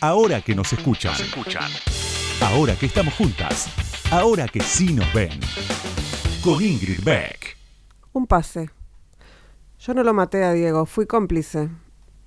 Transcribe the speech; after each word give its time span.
Ahora 0.00 0.40
que 0.40 0.54
nos 0.54 0.72
escuchan. 0.72 1.12
Ahora 2.40 2.76
que 2.76 2.86
estamos 2.86 3.12
juntas. 3.14 3.68
Ahora 4.12 4.46
que 4.46 4.60
sí 4.60 4.94
nos 4.94 5.12
ven. 5.12 5.40
Con 6.40 6.62
Ingrid 6.62 7.02
Beck. 7.02 7.56
Un 8.12 8.28
pase. 8.28 8.70
Yo 9.80 9.94
no 9.94 10.04
lo 10.04 10.14
maté 10.14 10.44
a 10.44 10.52
Diego, 10.52 10.86
fui 10.86 11.06
cómplice. 11.06 11.68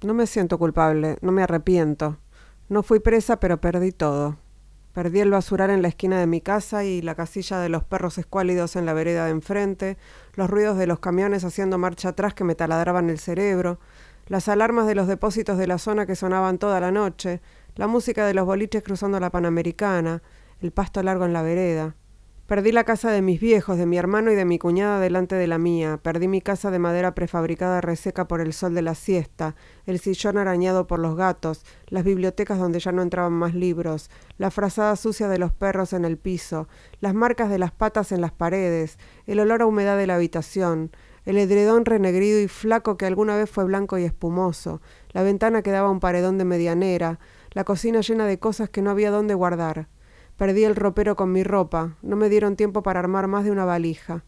No 0.04 0.14
me 0.14 0.28
siento 0.28 0.58
culpable, 0.58 1.18
no 1.22 1.32
me 1.32 1.44
arrepiento. 1.44 2.18
No 2.68 2.84
fui 2.84 3.00
presa, 3.00 3.40
pero 3.40 3.62
perdí 3.62 3.94
todo. 3.94 4.38
Perdí 4.92 5.22
el 5.22 5.32
basural 5.32 5.70
en 5.70 5.82
la 5.82 5.88
esquina 5.88 6.20
de 6.20 6.28
mi 6.28 6.42
casa 6.42 6.84
y 6.84 7.02
la 7.02 7.16
casilla 7.16 7.60
de 7.60 7.70
los 7.70 7.86
perros 7.86 8.18
escuálidos 8.18 8.76
en 8.76 8.86
la 8.86 8.92
vereda 8.94 9.24
de 9.24 9.32
enfrente, 9.32 9.98
los 10.34 10.50
ruidos 10.50 10.78
de 10.78 10.88
los 10.88 11.00
camiones 11.00 11.46
haciendo 11.46 11.78
marcha 11.78 12.10
atrás 12.10 12.34
que 12.34 12.44
me 12.44 12.56
taladraban 12.56 13.10
el 13.10 13.18
cerebro, 13.18 13.80
las 14.28 14.48
alarmas 14.48 14.88
de 14.88 14.96
los 14.96 15.08
depósitos 15.08 15.58
de 15.58 15.68
la 15.68 15.78
zona 15.78 16.06
que 16.06 16.16
sonaban 16.16 16.58
toda 16.58 16.80
la 16.80 16.92
noche, 16.92 17.42
la 17.76 17.88
música 17.88 18.26
de 18.26 18.34
los 18.34 18.46
boliches 18.46 18.84
cruzando 18.84 19.20
la 19.20 19.30
Panamericana, 19.30 20.22
el 20.60 20.72
pasto 20.72 21.02
largo 21.04 21.26
en 21.26 21.34
la 21.34 21.42
vereda. 21.42 21.96
Perdí 22.52 22.74
la 22.74 22.84
casa 22.84 23.12
de 23.12 23.22
mis 23.22 23.40
viejos, 23.40 23.78
de 23.78 23.86
mi 23.86 23.98
hermano 23.98 24.30
y 24.30 24.36
de 24.36 24.44
mi 24.44 24.60
cuñada 24.60 25.00
delante 25.00 25.36
de 25.36 25.48
la 25.48 25.58
mía. 25.58 26.02
Perdí 26.04 26.28
mi 26.28 26.42
casa 26.42 26.70
de 26.70 26.80
madera 26.80 27.16
prefabricada 27.16 27.80
reseca 27.80 28.28
por 28.28 28.42
el 28.42 28.52
sol 28.52 28.74
de 28.74 28.82
la 28.82 28.94
siesta, 28.94 29.56
el 29.86 30.00
sillón 30.00 30.38
arañado 30.38 30.86
por 30.86 31.00
los 31.00 31.16
gatos, 31.16 31.64
las 31.88 32.04
bibliotecas 32.04 32.60
donde 32.60 32.82
ya 32.82 32.92
no 32.92 33.04
entraban 33.04 33.32
más 33.32 33.56
libros, 33.56 34.10
la 34.38 34.52
frazada 34.52 34.98
sucia 34.98 35.30
de 35.30 35.38
los 35.38 35.54
perros 35.54 35.94
en 35.94 36.04
el 36.04 36.18
piso, 36.18 36.68
las 37.00 37.14
marcas 37.14 37.50
de 37.50 37.58
las 37.58 37.72
patas 37.72 38.12
en 38.12 38.20
las 38.20 38.34
paredes, 38.34 38.98
el 39.28 39.40
olor 39.40 39.62
a 39.62 39.66
humedad 39.66 39.98
de 39.98 40.08
la 40.08 40.16
habitación, 40.16 40.92
el 41.24 41.38
edredón 41.38 41.86
renegrido 41.86 42.42
y 42.42 42.50
flaco 42.50 42.98
que 42.98 43.06
alguna 43.06 43.38
vez 43.38 43.50
fue 43.50 43.64
blanco 43.64 43.98
y 43.98 44.04
espumoso, 44.04 44.82
la 45.12 45.24
ventana 45.24 45.62
que 45.62 45.72
daba 45.72 45.90
un 45.90 46.02
paredón 46.02 46.38
de 46.38 46.44
medianera, 46.44 47.20
la 47.52 47.64
cocina 47.64 48.02
llena 48.02 48.26
de 48.26 48.40
cosas 48.40 48.70
que 48.70 48.82
no 48.82 48.90
había 48.90 49.12
dónde 49.12 49.34
guardar. 49.34 49.88
Perdí 50.38 50.64
el 50.64 50.76
ropero 50.76 51.16
con 51.16 51.32
mi 51.32 51.44
ropa, 51.44 51.98
no 52.02 52.16
me 52.16 52.30
dieron 52.30 52.56
tiempo 52.56 52.84
para 52.84 53.00
armar 53.00 53.28
más 53.28 53.44
de 53.44 53.52
una 53.52 53.66
valija. 53.66 54.24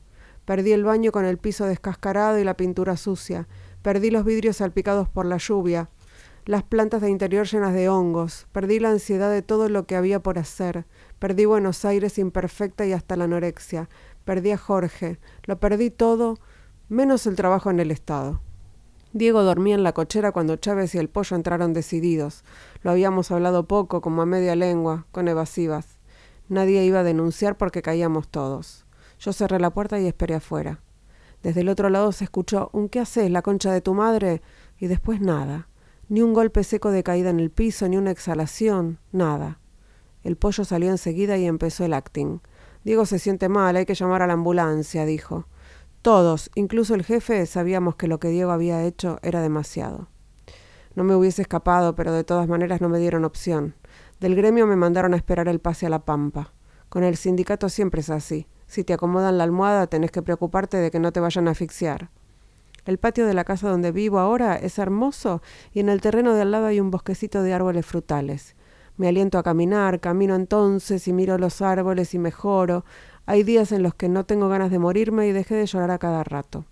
Perdí 0.46 0.74
el 0.74 0.84
baño 0.84 1.12
con 1.12 1.26
el 1.26 1.38
piso 1.38 1.66
descascarado 1.66 2.38
y 2.38 2.44
la 2.44 2.58
pintura 2.58 2.98
sucia. 2.98 3.48
Perdí 3.82 4.12
los 4.12 4.26
vidrios 4.26 4.58
salpicados 4.58 5.08
por 5.10 5.26
la 5.26 5.38
lluvia, 5.38 5.90
las 6.46 6.64
plantas 6.64 7.02
de 7.02 7.10
interior 7.10 7.48
llenas 7.48 7.74
de 7.74 7.88
hongos. 7.88 8.48
Perdí 8.52 8.80
la 8.80 8.90
ansiedad 8.90 9.32
de 9.32 9.42
todo 9.42 9.70
lo 9.70 9.86
que 9.86 9.96
había 9.96 10.22
por 10.22 10.38
hacer. 10.38 10.86
Perdí 11.18 11.46
Buenos 11.46 11.86
Aires 11.86 12.18
imperfecta 12.18 12.86
y 12.86 12.92
hasta 12.92 13.16
la 13.16 13.24
anorexia. 13.24 13.88
Perdí 14.26 14.52
a 14.52 14.58
Jorge. 14.58 15.20
Lo 15.46 15.60
perdí 15.62 15.90
todo, 15.90 16.38
menos 16.90 17.28
el 17.28 17.38
trabajo 17.38 17.72
en 17.72 17.80
el 17.80 17.92
Estado. 17.92 18.42
Diego 19.16 19.44
dormía 19.44 19.76
en 19.76 19.84
la 19.84 19.94
cochera 19.94 20.32
cuando 20.32 20.56
Chávez 20.56 20.96
y 20.96 20.98
el 20.98 21.08
pollo 21.08 21.36
entraron 21.36 21.72
decididos. 21.72 22.44
Lo 22.82 22.90
habíamos 22.90 23.30
hablado 23.30 23.68
poco, 23.68 24.02
como 24.02 24.24
a 24.24 24.26
media 24.26 24.56
lengua, 24.56 25.06
con 25.12 25.28
evasivas. 25.28 26.00
Nadie 26.50 26.84
iba 26.84 27.02
a 27.02 27.04
denunciar 27.04 27.56
porque 27.56 27.84
caíamos 27.84 28.28
todos. 28.28 28.88
Yo 29.20 29.32
cerré 29.32 29.60
la 29.60 29.70
puerta 29.70 30.00
y 30.00 30.08
esperé 30.08 30.34
afuera. 30.34 30.82
Desde 31.44 31.62
el 31.62 31.70
otro 31.70 31.92
lado 31.92 32.12
se 32.12 32.24
escuchó 32.24 32.72
un 32.74 32.90
¿qué 32.90 33.02
haces, 33.02 33.30
la 33.30 33.44
concha 33.44 33.72
de 33.72 33.82
tu 33.82 33.94
madre? 33.94 34.42
y 34.80 34.88
después 34.88 35.22
nada. 35.22 35.70
Ni 36.10 36.24
un 36.24 36.34
golpe 36.34 36.64
seco 36.64 36.90
de 36.90 37.04
caída 37.04 37.30
en 37.30 37.40
el 37.40 37.52
piso, 37.52 37.88
ni 37.88 37.98
una 37.98 38.12
exhalación, 38.12 38.98
nada. 39.12 39.60
El 40.24 40.38
pollo 40.38 40.66
salió 40.66 40.90
enseguida 40.90 41.38
y 41.38 41.46
empezó 41.46 41.86
el 41.86 41.94
acting. 41.94 42.40
Diego 42.84 43.06
se 43.06 43.20
siente 43.20 43.48
mal, 43.48 43.76
hay 43.76 43.86
que 43.86 43.94
llamar 43.94 44.24
a 44.24 44.28
la 44.28 44.34
ambulancia, 44.34 45.06
dijo. 45.06 45.46
Todos, 46.04 46.52
incluso 46.56 46.96
el 46.96 47.06
jefe, 47.06 47.46
sabíamos 47.46 47.96
que 47.96 48.10
lo 48.10 48.20
que 48.20 48.28
Diego 48.28 48.52
había 48.52 48.84
hecho 48.84 49.20
era 49.22 49.42
demasiado. 49.42 50.10
No 50.96 51.06
me 51.06 51.16
hubiese 51.16 51.42
escapado, 51.42 51.96
pero 51.96 52.12
de 52.12 52.26
todas 52.26 52.50
maneras 52.50 52.82
no 52.82 52.90
me 52.90 53.00
dieron 53.00 53.24
opción. 53.24 53.76
Del 54.20 54.36
gremio 54.36 54.68
me 54.68 54.76
mandaron 54.76 55.14
a 55.14 55.16
esperar 55.16 55.48
el 55.48 55.62
pase 55.62 55.86
a 55.86 55.90
la 55.90 56.04
pampa. 56.04 56.52
Con 56.90 57.06
el 57.06 57.16
sindicato 57.16 57.70
siempre 57.70 58.02
es 58.02 58.10
así. 58.10 58.48
Si 58.68 58.84
te 58.84 58.92
acomodan 58.92 59.38
la 59.38 59.46
almohada, 59.46 59.88
tenés 59.88 60.12
que 60.12 60.22
preocuparte 60.22 60.76
de 60.76 60.92
que 60.92 61.00
no 61.00 61.14
te 61.14 61.22
vayan 61.22 61.48
a 61.48 61.52
asfixiar. 61.52 62.10
El 62.84 62.98
patio 62.98 63.26
de 63.26 63.34
la 63.34 63.46
casa 63.46 63.70
donde 63.70 63.94
vivo 63.94 64.20
ahora 64.20 64.58
es 64.58 64.80
hermoso 64.80 65.42
y 65.72 65.80
en 65.80 65.88
el 65.88 66.02
terreno 66.02 66.34
de 66.34 66.42
al 66.42 66.52
lado 66.52 66.66
hay 66.66 66.82
un 66.82 66.92
bosquecito 66.92 67.44
de 67.44 67.54
árboles 67.54 67.86
frutales. 67.86 68.58
Me 68.96 69.08
aliento 69.08 69.40
a 69.40 69.44
caminar, 69.44 70.00
camino 70.00 70.36
entonces 70.36 71.08
y 71.08 71.14
miro 71.14 71.40
los 71.40 71.64
árboles 71.64 72.14
y 72.14 72.20
mejoro. 72.20 72.86
Hay 73.26 73.44
días 73.44 73.72
en 73.72 73.84
los 73.84 73.96
que 73.96 74.10
no 74.10 74.26
tengo 74.26 74.50
ganas 74.50 74.70
de 74.70 74.80
morirme 74.80 75.28
y 75.28 75.32
dejé 75.32 75.56
de 75.56 75.66
llorar 75.66 75.92
a 75.92 75.98
cada 75.98 76.26
rato. 76.26 76.66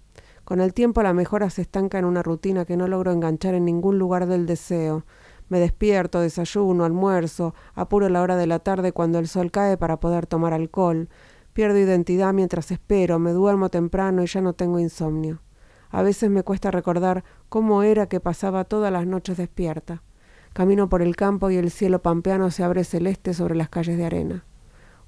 Con 0.43 0.59
el 0.59 0.73
tiempo 0.73 1.01
la 1.01 1.13
mejora 1.13 1.49
se 1.49 1.61
estanca 1.61 1.97
en 1.97 2.03
una 2.03 2.23
rutina 2.23 2.65
que 2.65 2.75
no 2.75 2.89
logro 2.89 3.13
enganchar 3.13 3.53
en 3.53 3.63
ningún 3.63 3.97
lugar 3.97 4.25
del 4.25 4.45
deseo. 4.45 5.05
Me 5.47 5.61
despierto, 5.61 6.19
desayuno, 6.19 6.83
almuerzo, 6.83 7.55
apuro 7.73 8.09
la 8.09 8.21
hora 8.21 8.35
de 8.35 8.47
la 8.47 8.59
tarde 8.59 8.91
cuando 8.91 9.17
el 9.17 9.29
sol 9.29 9.49
cae 9.49 9.77
para 9.77 10.01
poder 10.01 10.27
tomar 10.27 10.53
alcohol. 10.53 11.07
Pierdo 11.53 11.77
identidad 11.77 12.33
mientras 12.33 12.69
espero, 12.71 13.17
me 13.17 13.31
duermo 13.31 13.69
temprano 13.69 14.21
y 14.21 14.27
ya 14.27 14.41
no 14.41 14.51
tengo 14.51 14.77
insomnio. 14.77 15.41
A 15.89 16.01
veces 16.01 16.29
me 16.29 16.43
cuesta 16.43 16.69
recordar 16.69 17.23
cómo 17.47 17.83
era 17.83 18.07
que 18.07 18.19
pasaba 18.19 18.65
todas 18.65 18.91
las 18.91 19.07
noches 19.07 19.37
despierta. 19.37 20.03
Camino 20.51 20.89
por 20.89 21.01
el 21.01 21.15
campo 21.15 21.49
y 21.49 21.55
el 21.55 21.71
cielo 21.71 22.01
pampeano 22.01 22.51
se 22.51 22.65
abre 22.65 22.83
celeste 22.83 23.33
sobre 23.33 23.55
las 23.55 23.69
calles 23.69 23.97
de 23.97 24.05
arena. 24.05 24.45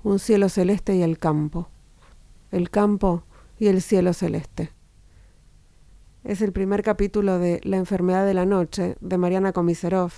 Un 0.03 0.19
cielo 0.19 0.49
celeste 0.49 0.95
y 0.95 1.01
el 1.01 1.17
campo. 1.17 1.69
El 2.51 2.69
campo 2.69 3.23
y 3.57 3.67
el 3.67 3.81
cielo 3.81 4.13
celeste. 4.13 4.71
Es 6.25 6.41
el 6.41 6.51
primer 6.51 6.83
capítulo 6.83 7.39
de 7.39 7.61
La 7.63 7.77
enfermedad 7.77 8.25
de 8.25 8.33
la 8.33 8.45
noche 8.45 8.97
de 8.99 9.17
Mariana 9.17 9.53
Komisarov, 9.53 10.11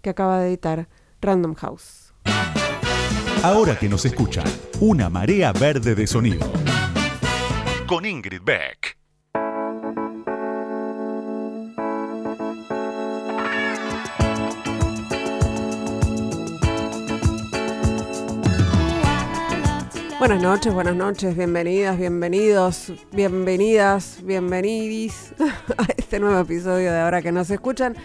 que 0.00 0.10
acaba 0.10 0.38
de 0.38 0.48
editar 0.48 0.88
Random 1.20 1.54
House. 1.54 2.14
Ahora 3.42 3.76
que 3.76 3.88
nos 3.88 4.04
escuchan, 4.04 4.44
una 4.80 5.10
marea 5.10 5.52
verde 5.52 5.96
de 5.96 6.06
sonido. 6.06 6.48
Con 7.88 8.06
Ingrid 8.06 8.42
Beck. 8.44 9.01
Buenas 20.22 20.40
noches, 20.40 20.72
buenas 20.72 20.94
noches, 20.94 21.36
bienvenidas, 21.36 21.98
bienvenidos, 21.98 22.92
bienvenidas, 23.10 24.18
bienvenidis 24.22 25.34
a 25.76 25.84
este 25.96 26.20
nuevo 26.20 26.38
episodio 26.38 26.92
de 26.92 27.00
Ahora 27.00 27.20
que 27.20 27.32
nos 27.32 27.50
escuchan. 27.50 27.96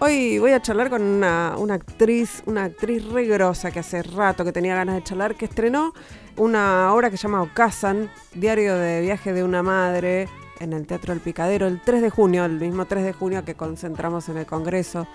Hoy 0.00 0.40
voy 0.40 0.50
a 0.50 0.60
charlar 0.60 0.90
con 0.90 1.00
una, 1.00 1.54
actriz, 1.72 2.42
una 2.46 2.64
actriz 2.64 3.04
re 3.04 3.24
grosa 3.26 3.70
que 3.70 3.78
hace 3.78 4.02
rato 4.02 4.44
que 4.44 4.50
tenía 4.50 4.74
ganas 4.74 4.96
de 4.96 5.04
charlar, 5.04 5.36
que 5.36 5.44
estrenó 5.44 5.94
una 6.36 6.92
obra 6.92 7.08
que 7.08 7.16
se 7.16 7.28
llama 7.28 7.42
Ocasan, 7.42 8.10
Diario 8.34 8.74
de 8.74 9.02
Viaje 9.02 9.32
de 9.32 9.44
una 9.44 9.62
Madre, 9.62 10.28
en 10.58 10.72
el 10.72 10.88
Teatro 10.88 11.14
del 11.14 11.22
Picadero, 11.22 11.68
el 11.68 11.80
3 11.80 12.02
de 12.02 12.10
junio, 12.10 12.46
el 12.46 12.58
mismo 12.58 12.86
3 12.86 13.04
de 13.04 13.12
junio 13.12 13.44
que 13.44 13.54
concentramos 13.54 14.28
en 14.28 14.38
el 14.38 14.46
Congreso. 14.46 15.06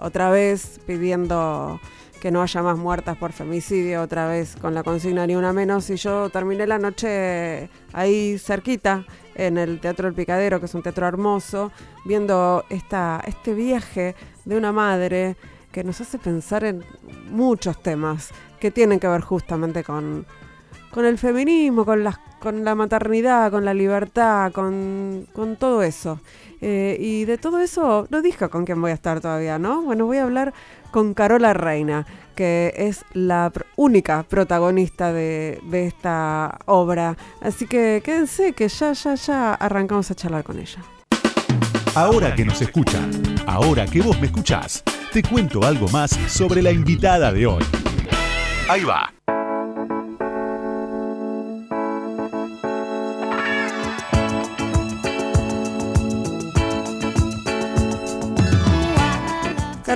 Otra 0.00 0.30
vez 0.30 0.80
pidiendo 0.84 1.78
que 2.22 2.30
no 2.30 2.40
haya 2.40 2.62
más 2.62 2.78
muertas 2.78 3.16
por 3.16 3.32
femicidio, 3.32 4.00
otra 4.00 4.28
vez 4.28 4.54
con 4.54 4.74
la 4.74 4.84
consigna 4.84 5.26
ni 5.26 5.34
una 5.34 5.52
menos. 5.52 5.90
Y 5.90 5.96
yo 5.96 6.30
terminé 6.30 6.68
la 6.68 6.78
noche 6.78 7.68
ahí 7.92 8.38
cerquita, 8.38 9.04
en 9.34 9.58
el 9.58 9.80
Teatro 9.80 10.06
del 10.06 10.14
Picadero, 10.14 10.60
que 10.60 10.66
es 10.66 10.74
un 10.76 10.84
teatro 10.84 11.08
hermoso, 11.08 11.72
viendo 12.04 12.64
esta, 12.70 13.20
este 13.26 13.54
viaje 13.54 14.14
de 14.44 14.56
una 14.56 14.70
madre 14.70 15.34
que 15.72 15.82
nos 15.82 16.00
hace 16.00 16.16
pensar 16.16 16.62
en 16.62 16.84
muchos 17.28 17.82
temas 17.82 18.30
que 18.60 18.70
tienen 18.70 19.00
que 19.00 19.08
ver 19.08 19.22
justamente 19.22 19.82
con, 19.82 20.24
con 20.92 21.04
el 21.04 21.18
feminismo, 21.18 21.84
con, 21.84 22.04
las, 22.04 22.18
con 22.38 22.64
la 22.64 22.76
maternidad, 22.76 23.50
con 23.50 23.64
la 23.64 23.74
libertad, 23.74 24.52
con, 24.52 25.26
con 25.32 25.56
todo 25.56 25.82
eso. 25.82 26.20
Eh, 26.64 26.96
y 27.00 27.24
de 27.24 27.38
todo 27.38 27.58
eso 27.58 28.06
no 28.10 28.22
dije 28.22 28.48
con 28.48 28.64
quién 28.64 28.80
voy 28.80 28.92
a 28.92 28.94
estar 28.94 29.20
todavía, 29.20 29.58
¿no? 29.58 29.82
Bueno, 29.82 30.06
voy 30.06 30.18
a 30.18 30.22
hablar 30.22 30.54
con 30.92 31.12
Carola 31.12 31.54
Reina, 31.54 32.06
que 32.36 32.72
es 32.76 33.04
la 33.14 33.50
única 33.74 34.22
protagonista 34.22 35.12
de, 35.12 35.60
de 35.64 35.86
esta 35.86 36.60
obra. 36.66 37.16
Así 37.40 37.66
que 37.66 38.00
quédense 38.04 38.52
que 38.52 38.68
ya, 38.68 38.92
ya, 38.92 39.16
ya 39.16 39.54
arrancamos 39.54 40.10
a 40.12 40.14
charlar 40.14 40.44
con 40.44 40.60
ella. 40.60 40.78
Ahora 41.96 42.34
que 42.34 42.44
nos 42.44 42.62
escuchan, 42.62 43.10
ahora 43.46 43.84
que 43.86 44.00
vos 44.00 44.18
me 44.20 44.26
escuchás, 44.26 44.84
te 45.12 45.22
cuento 45.22 45.64
algo 45.64 45.88
más 45.88 46.12
sobre 46.28 46.62
la 46.62 46.70
invitada 46.70 47.32
de 47.32 47.44
hoy. 47.46 47.64
Ahí 48.68 48.84
va. 48.84 49.12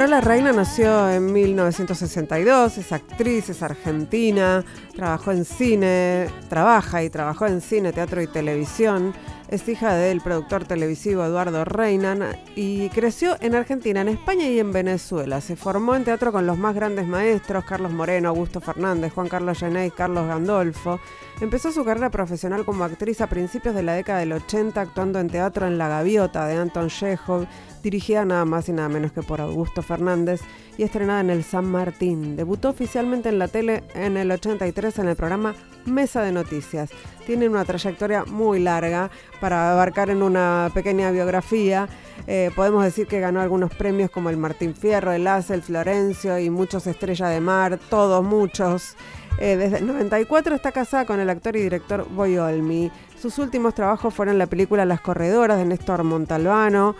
Carola 0.06 0.20
Reina 0.20 0.52
nació 0.52 1.10
en 1.10 1.32
1962, 1.32 2.78
es 2.78 2.92
actriz, 2.92 3.48
es 3.48 3.60
argentina, 3.60 4.64
trabajó 4.94 5.32
en 5.32 5.44
cine, 5.44 6.28
trabaja 6.48 7.02
y 7.02 7.10
trabajó 7.10 7.46
en 7.46 7.60
cine, 7.60 7.92
teatro 7.92 8.22
y 8.22 8.28
televisión. 8.28 9.12
Es 9.48 9.68
hija 9.68 9.96
del 9.96 10.20
productor 10.20 10.64
televisivo 10.64 11.24
Eduardo 11.24 11.64
Reinan 11.64 12.22
y 12.54 12.88
creció 12.90 13.36
en 13.40 13.56
Argentina, 13.56 14.00
en 14.00 14.10
España 14.10 14.48
y 14.48 14.60
en 14.60 14.70
Venezuela. 14.70 15.40
Se 15.40 15.56
formó 15.56 15.96
en 15.96 16.04
teatro 16.04 16.30
con 16.30 16.46
los 16.46 16.56
más 16.56 16.76
grandes 16.76 17.08
maestros, 17.08 17.64
Carlos 17.64 17.90
Moreno, 17.90 18.28
Augusto 18.28 18.60
Fernández, 18.60 19.12
Juan 19.12 19.28
Carlos 19.28 19.58
Gené 19.58 19.86
y 19.86 19.90
Carlos 19.90 20.28
Gandolfo. 20.28 21.00
Empezó 21.38 21.70
su 21.70 21.84
carrera 21.84 22.08
profesional 22.08 22.64
como 22.64 22.84
actriz 22.84 23.20
a 23.20 23.26
principios 23.26 23.74
de 23.74 23.82
la 23.82 23.92
década 23.92 24.20
del 24.20 24.32
80, 24.32 24.80
actuando 24.80 25.20
en 25.20 25.28
teatro 25.28 25.66
en 25.66 25.76
La 25.76 25.86
Gaviota 25.86 26.46
de 26.46 26.56
Anton 26.56 26.88
Chekhov, 26.88 27.46
dirigida 27.82 28.24
nada 28.24 28.46
más 28.46 28.70
y 28.70 28.72
nada 28.72 28.88
menos 28.88 29.12
que 29.12 29.22
por 29.22 29.42
Augusto 29.42 29.82
Fernández 29.82 30.40
y 30.78 30.82
estrenada 30.82 31.20
en 31.20 31.28
el 31.28 31.44
San 31.44 31.66
Martín. 31.66 32.36
Debutó 32.36 32.70
oficialmente 32.70 33.28
en 33.28 33.38
la 33.38 33.48
tele 33.48 33.84
en 33.94 34.16
el 34.16 34.30
83 34.30 34.98
en 34.98 35.08
el 35.08 35.16
programa 35.16 35.54
Mesa 35.84 36.22
de 36.22 36.32
Noticias. 36.32 36.88
Tiene 37.26 37.50
una 37.50 37.66
trayectoria 37.66 38.24
muy 38.24 38.58
larga 38.58 39.10
para 39.38 39.72
abarcar 39.72 40.08
en 40.08 40.22
una 40.22 40.70
pequeña 40.72 41.10
biografía. 41.10 41.86
Eh, 42.26 42.50
podemos 42.56 42.82
decir 42.82 43.06
que 43.06 43.20
ganó 43.20 43.42
algunos 43.42 43.74
premios 43.74 44.10
como 44.10 44.30
el 44.30 44.38
Martín 44.38 44.74
Fierro, 44.74 45.12
el 45.12 45.26
As, 45.26 45.50
el 45.50 45.62
Florencio 45.62 46.38
y 46.38 46.48
muchos 46.48 46.86
Estrella 46.86 47.28
de 47.28 47.42
Mar, 47.42 47.78
todos 47.90 48.24
muchos. 48.24 48.96
Eh, 49.38 49.56
desde 49.56 49.78
el 49.78 49.86
94 49.86 50.54
está 50.54 50.72
casada 50.72 51.04
con 51.04 51.20
el 51.20 51.28
actor 51.30 51.56
y 51.56 51.62
director 51.62 52.06
Boy 52.08 52.38
Olmi. 52.38 52.90
Sus 53.20 53.38
últimos 53.38 53.74
trabajos 53.74 54.14
fueron 54.14 54.38
la 54.38 54.46
película 54.46 54.84
Las 54.84 55.00
Corredoras 55.00 55.58
de 55.58 55.64
Néstor 55.64 56.04
Montalbano 56.04 56.96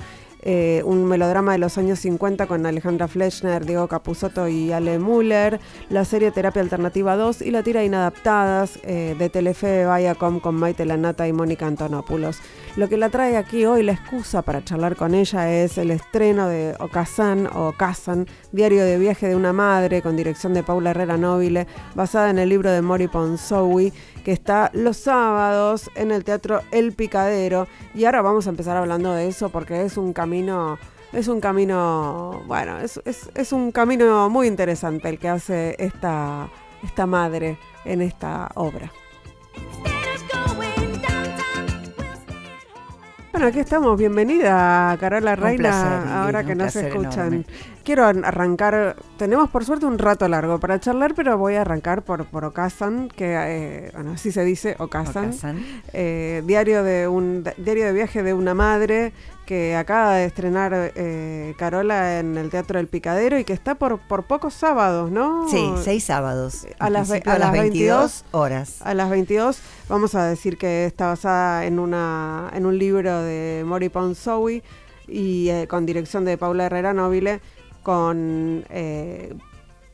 eh, 0.49 0.83
un 0.85 1.05
melodrama 1.06 1.50
de 1.50 1.59
los 1.59 1.77
años 1.77 1.99
50 1.99 2.47
con 2.47 2.67
Alejandra 2.67 3.09
Fleischner, 3.09 3.67
Diego 3.67 3.88
Capusotto 3.88 4.47
y 4.47 4.71
Ale 4.71 5.00
Müller, 5.00 5.59
la 5.91 6.05
serie 6.05 6.31
Terapia 6.31 6.62
Alternativa 6.62 7.17
2 7.17 7.43
y 7.43 7.50
la 7.50 7.65
tira 7.65 7.83
Inadaptadas 7.83 8.79
eh, 8.85 9.17
de 9.19 9.29
Telefe 9.29 9.85
Viacom 9.85 10.39
con 10.39 10.55
Maite 10.55 10.85
Lanata 10.85 11.27
y 11.27 11.32
Mónica 11.32 11.67
Antonopoulos. 11.67 12.39
Lo 12.76 12.90
que 12.90 12.99
la 12.99 13.08
trae 13.08 13.38
aquí 13.38 13.64
hoy, 13.64 13.82
la 13.82 13.93
excusa 13.93 14.43
para 14.43 14.62
charlar 14.62 14.96
con 14.96 15.14
ella 15.14 15.50
es 15.50 15.78
el 15.78 15.90
estreno 15.90 16.46
de 16.46 16.76
Ocazán 16.78 17.49
o 17.55 17.73
Kazan, 17.73 18.26
diario 18.52 18.84
de 18.84 18.99
viaje 18.99 19.28
de 19.28 19.34
una 19.34 19.55
madre 19.55 20.02
con 20.02 20.14
dirección 20.14 20.52
de 20.52 20.62
Paula 20.62 20.90
Herrera 20.90 21.17
Nobile, 21.17 21.67
basada 21.94 22.28
en 22.28 22.38
el 22.38 22.50
libro 22.50 22.70
de 22.70 22.82
Mori 22.82 23.08
Ponsowi 23.08 23.94
que 24.26 24.32
está 24.32 24.70
los 24.75 24.99
sábados 24.99 25.90
en 25.94 26.11
el 26.11 26.23
Teatro 26.23 26.61
El 26.70 26.93
Picadero. 26.93 27.67
Y 27.94 28.05
ahora 28.05 28.20
vamos 28.20 28.46
a 28.46 28.50
empezar 28.50 28.76
hablando 28.76 29.11
de 29.12 29.29
eso 29.29 29.49
porque 29.49 29.82
es 29.84 29.96
un 29.96 30.12
camino, 30.12 30.79
es 31.14 31.29
un 31.29 31.40
camino, 31.40 32.43
bueno, 32.46 32.79
es, 32.81 33.00
es, 33.06 33.52
un 33.52 33.72
camino 33.72 34.29
muy 34.29 34.49
interesante 34.49 35.08
el 35.08 35.19
que 35.19 35.31
hace 35.31 35.76
esta, 35.79 36.50
esta 36.82 37.06
madre 37.06 37.56
en 37.87 38.02
esta 38.02 38.50
obra. 38.55 38.93
Bueno, 43.37 43.49
aquí 43.49 43.59
estamos. 43.59 43.99
Bienvenida, 43.99 44.97
Carola 44.99 45.37
Reina, 45.37 46.23
ahora 46.23 46.43
que 46.43 46.55
nos 46.55 46.75
escuchan. 46.75 47.44
Quiero 47.85 48.06
arrancar, 48.06 48.97
tenemos 49.19 49.50
por 49.50 49.62
suerte 49.62 49.85
un 49.85 49.99
rato 49.99 50.27
largo 50.27 50.59
para 50.59 50.81
charlar, 50.81 51.15
pero 51.15 51.37
voy 51.37 51.56
a 51.56 51.61
arrancar 51.61 52.00
por, 52.00 52.25
por 52.25 52.47
Okazan, 52.47 53.09
que, 53.09 53.35
eh, 53.37 53.91
bueno, 53.93 54.12
así 54.12 54.33
se 54.33 54.43
dice, 54.43 54.75
Okazan. 54.79 55.35
Eh, 55.93 56.43
diario, 56.47 56.83
de 56.83 57.09
un, 57.09 57.44
diario 57.59 57.85
de 57.85 57.93
viaje 57.93 58.23
de 58.23 58.33
una 58.33 58.55
madre 58.55 59.12
que 59.46 59.76
acaba 59.76 60.16
de 60.16 60.26
estrenar 60.26 60.93
eh, 60.96 61.54
Carola 61.56 62.19
en 62.19 62.37
el 62.37 62.50
Teatro 62.50 62.78
del 62.78 62.88
Picadero 62.88 63.38
y 63.38 63.44
que 63.44 63.52
está 63.52 63.76
por, 63.76 63.98
por 64.00 64.25
pocos 64.25 64.52
sábados, 64.52 65.10
¿no? 65.10 65.48
Sí, 65.48 65.72
seis 65.82 66.04
sábados. 66.04 66.66
A 66.78 66.90
las, 66.90 67.10
a, 67.10 67.38
las 67.38 67.52
22, 67.52 68.25
horas. 68.32 68.82
A 68.82 68.93
las 68.93 69.08
22 69.08 69.58
vamos 69.88 70.14
a 70.14 70.26
decir 70.26 70.58
que 70.58 70.84
está 70.84 71.06
basada 71.06 71.64
en, 71.64 71.78
una, 71.78 72.50
en 72.54 72.66
un 72.66 72.76
libro 72.76 73.22
de 73.22 73.62
Mori 73.64 73.88
Ponsowi 73.88 74.62
y 75.06 75.48
eh, 75.48 75.66
con 75.69 75.87
dirección 75.87 76.25
de 76.25 76.37
Paula 76.37 76.66
Herrera 76.66 76.93
Nobile, 76.93 77.40
con 77.82 78.64
eh, 78.69 79.32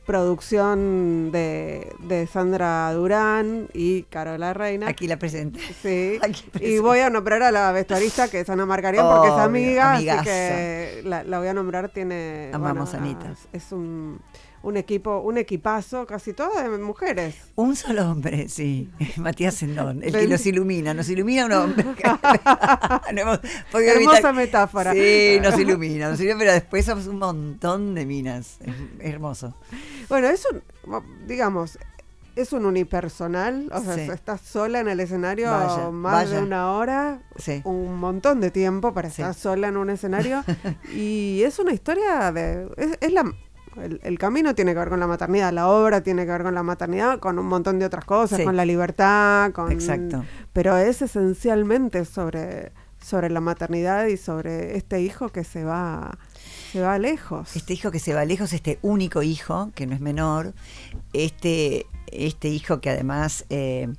producción 0.05 1.31
de, 1.31 2.27
Sandra 2.31 2.91
Durán 2.93 3.67
y 3.73 4.03
Carola 4.03 4.53
Reina. 4.53 4.87
Aquí 4.87 5.07
la 5.07 5.17
presente. 5.17 5.59
Sí. 5.81 6.19
Y 6.59 6.79
voy 6.79 6.99
a 6.99 7.09
nombrar 7.09 7.43
a 7.43 7.51
la 7.51 7.71
vestuarista 7.71 8.29
que 8.29 8.41
es 8.41 8.49
Ana 8.49 8.65
Margarita 8.65 9.03
porque 9.03 9.29
es 9.29 9.33
amiga, 9.33 9.93
así 9.93 10.07
que 10.23 11.01
la, 11.03 11.23
voy 11.37 11.47
a 11.47 11.53
nombrar. 11.53 11.89
Tiene. 11.89 12.51
Amamos 12.53 12.93
Anita. 12.93 13.33
Es 13.51 13.71
un 13.71 14.19
un 14.63 14.77
equipo, 14.77 15.19
un 15.19 15.37
equipazo, 15.37 16.07
casi 16.07 16.33
todo 16.33 16.49
de 16.61 16.69
mujeres. 16.77 17.35
Un 17.55 17.75
solo 17.75 18.09
hombre, 18.09 18.47
sí. 18.47 18.89
Matías 19.17 19.55
Sendón, 19.55 20.01
el 20.03 20.13
que 20.13 20.27
nos 20.27 20.45
ilumina, 20.45 20.93
nos 20.93 21.09
ilumina 21.09 21.45
un 21.45 21.51
hombre. 21.51 21.85
Hermosa 23.73 24.31
metáfora. 24.31 24.93
Sí, 24.93 25.37
nos 25.41 25.59
ilumina, 25.59 26.09
nos 26.09 26.19
ilumina, 26.19 26.39
pero 26.39 26.53
después 26.53 26.85
somos 26.85 27.07
un 27.07 27.19
montón 27.19 27.93
de 27.93 28.05
minas. 28.05 28.57
Es 28.99 29.13
hermoso. 29.13 29.53
Bueno, 30.07 30.27
es 30.27 30.47
un, 30.49 30.63
digamos, 31.27 31.77
es 32.35 32.53
un 32.53 32.65
unipersonal, 32.65 33.69
o 33.71 33.81
sea, 33.81 33.95
estás 34.13 34.41
sola 34.41 34.79
en 34.79 34.87
el 34.87 34.99
escenario 34.99 35.51
más 35.91 36.29
de 36.29 36.39
una 36.39 36.71
hora, 36.71 37.21
un 37.65 37.99
montón 37.99 38.39
de 38.39 38.49
tiempo 38.49 38.93
para 38.93 39.09
estar 39.09 39.33
sola 39.33 39.67
en 39.67 39.77
un 39.77 39.89
escenario, 39.89 40.43
y 40.95 41.41
es 41.43 41.59
una 41.59 41.73
historia 41.73 42.31
de, 42.31 42.67
es 43.01 43.11
la 43.11 43.25
el, 43.81 44.19
camino 44.19 44.55
tiene 44.55 44.73
que 44.73 44.79
ver 44.79 44.89
con 44.89 44.99
la 44.99 45.07
maternidad, 45.07 45.51
la 45.51 45.67
obra 45.67 46.01
tiene 46.01 46.25
que 46.25 46.31
ver 46.31 46.43
con 46.43 46.55
la 46.55 46.63
maternidad, 46.63 47.19
con 47.19 47.39
un 47.39 47.45
montón 47.45 47.79
de 47.79 47.85
otras 47.85 48.05
cosas, 48.05 48.41
con 48.41 48.55
la 48.55 48.65
libertad, 48.65 49.51
con 49.51 49.71
Exacto. 49.71 50.23
Pero 50.51 50.77
es 50.77 51.01
esencialmente 51.01 52.05
sobre, 52.05 52.71
sobre 53.01 53.29
la 53.29 53.41
maternidad 53.41 54.05
y 54.07 54.17
sobre 54.17 54.77
este 54.77 55.01
hijo 55.01 55.29
que 55.29 55.43
se 55.43 55.63
va 55.63 56.17
se 56.73 56.81
va 56.81 56.97
lejos. 56.97 57.55
Este 57.55 57.73
hijo 57.73 57.91
que 57.91 57.99
se 57.99 58.15
va 58.15 58.25
lejos, 58.25 58.51
este 58.51 58.79
único 58.81 59.21
hijo, 59.21 59.71
que 59.75 59.85
no 59.85 59.93
es 59.93 60.01
menor, 60.01 60.55
este, 61.13 61.85
este 62.07 62.49
hijo 62.49 62.81
que 62.81 62.89
además 62.89 63.45
eh, 63.49 63.93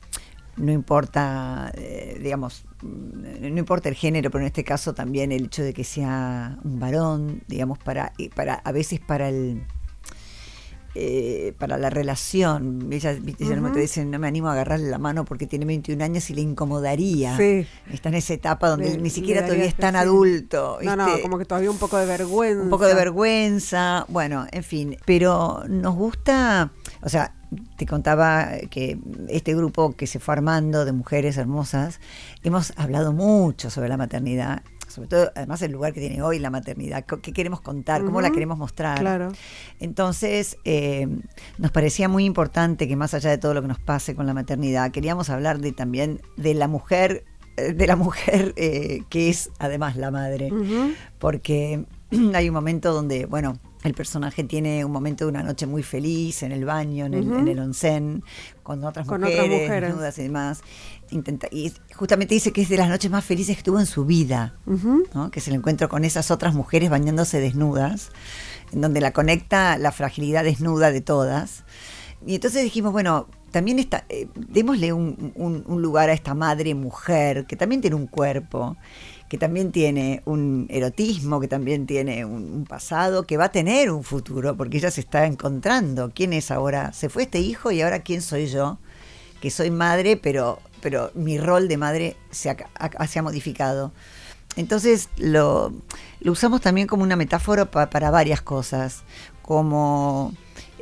no 0.56 0.72
importa, 0.72 1.70
eh, 1.74 2.18
digamos, 2.20 2.64
no 2.84 3.58
importa 3.58 3.88
el 3.88 3.94
género, 3.94 4.30
pero 4.30 4.42
en 4.42 4.46
este 4.46 4.64
caso 4.64 4.94
también 4.94 5.32
el 5.32 5.46
hecho 5.46 5.62
de 5.62 5.72
que 5.72 5.84
sea 5.84 6.58
un 6.64 6.78
varón, 6.78 7.42
digamos, 7.48 7.78
para, 7.78 8.12
para 8.34 8.54
a 8.54 8.72
veces 8.72 9.00
para 9.00 9.28
el 9.28 9.62
eh, 10.96 11.54
para 11.58 11.76
la 11.76 11.90
relación. 11.90 12.88
Ella, 12.92 13.16
no 13.60 13.72
te 13.72 13.80
dicen, 13.80 14.12
no 14.12 14.20
me 14.20 14.28
animo 14.28 14.48
a 14.48 14.52
agarrarle 14.52 14.88
la 14.88 14.98
mano 14.98 15.24
porque 15.24 15.48
tiene 15.48 15.64
21 15.64 16.04
años 16.04 16.30
y 16.30 16.34
le 16.34 16.42
incomodaría. 16.42 17.36
Está 17.90 18.10
en 18.10 18.14
esa 18.14 18.34
etapa 18.34 18.68
donde 18.68 18.96
ni 18.98 19.10
siquiera 19.10 19.42
todavía 19.42 19.64
es 19.64 19.74
tan 19.74 19.96
adulto. 19.96 20.78
No, 20.82 20.94
no, 20.94 21.20
como 21.20 21.36
que 21.36 21.46
todavía 21.46 21.68
un 21.72 21.78
poco 21.78 21.98
de 21.98 22.06
vergüenza. 22.06 22.62
Un 22.62 22.70
poco 22.70 22.86
de 22.86 22.94
vergüenza, 22.94 24.06
bueno, 24.08 24.46
en 24.52 24.62
fin. 24.62 24.96
Pero 25.04 25.64
nos 25.68 25.96
gusta, 25.96 26.70
o 27.02 27.08
sea, 27.08 27.34
te 27.76 27.86
contaba 27.86 28.50
que 28.70 28.98
este 29.28 29.54
grupo 29.54 29.94
que 29.96 30.06
se 30.06 30.20
fue 30.20 30.34
armando 30.34 30.84
de 30.84 30.92
mujeres 30.92 31.36
hermosas, 31.36 32.00
hemos 32.42 32.72
hablado 32.76 33.12
mucho 33.12 33.70
sobre 33.70 33.88
la 33.88 33.96
maternidad, 33.96 34.62
sobre 34.88 35.08
todo 35.08 35.32
además 35.34 35.60
el 35.62 35.72
lugar 35.72 35.92
que 35.92 36.00
tiene 36.00 36.22
hoy 36.22 36.38
la 36.38 36.50
maternidad, 36.50 37.04
qué 37.04 37.32
queremos 37.32 37.60
contar, 37.60 38.04
cómo 38.04 38.20
la 38.20 38.30
queremos 38.30 38.58
mostrar. 38.58 39.00
Claro. 39.00 39.32
Entonces, 39.80 40.56
eh, 40.64 41.08
nos 41.58 41.70
parecía 41.72 42.08
muy 42.08 42.24
importante 42.24 42.86
que 42.86 42.96
más 42.96 43.14
allá 43.14 43.30
de 43.30 43.38
todo 43.38 43.54
lo 43.54 43.62
que 43.62 43.68
nos 43.68 43.80
pase 43.80 44.14
con 44.14 44.26
la 44.26 44.34
maternidad, 44.34 44.90
queríamos 44.92 45.30
hablar 45.30 45.58
de 45.58 45.72
también 45.72 46.20
de 46.36 46.54
la 46.54 46.68
mujer 46.68 47.24
eh, 47.56 47.72
de 47.72 47.86
la 47.86 47.96
mujer 47.96 48.52
eh, 48.56 49.02
que 49.08 49.30
es 49.30 49.50
además 49.58 49.96
la 49.96 50.10
madre, 50.10 50.50
porque 51.18 51.84
hay 52.34 52.48
un 52.48 52.54
momento 52.54 52.92
donde, 52.92 53.26
bueno, 53.26 53.58
el 53.84 53.92
personaje 53.92 54.44
tiene 54.44 54.82
un 54.84 54.90
momento 54.90 55.24
de 55.24 55.30
una 55.30 55.42
noche 55.42 55.66
muy 55.66 55.82
feliz 55.82 56.42
en 56.42 56.52
el 56.52 56.64
baño, 56.64 57.04
en, 57.04 57.14
el, 57.14 57.58
onsen, 57.58 58.24
con 58.62 58.82
otras 58.82 59.06
mujeres, 59.06 59.94
otras 59.94 60.18
y 60.18 60.22
demás. 60.22 60.62
Intenta, 61.10 61.48
y 61.50 61.70
justamente 61.94 62.34
dice 62.34 62.50
que 62.50 62.62
es 62.62 62.70
de 62.70 62.78
las 62.78 62.88
noches 62.88 63.10
más 63.10 63.24
felices 63.24 63.58
que 63.58 63.62
tuvo 63.62 63.78
en 63.78 63.86
su 63.86 64.06
vida, 64.06 64.54
que 65.30 65.38
es 65.38 65.48
el 65.48 65.54
encuentro 65.54 65.90
con 65.90 66.04
esas 66.04 66.30
otras 66.30 66.54
mujeres 66.54 66.88
bañándose 66.88 67.40
desnudas, 67.40 68.10
en 68.72 68.80
donde 68.80 69.02
la 69.02 69.12
conecta 69.12 69.76
la 69.76 69.92
fragilidad 69.92 70.44
desnuda 70.44 70.90
de 70.90 71.02
todas. 71.02 71.64
Y 72.26 72.36
entonces 72.36 72.62
dijimos, 72.62 72.92
bueno, 72.92 73.28
también 73.50 73.78
está, 73.78 74.06
eh, 74.08 74.28
démosle 74.34 74.94
un 74.94 75.82
lugar 75.82 76.08
a 76.08 76.14
esta 76.14 76.32
madre 76.32 76.74
mujer, 76.74 77.44
que 77.44 77.54
también 77.54 77.82
tiene 77.82 77.96
un 77.96 78.06
cuerpo 78.06 78.78
que 79.28 79.38
también 79.38 79.72
tiene 79.72 80.22
un 80.26 80.66
erotismo, 80.70 81.40
que 81.40 81.48
también 81.48 81.86
tiene 81.86 82.24
un, 82.24 82.66
pasado, 82.68 83.26
que 83.26 83.36
va 83.36 83.46
a 83.46 83.52
tener 83.52 83.90
un 83.90 84.04
futuro, 84.04 84.56
porque 84.56 84.76
ella 84.76 84.90
se 84.90 85.00
está 85.00 85.26
encontrando. 85.26 86.12
¿Quién 86.14 86.32
es 86.32 86.50
ahora? 86.50 86.92
Se 86.92 87.08
fue 87.08 87.24
este 87.24 87.38
hijo 87.38 87.70
y 87.70 87.80
ahora 87.82 88.00
quién 88.00 88.22
soy 88.22 88.46
yo? 88.46 88.78
Que 89.40 89.50
soy 89.50 89.70
madre, 89.70 90.16
pero, 90.16 90.60
pero 90.82 91.10
mi 91.14 91.38
rol 91.38 91.68
de 91.68 91.76
madre 91.76 92.16
se 92.30 92.50
ha, 92.50 93.22
modificado. 93.22 93.92
Entonces 94.56 95.08
lo, 95.16 95.72
usamos 96.24 96.60
también 96.60 96.86
como 96.86 97.02
una 97.02 97.16
metáfora 97.16 97.70
para 97.70 98.10
varias 98.10 98.40
cosas, 98.40 99.02
como 99.42 100.32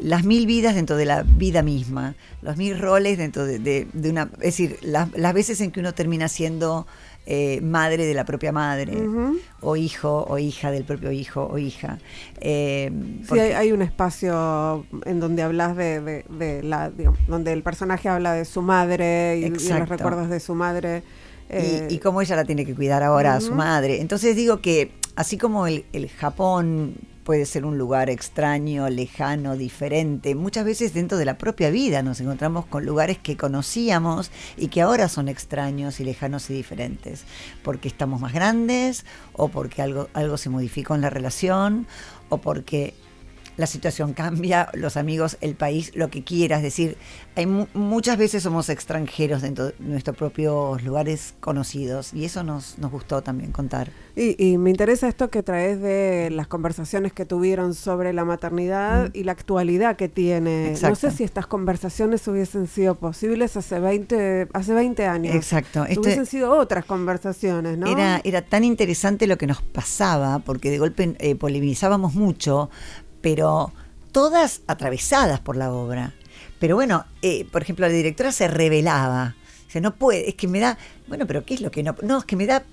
las 0.02 0.24
mil 0.24 0.46
vidas 0.46 0.74
dentro 0.74 0.96
de 0.96 1.06
la 1.06 1.22
vida 1.22 1.62
misma, 1.62 2.16
los 2.42 2.56
mil 2.56 2.78
roles 2.78 3.18
dentro 3.18 3.44
de, 3.44 3.86
una... 3.94 4.30
Es 4.40 4.56
decir, 4.56 4.78
las 4.82 5.32
veces 5.32 5.60
en 5.60 5.70
que 5.70 5.80
uno 5.80 5.94
termina 5.94 6.28
siendo 6.28 6.86
eh, 7.24 7.60
madre 7.60 8.04
de 8.04 8.14
la 8.14 8.24
propia 8.24 8.50
madre, 8.50 8.96
o 9.60 9.76
hijo 9.76 10.26
o 10.28 10.38
hija 10.38 10.72
del 10.72 10.84
propio 10.84 11.12
hijo 11.12 11.46
o 11.46 11.56
hija. 11.56 11.98
Eh, 12.40 12.90
sí, 13.30 13.38
hay, 13.38 13.70
un 13.70 13.80
espacio 13.82 14.84
en 15.04 15.20
donde 15.20 15.42
hablas 15.42 15.76
de, 15.76 16.24
la, 16.64 16.90
donde 17.28 17.52
el 17.52 17.62
personaje 17.62 18.08
habla 18.08 18.32
de 18.32 18.44
su 18.44 18.60
madre 18.60 19.38
y, 19.38 19.50
los 19.50 19.88
recuerdos 19.88 20.30
de 20.30 20.40
su 20.40 20.56
madre. 20.56 21.04
y, 21.48 21.94
eh, 21.94 22.00
cómo 22.02 22.22
ella 22.22 22.34
la 22.34 22.44
tiene 22.44 22.66
que 22.66 22.74
cuidar 22.74 23.04
ahora 23.04 23.34
a 23.34 23.40
su 23.40 23.54
madre. 23.54 24.00
Entonces 24.00 24.34
digo 24.34 24.60
que 24.60 24.90
así 25.14 25.38
como 25.38 25.68
el, 25.68 25.84
el 25.92 26.08
Japón 26.08 26.96
puede 27.24 27.46
ser 27.46 27.64
un 27.64 27.78
lugar 27.78 28.10
extraño, 28.10 28.88
lejano, 28.88 29.56
diferente. 29.56 30.34
Muchas 30.34 30.64
veces 30.64 30.94
dentro 30.94 31.18
de 31.18 31.24
la 31.24 31.38
propia 31.38 31.70
vida 31.70 32.02
nos 32.02 32.20
encontramos 32.20 32.66
con 32.66 32.84
lugares 32.84 33.18
que 33.18 33.36
conocíamos 33.36 34.30
y 34.56 34.68
que 34.68 34.82
ahora 34.82 35.08
son 35.08 35.28
extraños 35.28 36.00
y 36.00 36.04
lejanos 36.04 36.50
y 36.50 36.54
diferentes, 36.54 37.24
porque 37.62 37.88
estamos 37.88 38.20
más 38.20 38.32
grandes 38.32 39.04
o 39.32 39.48
porque 39.48 39.82
algo, 39.82 40.08
algo 40.14 40.36
se 40.36 40.50
modificó 40.50 40.94
en 40.94 41.00
la 41.00 41.10
relación 41.10 41.86
o 42.28 42.38
porque 42.38 42.94
la 43.56 43.66
situación 43.66 44.12
cambia, 44.12 44.68
los 44.74 44.96
amigos, 44.96 45.36
el 45.40 45.54
país, 45.54 45.92
lo 45.94 46.08
que 46.08 46.24
quieras. 46.24 46.58
Es 46.58 46.64
decir, 46.64 46.96
hay 47.36 47.46
muchas 47.46 48.16
veces 48.16 48.42
somos 48.42 48.68
extranjeros 48.68 49.42
dentro 49.42 49.66
de 49.66 49.74
nuestros 49.78 50.16
propios 50.16 50.82
lugares 50.82 51.34
conocidos 51.40 52.12
y 52.14 52.24
eso 52.24 52.42
nos, 52.42 52.78
nos 52.78 52.90
gustó 52.90 53.22
también 53.22 53.52
contar. 53.52 53.90
Y, 54.14 54.58
me 54.58 54.68
interesa 54.68 55.08
esto 55.08 55.30
que 55.30 55.42
traes 55.42 55.80
de 55.80 56.28
las 56.30 56.46
conversaciones 56.46 57.14
que 57.14 57.24
tuvieron 57.24 57.74
sobre 57.74 58.12
la 58.12 58.26
maternidad 58.26 59.10
y 59.14 59.24
la 59.24 59.32
actualidad 59.32 59.96
que 59.96 60.08
tiene. 60.08 60.74
No 60.82 60.94
sé 60.94 61.10
si 61.10 61.24
estas 61.24 61.46
conversaciones 61.46 62.26
hubiesen 62.28 62.66
sido 62.66 62.94
posibles 62.94 63.56
hace 63.56 63.80
20, 63.80 64.48
hace 64.52 64.74
20 64.74 65.06
años. 65.06 65.34
Exacto. 65.34 65.84
hubiesen 65.96 66.26
sido 66.26 66.52
otras 66.52 66.84
conversaciones, 66.84 67.78
¿no? 67.78 67.86
Era, 67.86 68.20
era 68.22 68.42
tan 68.42 68.64
interesante 68.64 69.26
lo 69.26 69.38
que 69.38 69.46
nos 69.46 69.62
pasaba 69.62 70.40
porque 70.40 70.70
de 70.70 70.78
golpe 70.78 71.16
eh, 71.18 71.34
polemizábamos 71.34 72.14
mucho 72.14 72.68
pero 73.22 73.72
todas 74.12 74.60
atravesadas 74.66 75.40
por 75.40 75.56
la 75.56 75.72
obra. 75.72 76.12
Pero 76.58 76.76
bueno, 76.76 77.06
eh, 77.22 77.46
por 77.50 77.62
ejemplo, 77.62 77.86
la 77.86 77.92
directora 77.92 78.30
se 78.30 78.46
revelaba. 78.48 79.34
O 79.66 79.70
sea, 79.70 79.80
no 79.80 79.96
puede, 79.96 80.28
es 80.28 80.34
que 80.34 80.46
me 80.46 80.60
da, 80.60 80.76
bueno, 81.08 81.26
pero 81.26 81.44
¿qué 81.44 81.54
es 81.54 81.60
lo 81.60 81.70
que 81.70 81.82
no? 81.82 81.96
No, 82.02 82.18
es 82.18 82.24
que 82.24 82.36
me 82.36 82.46
da, 82.46 82.64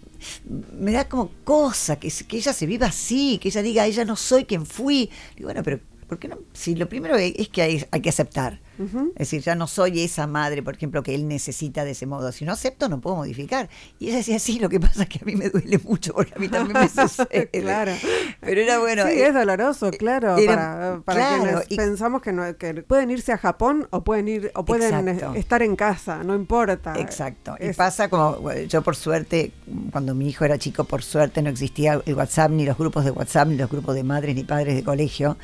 me 0.78 0.92
da 0.92 1.08
como 1.08 1.32
cosa, 1.46 1.96
que, 1.98 2.12
que 2.28 2.38
ella 2.38 2.52
se 2.52 2.66
viva 2.66 2.88
así, 2.88 3.40
que 3.42 3.48
ella 3.48 3.62
diga, 3.62 3.86
ella 3.86 4.04
no 4.04 4.16
soy 4.16 4.44
quien 4.44 4.66
fui. 4.66 5.10
Y 5.38 5.44
bueno, 5.44 5.64
pero 5.64 5.80
¿por 6.08 6.20
qué 6.20 6.28
no? 6.28 6.40
Si 6.54 6.76
lo 6.76 6.90
primero 6.90 7.16
es 7.16 7.48
que 7.50 7.62
hay, 7.62 7.86
hay 7.90 8.02
que 8.02 8.10
aceptar. 8.10 8.60
Es 8.80 9.18
decir, 9.18 9.42
ya 9.42 9.56
no 9.56 9.68
soy 9.68 10.02
esa 10.02 10.26
madre, 10.26 10.64
por 10.64 10.76
ejemplo, 10.76 11.04
que 11.04 11.14
él 11.14 11.28
necesita 11.28 11.84
de 11.84 11.92
ese 11.92 12.06
modo. 12.06 12.32
Si 12.32 12.46
no 12.46 12.54
acepto, 12.54 12.88
no 12.88 13.02
puedo 13.02 13.18
modificar. 13.18 13.70
Y 14.00 14.08
ella 14.08 14.18
decía, 14.18 14.40
sí, 14.40 14.60
lo 14.60 14.70
que 14.70 14.80
pasa 14.80 15.04
es 15.04 15.10
que 15.10 15.20
a 15.22 15.26
mí 15.26 15.36
me 15.36 15.50
duele 15.50 15.80
mucho, 15.80 16.14
porque 16.14 16.34
a 16.36 16.40
mí 16.40 16.48
también 16.48 16.80
me 16.80 16.88
sucede. 17.08 17.50
claro. 17.50 17.92
Pero 18.40 18.62
era 18.62 18.80
bueno. 18.80 19.04
Sí, 19.08 19.22
es 19.22 19.34
doloroso, 19.34 19.92
claro. 19.92 20.38
para, 20.46 21.02
para 21.04 21.64
pensamos 21.76 22.22
que, 22.22 22.32
no, 22.32 22.58
que 22.58 22.74
pueden 22.84 23.12
irse 23.12 23.34
a 23.34 23.38
Japón 23.38 23.88
o 23.92 24.04
pueden 24.04 24.28
ir 24.28 24.52
o 24.56 24.64
pueden 24.64 25.08
estar 25.36 25.62
en 25.62 25.76
casa, 25.76 26.24
no 26.24 26.36
importa. 26.36 26.94
Exacto. 26.98 27.56
Y 27.60 27.74
pasa 27.74 28.10
como, 28.10 28.52
yo 28.68 28.82
por 28.82 28.96
suerte, 28.96 29.52
cuando 29.92 30.16
mi 30.16 30.30
hijo 30.30 30.46
era 30.46 30.58
chico, 30.58 30.84
por 30.84 31.04
suerte 31.04 31.42
no 31.42 31.50
existía 31.50 32.02
el 32.06 32.16
WhatsApp, 32.16 32.52
ni 32.52 32.66
los 32.66 32.78
grupos 32.78 33.06
de 33.06 33.12
WhatsApp, 33.12 33.50
ni 33.50 33.56
los 33.56 33.70
grupos 33.70 33.96
de 33.96 34.04
madres 34.04 34.36
ni 34.36 34.44
padres 34.44 34.76
de 34.76 34.84
colegio. 34.84 35.38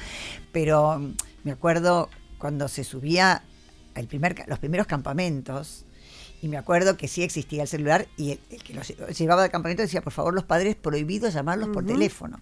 Pero 0.51 1.01
me 1.43 1.51
acuerdo 1.51 2.09
cuando 2.45 2.67
se 2.67 2.83
subía 2.83 3.41
el 3.95 4.05
primer, 4.05 4.43
los 4.45 4.59
primeros 4.59 4.85
campamentos, 4.85 5.83
y 6.43 6.47
me 6.47 6.57
acuerdo 6.57 6.95
que 6.95 7.07
sí 7.07 7.23
existía 7.23 7.63
el 7.63 7.67
celular 7.67 8.05
y 8.17 8.33
el, 8.33 8.39
que 8.61 8.75
los 8.75 8.87
llevaba 9.17 9.45
al 9.45 9.49
campamento 9.49 9.81
decía, 9.81 10.03
por 10.03 10.13
favor, 10.13 10.35
los 10.35 10.43
padres 10.43 10.75
prohibidos 10.75 11.33
llamarlos 11.33 11.69
por 11.69 11.87
teléfono. 11.87 12.39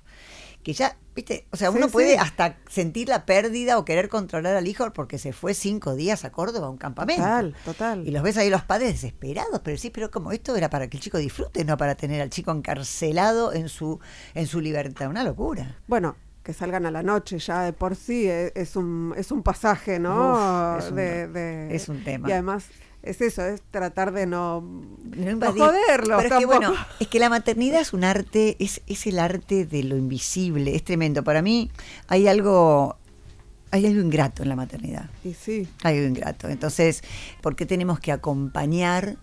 Que 0.61 0.73
ya, 0.73 0.97
viste, 1.15 1.47
o 1.51 1.55
sea, 1.55 1.71
uno 1.71 1.87
puede 1.87 2.17
hasta 2.17 2.57
sentir 2.69 3.07
la 3.07 3.25
pérdida 3.25 3.77
o 3.77 3.85
querer 3.85 4.09
controlar 4.09 4.57
al 4.57 4.67
hijo 4.67 4.91
porque 4.91 5.17
se 5.17 5.31
fue 5.31 5.53
cinco 5.53 5.95
días 5.95 6.25
a 6.25 6.33
Córdoba 6.33 6.67
a 6.67 6.69
un 6.69 6.77
campamento. 6.77 7.23
Total, 7.23 7.55
total. 7.63 8.05
Y 8.05 8.11
los 8.11 8.23
ves 8.23 8.35
ahí 8.35 8.49
los 8.49 8.63
padres 8.63 8.91
desesperados, 8.91 9.61
pero 9.63 9.77
sí, 9.77 9.89
pero 9.89 10.11
como 10.11 10.33
esto 10.33 10.53
era 10.57 10.69
para 10.69 10.89
que 10.89 10.97
el 10.97 11.03
chico 11.03 11.17
disfrute, 11.17 11.63
no 11.63 11.77
para 11.77 11.95
tener 11.95 12.21
al 12.21 12.29
chico 12.29 12.51
encarcelado 12.51 13.53
en 13.53 13.69
su, 13.69 14.01
en 14.33 14.47
su 14.47 14.59
libertad. 14.59 15.07
Una 15.07 15.23
locura. 15.23 15.77
Bueno, 15.87 16.17
que 16.43 16.53
salgan 16.53 16.85
a 16.85 16.91
la 16.91 17.03
noche 17.03 17.39
ya 17.39 17.61
de 17.63 17.73
por 17.73 17.95
sí 17.95 18.27
e, 18.27 18.51
es, 18.55 18.75
un, 18.75 19.13
es 19.17 19.31
un 19.31 19.43
pasaje, 19.43 19.97
¿no? 19.97 20.77
es, 20.77 20.89
un, 20.89 20.95
de, 20.95 21.75
es, 21.75 21.89
un, 21.89 22.03
tema. 22.03 22.29
Y 22.29 22.33
además 22.33 22.65
es 23.01 23.21
eso, 23.21 23.45
es 23.45 23.61
tratar 23.71 24.11
de 24.11 24.25
no, 24.25 24.61
no, 24.61 25.51
joderlo. 25.51 26.17
Pero 26.17 26.21
es 26.21 26.33
que, 26.33 26.45
bueno, 26.45 26.73
es 26.99 27.07
que 27.07 27.19
la 27.19 27.29
maternidad 27.29 27.81
es 27.81 27.93
un 27.93 28.03
arte, 28.03 28.57
es, 28.59 28.81
es 28.87 29.07
el 29.07 29.19
arte 29.19 29.65
de 29.65 29.83
lo 29.83 29.97
invisible, 29.97 30.75
es 30.75 30.83
tremendo. 30.83 31.23
Para 31.23 31.41
mí 31.41 31.71
hay 32.07 32.27
algo 32.27 32.97
hay 33.71 33.87
algo 33.87 34.01
ingrato 34.01 34.43
en 34.43 34.49
la 34.49 34.55
maternidad. 34.55 35.09
Y 35.23 35.33
sí. 35.33 35.67
Hay 35.81 35.97
algo 35.97 36.07
ingrato. 36.07 36.47
Entonces, 36.47 37.01
¿por 37.41 37.55
qué 37.55 37.65
tenemos 37.65 37.99
que 37.99 38.11
acompañar 38.11 39.17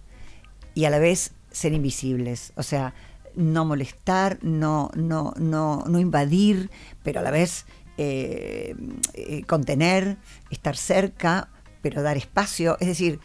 y 0.75 0.87
a 0.87 0.91
la 0.91 0.99
vez 0.99 1.33
ser 1.53 1.73
invisibles? 1.73 2.53
O 2.57 2.65
sea, 2.65 2.93
no 3.35 3.65
molestar, 3.65 4.39
no, 4.43 4.91
no, 4.95 5.33
no, 5.37 5.85
no 5.87 5.99
invadir, 5.99 6.71
pero 7.03 7.21
a 7.21 7.23
la 7.23 7.31
vez 7.31 7.67
eh, 8.03 8.75
eh, 9.15 9.43
contener, 9.47 10.17
estar 10.51 10.77
cerca, 10.77 11.49
pero 11.83 12.03
dar 12.03 12.17
espacio. 12.17 12.79
Es 12.81 12.89
decir, 12.89 13.21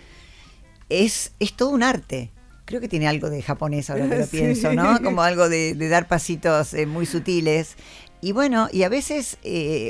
es, 0.90 1.32
es 1.40 1.54
todo 1.54 1.70
un 1.70 1.84
arte. 1.84 2.32
Creo 2.66 2.82
que 2.82 2.88
tiene 2.88 3.08
algo 3.08 3.30
de 3.30 3.42
japonés 3.42 3.90
ahora 3.90 4.10
que 4.10 4.18
lo 4.18 4.28
pienso, 4.32 4.74
¿no? 4.74 5.02
Como 5.02 5.22
algo 5.22 5.48
de, 5.48 5.76
dar 5.88 6.08
pasitos 6.08 6.74
eh, 6.74 6.86
muy 6.86 7.06
sutiles. 7.06 7.76
Y 8.22 8.32
bueno, 8.32 8.68
y 8.72 8.84
a 8.84 8.90
veces 8.90 9.38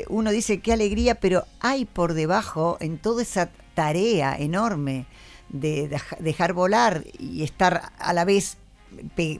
uno 0.08 0.30
dice 0.30 0.60
qué 0.60 0.72
alegría, 0.72 1.14
pero 1.14 1.44
hay 1.60 1.84
por 1.86 2.14
debajo 2.14 2.76
en 2.80 2.98
toda 2.98 3.22
esa 3.22 3.48
tarea 3.74 4.36
enorme 4.38 5.06
de 5.48 5.88
dejar 6.20 6.52
volar 6.52 7.04
y 7.18 7.42
estar 7.42 7.92
a 7.98 8.12
la 8.12 8.24
vez 8.24 8.58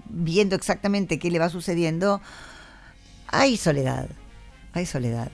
viendo 0.08 0.56
exactamente 0.56 1.18
qué 1.18 1.30
le 1.30 1.38
va 1.38 1.48
sucediendo, 1.48 2.20
hay 3.28 3.56
soledad, 3.56 4.08
hay 4.72 4.86
soledad. 4.86 5.30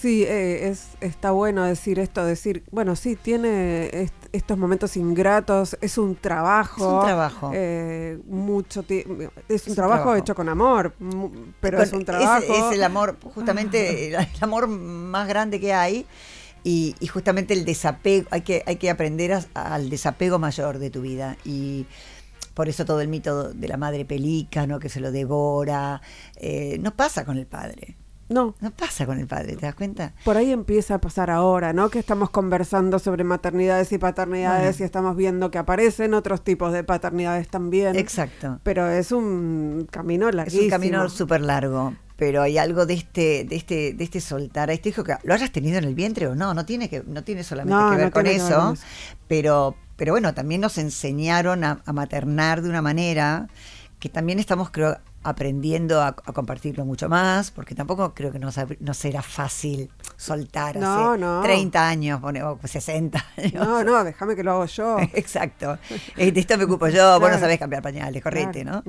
Sí, 0.00 0.24
eh, 0.26 0.70
es, 0.70 0.86
está 1.02 1.30
bueno 1.30 1.62
decir 1.64 1.98
esto, 1.98 2.24
decir, 2.24 2.64
bueno, 2.70 2.96
sí, 2.96 3.16
tiene 3.16 4.08
estos 4.32 4.56
momentos 4.56 4.96
ingratos, 4.96 5.76
es 5.82 5.98
un 5.98 6.16
trabajo. 6.16 6.86
Es 6.86 6.94
un 6.94 7.04
trabajo. 7.04 7.50
Eh, 7.52 8.18
mucho 8.26 8.82
es, 8.88 9.66
un, 9.66 9.74
trabajo, 9.74 10.16
hecho 10.16 10.34
con 10.34 10.48
amor, 10.48 10.94
pero 11.60 11.82
es 11.82 11.92
un 11.92 12.06
trabajo. 12.06 12.70
Es, 12.70 12.76
el 12.76 12.82
amor, 12.82 13.18
justamente 13.34 14.08
el, 14.08 14.26
amor 14.40 14.68
más 14.68 15.28
grande 15.28 15.60
que 15.60 15.74
hay. 15.74 16.06
Y, 16.64 16.94
justamente 17.12 17.52
el 17.52 17.66
desapego, 17.66 18.26
hay 18.30 18.40
que, 18.40 18.62
hay 18.66 18.76
que 18.76 18.88
aprender 18.88 19.38
al 19.52 19.90
desapego 19.90 20.38
mayor 20.38 20.78
de 20.78 20.88
tu 20.88 21.02
vida. 21.02 21.36
Y 21.44 21.84
por 22.60 22.68
eso 22.68 22.84
todo 22.84 23.00
el 23.00 23.08
mito 23.08 23.54
de 23.54 23.68
la 23.68 23.78
madre 23.78 24.04
pelícano 24.04 24.78
que 24.78 24.90
se 24.90 25.00
lo 25.00 25.10
devora, 25.10 26.02
eh, 26.36 26.76
no 26.78 26.94
pasa 26.94 27.24
con 27.24 27.38
el 27.38 27.46
padre. 27.46 27.96
No. 28.28 28.54
No 28.60 28.70
pasa 28.70 29.06
con 29.06 29.18
el 29.18 29.26
padre, 29.26 29.56
¿te 29.56 29.64
das 29.64 29.74
cuenta? 29.74 30.12
Por 30.26 30.36
ahí 30.36 30.52
empieza 30.52 30.96
a 30.96 31.00
pasar 31.00 31.30
ahora, 31.30 31.72
¿no? 31.72 31.88
Que 31.88 31.98
estamos 31.98 32.28
conversando 32.28 32.98
sobre 32.98 33.24
maternidades 33.24 33.90
y 33.92 33.96
paternidades 33.96 34.78
y 34.80 34.82
estamos 34.82 35.16
viendo 35.16 35.50
que 35.50 35.56
aparecen 35.56 36.12
otros 36.12 36.44
tipos 36.44 36.74
de 36.74 36.84
paternidades 36.84 37.48
también. 37.48 37.96
Exacto. 37.96 38.60
Pero 38.62 38.90
es 38.90 39.10
un 39.10 39.88
camino 39.90 40.30
larguísimo. 40.30 40.60
Es 40.60 40.66
un 40.66 40.70
camino 40.70 41.08
súper 41.08 41.40
largo. 41.40 41.94
Pero 42.20 42.42
hay 42.42 42.58
algo 42.58 42.84
de 42.84 42.92
este, 42.92 43.46
de 43.46 43.56
este, 43.56 43.94
de 43.94 44.04
este 44.04 44.20
soltar 44.20 44.68
a 44.68 44.74
este 44.74 44.90
hijo 44.90 45.02
que 45.02 45.16
lo 45.22 45.32
hayas 45.32 45.50
tenido 45.50 45.78
en 45.78 45.84
el 45.84 45.94
vientre 45.94 46.26
o 46.26 46.34
no, 46.34 46.52
no 46.52 46.66
tiene 46.66 46.90
que, 46.90 47.02
no 47.06 47.24
tiene 47.24 47.42
solamente 47.44 47.96
que 47.96 47.96
ver 47.96 48.12
con 48.12 48.26
eso, 48.26 48.74
pero, 49.26 49.74
pero 49.96 50.12
bueno, 50.12 50.34
también 50.34 50.60
nos 50.60 50.76
enseñaron 50.76 51.64
a, 51.64 51.82
maternar 51.86 52.60
de 52.60 52.68
una 52.68 52.82
manera 52.82 53.48
que 53.98 54.10
también 54.10 54.38
estamos, 54.38 54.68
creo, 54.68 54.98
aprendiendo 55.22 56.02
a, 56.02 56.12
compartirlo 56.12 56.84
mucho 56.84 57.08
más, 57.08 57.50
porque 57.52 57.74
tampoco 57.74 58.12
creo 58.12 58.30
que 58.30 58.38
nos, 58.38 58.58
será 58.92 59.22
fácil 59.22 59.88
soltar 60.20 60.76
no, 60.76 61.12
hace 61.12 61.20
no. 61.20 61.40
30 61.40 61.88
años, 61.88 62.20
o 62.22 62.58
60 62.62 63.24
años. 63.38 63.54
No, 63.54 63.82
no, 63.82 64.04
déjame 64.04 64.36
que 64.36 64.44
lo 64.44 64.52
hago 64.52 64.66
yo. 64.66 64.98
Exacto. 65.14 65.78
Eh, 66.16 66.30
de 66.30 66.40
esto 66.40 66.58
me 66.58 66.64
ocupo 66.64 66.88
yo, 66.88 67.18
vos 67.18 67.30
no 67.30 67.38
sabés 67.38 67.58
cambiar 67.58 67.82
pañales, 67.82 68.22
correte, 68.22 68.62
¿no? 68.62 68.84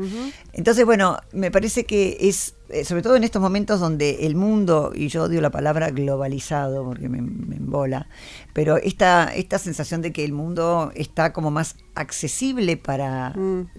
Entonces, 0.51 0.85
bueno, 0.85 1.17
me 1.31 1.49
parece 1.49 1.85
que 1.85 2.17
es, 2.19 2.55
eh, 2.67 2.83
sobre 2.83 3.01
todo 3.01 3.15
en 3.15 3.23
estos 3.23 3.41
momentos 3.41 3.79
donde 3.79 4.25
el 4.25 4.35
mundo, 4.35 4.91
y 4.93 5.07
yo 5.07 5.23
odio 5.23 5.39
la 5.39 5.51
palabra 5.51 5.89
globalizado 5.91 6.83
porque 6.83 7.07
me, 7.07 7.21
me 7.21 7.55
embola, 7.55 8.07
pero 8.51 8.75
esta, 8.75 9.33
esta 9.33 9.57
sensación 9.57 10.01
de 10.01 10.11
que 10.11 10.25
el 10.25 10.33
mundo 10.33 10.91
está 10.95 11.31
como 11.31 11.49
más 11.49 11.77
accesible 11.95 12.75
para, 12.75 13.29
mm. 13.29 13.69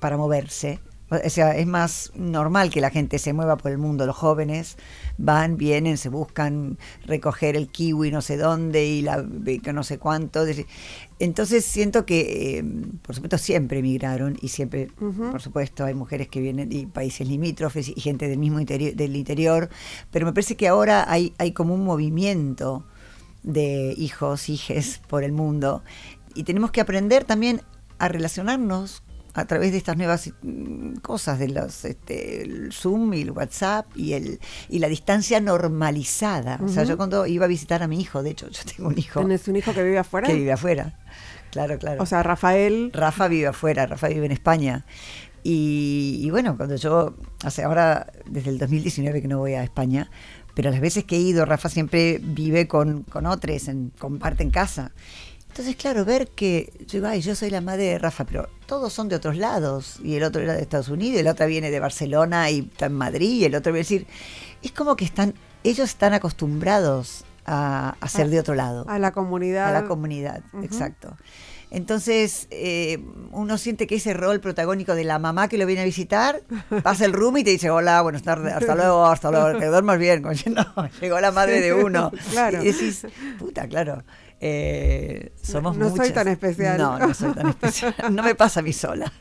para 0.00 0.16
moverse, 0.16 0.80
O 1.10 1.30
sea, 1.30 1.56
es 1.56 1.66
más 1.66 2.12
normal 2.14 2.70
que 2.70 2.80
la 2.80 2.90
gente 2.90 3.18
se 3.18 3.32
mueva 3.32 3.56
por 3.56 3.70
el 3.70 3.78
mundo. 3.78 4.04
Los 4.04 4.16
jóvenes 4.16 4.76
van, 5.16 5.56
vienen, 5.56 5.96
se 5.96 6.10
buscan 6.10 6.78
recoger 7.06 7.56
el 7.56 7.68
kiwi 7.68 8.10
no 8.10 8.20
sé 8.20 8.36
dónde 8.36 8.84
y 8.86 9.02
la 9.02 9.24
que 9.62 9.72
no 9.72 9.82
sé 9.82 9.98
cuánto. 9.98 10.44
Entonces 11.18 11.64
siento 11.64 12.04
que, 12.04 12.58
eh, 12.58 12.64
por 13.02 13.14
supuesto, 13.14 13.38
siempre 13.38 13.78
emigraron 13.78 14.36
y 14.40 14.48
siempre, 14.48 14.88
por 14.98 15.40
supuesto, 15.40 15.84
hay 15.84 15.94
mujeres 15.94 16.28
que 16.28 16.40
vienen 16.40 16.68
de 16.68 16.86
países 16.86 17.26
limítrofes 17.26 17.88
y 17.88 18.00
gente 18.00 18.28
del 18.28 18.38
mismo 18.38 18.60
interior, 18.60 18.94
del 18.94 19.16
interior, 19.16 19.68
pero 20.10 20.26
me 20.26 20.32
parece 20.32 20.56
que 20.56 20.68
ahora 20.68 21.10
hay, 21.10 21.32
hay 21.38 21.52
como 21.52 21.74
un 21.74 21.84
movimiento 21.84 22.84
de 23.42 23.94
hijos, 23.96 24.48
hijes 24.48 25.00
por 25.08 25.24
el 25.24 25.32
mundo 25.32 25.82
y 26.34 26.44
tenemos 26.44 26.70
que 26.70 26.80
aprender 26.80 27.24
también 27.24 27.62
a 27.98 28.08
relacionarnos 28.08 29.02
a 29.34 29.44
través 29.46 29.72
de 29.72 29.78
estas 29.78 29.96
nuevas 29.96 30.30
mm, 30.42 30.96
cosas 30.96 31.38
de 31.38 31.48
los 31.48 31.84
este, 31.84 32.42
el 32.42 32.72
Zoom 32.72 33.14
y 33.14 33.22
el 33.22 33.30
WhatsApp 33.30 33.86
y 33.96 34.14
el 34.14 34.40
y 34.68 34.78
la 34.78 34.88
distancia 34.88 35.40
normalizada. 35.40 36.58
O 36.62 36.68
sea, 36.68 36.84
yo 36.84 36.96
cuando 36.96 37.26
iba 37.26 37.44
a 37.44 37.48
visitar 37.48 37.82
a 37.82 37.88
mi 37.88 38.00
hijo, 38.00 38.22
de 38.22 38.30
hecho, 38.30 38.48
yo 38.48 38.60
tengo 38.76 38.88
un 38.88 38.98
hijo. 38.98 39.20
¿Tienes 39.20 39.46
un 39.48 39.56
hijo 39.56 39.72
que 39.72 39.82
vive 39.82 39.98
afuera? 39.98 40.26
Que 40.26 40.34
vive 40.34 40.52
afuera. 40.52 40.98
Claro, 41.50 41.78
claro. 41.78 42.02
O 42.02 42.06
sea, 42.06 42.22
Rafael. 42.22 42.90
Rafa 42.92 43.28
vive 43.28 43.48
afuera, 43.48 43.86
Rafa 43.86 44.08
vive 44.08 44.26
en 44.26 44.32
España. 44.32 44.84
Y, 45.42 46.28
bueno, 46.30 46.56
cuando 46.56 46.76
yo, 46.76 47.14
hace 47.42 47.62
ahora, 47.62 48.12
desde 48.26 48.50
el 48.50 48.58
2019 48.58 49.22
que 49.22 49.28
no 49.28 49.38
voy 49.38 49.54
a 49.54 49.62
España, 49.62 50.10
pero 50.54 50.70
las 50.70 50.80
veces 50.80 51.04
que 51.04 51.16
he 51.16 51.20
ido, 51.20 51.44
Rafa 51.46 51.68
siempre 51.68 52.20
vive 52.22 52.68
con, 52.68 53.04
con 53.04 53.24
otros, 53.24 53.68
en, 53.68 53.90
comparten 53.98 54.50
casa. 54.50 54.92
Entonces, 55.58 55.74
claro, 55.74 56.04
ver 56.04 56.28
que 56.28 56.72
yo, 56.86 57.04
ay, 57.04 57.20
yo 57.20 57.34
soy 57.34 57.50
la 57.50 57.60
madre 57.60 57.82
de 57.82 57.98
Rafa, 57.98 58.24
pero 58.24 58.48
todos 58.66 58.92
son 58.92 59.08
de 59.08 59.16
otros 59.16 59.36
lados, 59.36 59.98
y 60.04 60.14
el 60.14 60.22
otro 60.22 60.40
era 60.40 60.52
de 60.52 60.62
Estados 60.62 60.88
Unidos, 60.88 61.16
y 61.16 61.18
el 61.18 61.26
otro 61.26 61.48
viene 61.48 61.72
de 61.72 61.80
Barcelona 61.80 62.48
y 62.48 62.60
está 62.60 62.86
en 62.86 62.92
Madrid, 62.92 63.40
y 63.40 63.44
el 63.44 63.56
otro 63.56 63.72
viene 63.72 63.80
decir, 63.80 64.06
es 64.62 64.70
como 64.70 64.94
que 64.94 65.04
están, 65.04 65.34
ellos 65.64 65.88
están 65.88 66.14
acostumbrados 66.14 67.24
a, 67.44 67.96
ser 68.06 68.28
de 68.28 68.38
otro 68.38 68.54
lado. 68.54 68.84
A 68.88 69.00
la 69.00 69.10
comunidad. 69.10 69.74
A 69.74 69.80
la 69.80 69.88
comunidad, 69.88 70.44
exacto. 70.62 71.16
Entonces, 71.70 72.46
eh, 72.50 73.04
uno 73.32 73.58
siente 73.58 73.88
que 73.88 73.96
ese 73.96 74.14
rol 74.14 74.40
protagónico 74.40 74.94
de 74.94 75.02
la 75.02 75.18
mamá 75.18 75.48
que 75.48 75.58
lo 75.58 75.66
viene 75.66 75.82
a 75.82 75.84
visitar, 75.84 76.42
pasa 76.84 77.04
el 77.04 77.12
room 77.12 77.38
y 77.38 77.44
te 77.44 77.50
dice, 77.50 77.68
hola, 77.68 78.00
buenas 78.02 78.22
tardes, 78.22 78.54
hasta 78.54 78.76
luego, 78.76 79.04
hasta 79.06 79.32
luego, 79.32 79.58
que 79.58 79.66
duermas 79.66 79.98
bien. 79.98 80.22
Como 80.22 80.34
no, 80.54 80.88
llegó 81.00 81.20
la 81.20 81.32
madre 81.32 81.60
de 81.60 81.74
uno. 81.74 82.12
Claro. 82.30 82.62
Y 82.62 82.66
decís, 82.66 83.06
puta, 83.40 83.66
claro. 83.66 84.04
Eh, 84.40 85.32
somos 85.42 85.76
no, 85.76 85.94
soy 85.94 86.10
tan 86.10 86.28
especial. 86.28 86.78
No, 86.78 86.98
no 86.98 87.12
soy 87.14 87.32
tan 87.32 87.48
especial. 87.48 87.94
No 88.10 88.22
me 88.22 88.34
pasa 88.34 88.60
a 88.60 88.62
mí 88.62 88.72
sola. 88.72 89.12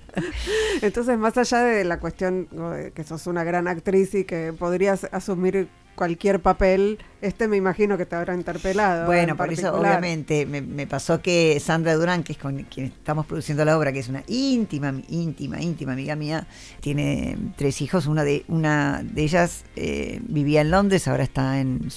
Entonces, 0.81 1.17
más 1.17 1.37
allá 1.37 1.59
de 1.59 1.83
la 1.83 1.99
cuestión 1.99 2.47
que 2.93 3.03
sos 3.03 3.27
una 3.27 3.43
gran 3.43 3.67
actriz 3.67 4.13
y 4.15 4.25
que 4.25 4.53
podrías 4.53 5.07
asumir 5.11 5.69
cualquier 5.97 6.39
papel, 6.39 6.99
este 7.21 7.47
me 7.47 7.57
imagino 7.57 7.97
que 7.97 8.05
te 8.05 8.15
habrá 8.15 8.35
interpelado. 8.35 9.07
Bueno, 9.07 9.35
por 9.35 9.51
eso 9.51 9.73
obviamente 9.73 10.45
me, 10.45 10.87
pasó 10.87 11.21
que 11.21 11.59
Sandra 11.59 11.95
Durán, 11.95 12.23
que 12.23 12.33
es 12.33 12.37
con 12.37 12.63
quien 12.63 12.85
estamos 12.85 13.25
produciendo 13.25 13.65
la 13.65 13.77
obra, 13.77 13.91
que 13.91 13.99
es 13.99 14.07
una 14.07 14.23
íntima, 14.27 14.93
íntima, 15.09 15.59
íntima 15.59 15.93
amiga 15.93 16.15
mía, 16.15 16.47
tiene 16.79 17.35
tres 17.57 17.81
hijos, 17.81 18.05
una 18.05 18.23
de, 18.23 18.45
una 18.47 19.01
de 19.03 19.23
ellas 19.23 19.65
eh, 19.75 20.21
vivía 20.23 20.61
en 20.61 20.71
Londres, 20.71 21.07
ahora 21.07 21.23
está 21.23 21.59
en, 21.59 21.89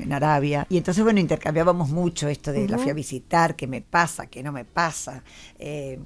en, 0.00 0.12
Arabia, 0.12 0.66
y 0.70 0.78
entonces 0.78 1.02
bueno, 1.02 1.18
intercambiábamos 1.18 1.90
mucho 1.90 2.28
esto 2.28 2.52
de 2.52 2.68
la 2.68 2.78
fui 2.78 2.90
a 2.90 2.94
visitar, 2.94 3.56
qué 3.56 3.66
me 3.66 3.82
pasa, 3.82 4.28
qué 4.28 4.42
no 4.42 4.52
me 4.52 4.64
pasa. 4.64 5.24
Eh, 5.58 5.98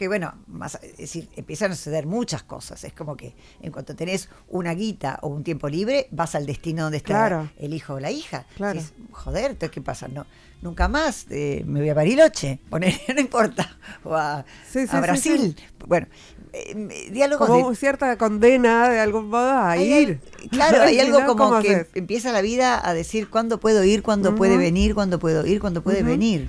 que 0.00 0.08
bueno, 0.08 0.32
más, 0.46 0.78
es 0.82 0.96
decir, 0.96 1.28
empiezan 1.36 1.72
a 1.72 1.76
suceder 1.76 2.06
muchas 2.06 2.42
cosas. 2.42 2.84
Es 2.84 2.94
como 2.94 3.18
que 3.18 3.34
en 3.60 3.70
cuanto 3.70 3.94
tenés 3.94 4.30
una 4.48 4.72
guita 4.72 5.18
o 5.20 5.28
un 5.28 5.44
tiempo 5.44 5.68
libre, 5.68 6.08
vas 6.10 6.34
al 6.34 6.46
destino 6.46 6.84
donde 6.84 6.96
está 6.96 7.52
el 7.58 7.74
hijo 7.74 7.92
o 7.92 8.00
la 8.00 8.10
hija. 8.10 8.46
Claro. 8.56 8.80
Joder, 9.12 9.50
entonces 9.50 9.70
¿qué 9.70 9.82
pasa? 9.82 10.08
No, 10.08 10.24
nunca 10.62 10.88
más 10.88 11.26
eh, 11.28 11.64
me 11.66 11.80
voy 11.80 11.90
a 11.90 11.92
Bariloche, 11.92 12.60
poner, 12.70 12.94
no 13.14 13.20
importa, 13.20 13.76
o 14.02 14.14
a, 14.14 14.46
Brasil. 15.02 15.54
bueno, 15.86 16.06
eh, 16.54 17.10
diálogo 17.12 17.46
como 17.46 17.74
cierta 17.74 18.16
condena 18.16 18.88
de 18.88 19.00
algún 19.00 19.28
modo 19.28 19.50
a 19.50 19.76
ir. 19.76 20.18
claro, 20.50 20.80
hay 20.84 20.98
algo 20.98 21.26
como 21.26 21.60
que 21.60 21.86
empieza 21.94 22.32
la 22.32 22.40
vida 22.40 22.80
a 22.88 22.94
decir 22.94 23.28
cuándo 23.28 23.60
puedo 23.60 23.84
ir, 23.84 24.02
cuándo 24.02 24.34
puede 24.34 24.56
venir, 24.56 24.94
cuándo 24.94 25.18
puedo 25.18 25.44
ir, 25.44 25.60
cuándo 25.60 25.82
puede 25.82 26.02
venir. 26.02 26.48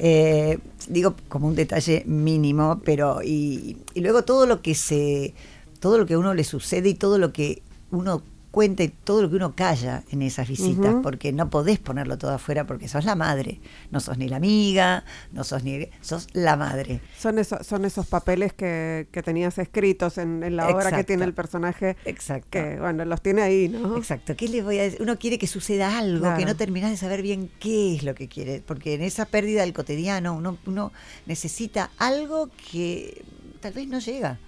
Eh, 0.00 0.58
digo 0.88 1.14
como 1.28 1.48
un 1.48 1.56
detalle 1.56 2.04
mínimo, 2.06 2.80
pero 2.84 3.20
y, 3.22 3.78
y, 3.94 4.00
luego 4.00 4.22
todo 4.22 4.46
lo 4.46 4.62
que 4.62 4.74
se, 4.74 5.34
todo 5.80 5.98
lo 5.98 6.06
que 6.06 6.14
a 6.14 6.18
uno 6.18 6.34
le 6.34 6.44
sucede 6.44 6.90
y 6.90 6.94
todo 6.94 7.18
lo 7.18 7.32
que 7.32 7.62
uno 7.90 8.22
cuenta 8.58 8.82
y 8.82 8.88
todo 8.88 9.22
lo 9.22 9.30
que 9.30 9.36
uno 9.36 9.54
calla 9.54 10.02
en 10.10 10.20
esas 10.20 10.48
visitas, 10.48 10.96
porque 11.00 11.32
no 11.32 11.48
podés 11.48 11.78
ponerlo 11.78 12.18
todo 12.18 12.32
afuera 12.32 12.66
porque 12.66 12.88
sos 12.88 13.04
la 13.04 13.14
madre, 13.14 13.60
no 13.92 14.00
sos 14.00 14.18
ni 14.18 14.28
la 14.28 14.34
amiga, 14.34 15.04
no 15.30 15.44
sos 15.44 15.62
ni, 15.62 15.88
sos 16.00 16.26
la 16.32 16.56
madre. 16.56 17.00
Son 17.16 17.38
esos, 17.38 17.64
son 17.64 17.84
esos 17.84 18.08
papeles 18.08 18.52
que, 18.52 19.06
que 19.12 19.22
tenías 19.22 19.58
escritos 19.58 20.18
en, 20.18 20.56
la 20.56 20.70
obra 20.70 20.90
que 20.90 21.04
tiene 21.04 21.22
el 21.22 21.34
personaje. 21.34 21.96
Exacto. 22.04 22.48
Que, 22.50 22.80
bueno, 22.80 23.04
los 23.04 23.22
tiene 23.22 23.42
ahí, 23.42 23.68
¿no? 23.68 23.96
Exacto. 23.96 24.34
¿Qué 24.36 24.48
les 24.48 24.64
voy 24.64 24.80
a 24.80 24.82
decir? 24.82 25.02
Uno 25.02 25.16
quiere 25.20 25.38
que 25.38 25.46
suceda 25.46 25.96
algo, 25.96 26.34
que 26.36 26.44
no 26.44 26.56
terminás 26.56 26.90
de 26.90 26.96
saber 26.96 27.22
bien 27.22 27.52
qué 27.60 27.94
es 27.94 28.02
lo 28.02 28.16
que 28.16 28.26
quiere, 28.26 28.60
porque 28.66 28.94
en 28.94 29.02
esa 29.02 29.24
pérdida 29.26 29.60
del 29.60 29.72
cotidiano 29.72 30.34
uno, 30.34 30.58
uno 30.66 30.90
necesita 31.26 31.92
algo 31.96 32.50
que 32.72 33.22
tal 33.60 33.72
vez 33.72 33.86
no 33.86 34.00
llega. 34.00 34.40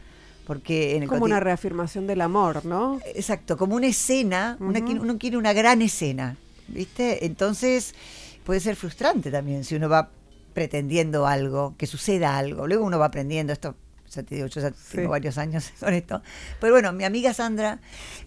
Porque 0.50 0.96
en 0.96 1.06
como 1.06 1.26
una 1.26 1.38
reafirmación 1.38 2.08
del 2.08 2.20
amor, 2.20 2.66
¿no? 2.66 2.98
Exacto, 3.14 3.56
como 3.56 3.76
una 3.76 3.86
escena, 3.86 4.56
uno 4.58 5.16
quiere 5.16 5.36
una 5.36 5.52
gran 5.52 5.80
escena, 5.80 6.36
¿viste? 6.66 7.24
Entonces 7.24 7.94
puede 8.42 8.58
ser 8.58 8.74
frustrante 8.74 9.30
también 9.30 9.62
si 9.62 9.76
uno 9.76 9.88
va 9.88 10.10
pretendiendo 10.52 11.24
algo, 11.28 11.76
que 11.78 11.86
suceda 11.86 12.36
algo. 12.36 12.66
Luego 12.66 12.84
uno 12.84 12.98
va 12.98 13.06
aprendiendo 13.06 13.52
esto. 13.52 13.76
Ya 14.10 14.24
te 14.24 14.34
digo, 14.34 14.48
yo 14.48 14.60
ya 14.60 14.72
tengo 14.72 15.10
varios 15.10 15.38
años 15.38 15.70
con 15.78 15.94
esto. 15.94 16.20
Pero 16.60 16.72
bueno, 16.72 16.92
mi 16.92 17.04
amiga 17.04 17.32
Sandra, 17.32 17.78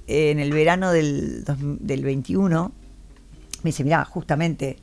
en 0.07 0.39
el 0.39 0.53
verano 0.53 0.93
del, 0.93 1.43
del 1.81 2.03
21, 2.05 2.71
me 3.63 3.67
dice, 3.67 3.83
mira, 3.83 4.05
justamente 4.05 4.77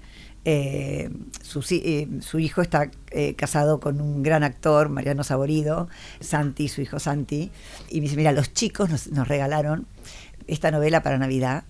eh, 0.44 1.10
su, 1.42 1.62
eh, 1.70 2.08
su, 2.20 2.38
hijo 2.38 2.62
está 2.62 2.90
eh, 3.10 3.34
casado 3.34 3.78
con 3.78 4.00
un 4.00 4.22
gran 4.22 4.42
actor, 4.42 4.88
Mariano 4.88 5.22
Saborido, 5.22 5.88
Santi, 6.20 6.68
su 6.68 6.80
hijo 6.80 6.98
Santi, 6.98 7.50
y 7.90 7.96
me 7.96 8.02
dice, 8.02 8.16
mira, 8.16 8.32
los 8.32 8.54
chicos 8.54 8.88
nos, 8.88 9.28
regalaron 9.28 9.86
esta 10.46 10.70
novela 10.70 11.02
para 11.02 11.18
Navidad, 11.18 11.64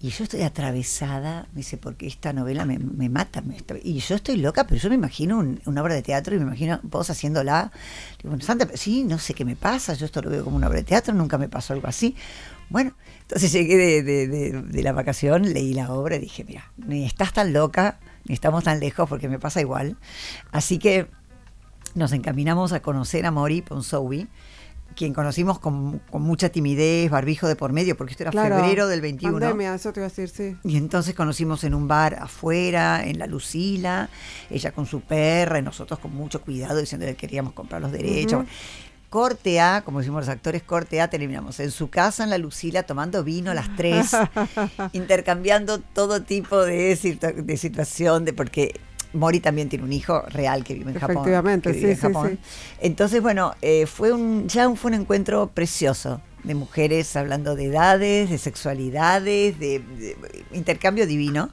y 0.00 0.08
yo 0.08 0.24
estoy 0.24 0.42
atravesada, 0.42 1.46
me 1.52 1.58
dice, 1.58 1.76
porque 1.76 2.08
esta 2.08 2.32
novela 2.32 2.64
me, 2.64 3.08
mata. 3.08 3.40
y 3.84 4.00
yo 4.00 4.16
estoy 4.16 4.36
loca, 4.36 4.66
pero 4.66 4.80
yo 4.80 4.88
me 4.88 4.96
imagino 4.96 5.38
una 5.64 5.80
obra 5.80 5.94
de 5.94 6.02
teatro 6.02 6.34
y 6.34 6.38
me 6.40 6.44
imagino 6.44 6.80
vos 6.82 7.08
haciéndola. 7.08 7.70
Digo, 8.18 8.30
bueno, 8.30 8.44
Santa, 8.44 8.68
sí, 8.74 9.04
no 9.04 9.20
sé 9.20 9.32
qué 9.32 9.44
me 9.44 9.54
pasa, 9.54 9.94
yo 9.94 10.06
esto 10.06 10.20
lo 10.20 10.30
veo 10.30 10.42
como 10.42 10.56
una 10.56 10.66
obra 10.66 10.78
de 10.78 10.84
teatro, 10.84 11.14
nunca 11.14 11.38
me 11.38 11.48
pasó 11.48 11.72
algo 11.72 11.86
así. 11.86 12.16
Bueno, 12.68 12.94
entonces 13.22 13.52
llegué 13.52 14.02
de, 14.02 14.82
la 14.82 14.92
vacación, 14.92 15.52
leí 15.52 15.72
la 15.72 15.92
obra 15.92 16.16
y 16.16 16.18
dije, 16.18 16.44
mira, 16.44 16.70
ni 16.76 17.04
estás 17.04 17.32
tan 17.32 17.52
loca, 17.52 17.98
ni 18.24 18.34
estamos 18.34 18.64
tan 18.64 18.80
lejos 18.80 19.08
porque 19.08 19.28
me 19.28 19.38
pasa 19.38 19.60
igual. 19.60 19.96
Así 20.50 20.78
que 20.78 21.08
nos 21.94 22.12
encaminamos 22.12 22.72
a 22.72 22.80
conocer 22.80 23.24
a 23.24 23.30
Mori 23.30 23.62
Ponsowi, 23.62 24.28
quien 24.94 25.14
conocimos 25.14 25.58
con, 25.58 26.02
mucha 26.12 26.50
timidez, 26.50 27.10
barbijo 27.10 27.48
de 27.48 27.56
por 27.56 27.72
medio, 27.72 27.96
porque 27.96 28.12
esto 28.12 28.24
era 28.24 28.32
febrero 28.32 28.86
del 28.88 29.00
21. 29.00 29.38
Pandemia, 29.38 29.74
eso 29.74 29.92
te 29.92 30.00
iba 30.00 30.06
a 30.06 30.10
decir, 30.10 30.28
sí. 30.28 30.56
Y 30.64 30.76
entonces 30.76 31.14
conocimos 31.14 31.64
en 31.64 31.74
un 31.74 31.88
bar 31.88 32.16
afuera, 32.20 33.02
en 33.02 33.18
la 33.18 33.26
Lucila, 33.26 34.10
ella 34.50 34.72
con 34.72 34.84
su 34.84 35.00
perra 35.00 35.58
y 35.58 35.62
nosotros 35.62 35.98
con 35.98 36.14
mucho 36.14 36.42
cuidado 36.42 36.78
diciendo 36.78 37.06
que 37.06 37.16
queríamos 37.16 37.54
comprar 37.54 37.80
los 37.80 37.92
derechos 37.92 38.44
corte 39.12 39.60
A, 39.60 39.82
como 39.84 39.98
decimos 39.98 40.22
los 40.22 40.28
actores, 40.30 40.62
corte 40.62 41.02
A, 41.02 41.10
terminamos 41.10 41.60
en 41.60 41.70
su 41.70 41.90
casa 41.90 42.24
en 42.24 42.30
la 42.30 42.38
Lucila 42.38 42.84
tomando 42.84 43.22
vino 43.22 43.52
las 43.52 43.76
tres, 43.76 44.12
intercambiando 44.94 45.80
todo 45.80 46.22
tipo 46.22 46.64
de, 46.64 46.96
de 46.96 47.56
situación, 47.58 48.24
de 48.24 48.32
porque 48.32 48.80
Mori 49.12 49.40
también 49.40 49.68
tiene 49.68 49.84
un 49.84 49.92
hijo 49.92 50.22
real 50.22 50.64
que 50.64 50.72
vive 50.72 50.92
en 50.92 50.98
Japón. 50.98 51.16
Efectivamente, 51.18 51.74
sí, 51.74 51.94
sí, 51.94 52.38
Entonces, 52.80 53.20
bueno, 53.20 53.54
eh, 53.60 53.84
fue 53.84 54.12
un, 54.12 54.48
ya 54.48 54.74
fue 54.74 54.92
un 54.92 55.02
encuentro 55.02 55.48
precioso 55.48 56.22
de 56.44 56.54
mujeres 56.54 57.14
hablando 57.16 57.54
de 57.54 57.66
edades, 57.66 58.30
de 58.30 58.38
sexualidades, 58.38 59.58
de 59.58 59.82
intercambio 60.52 61.06
divino. 61.06 61.50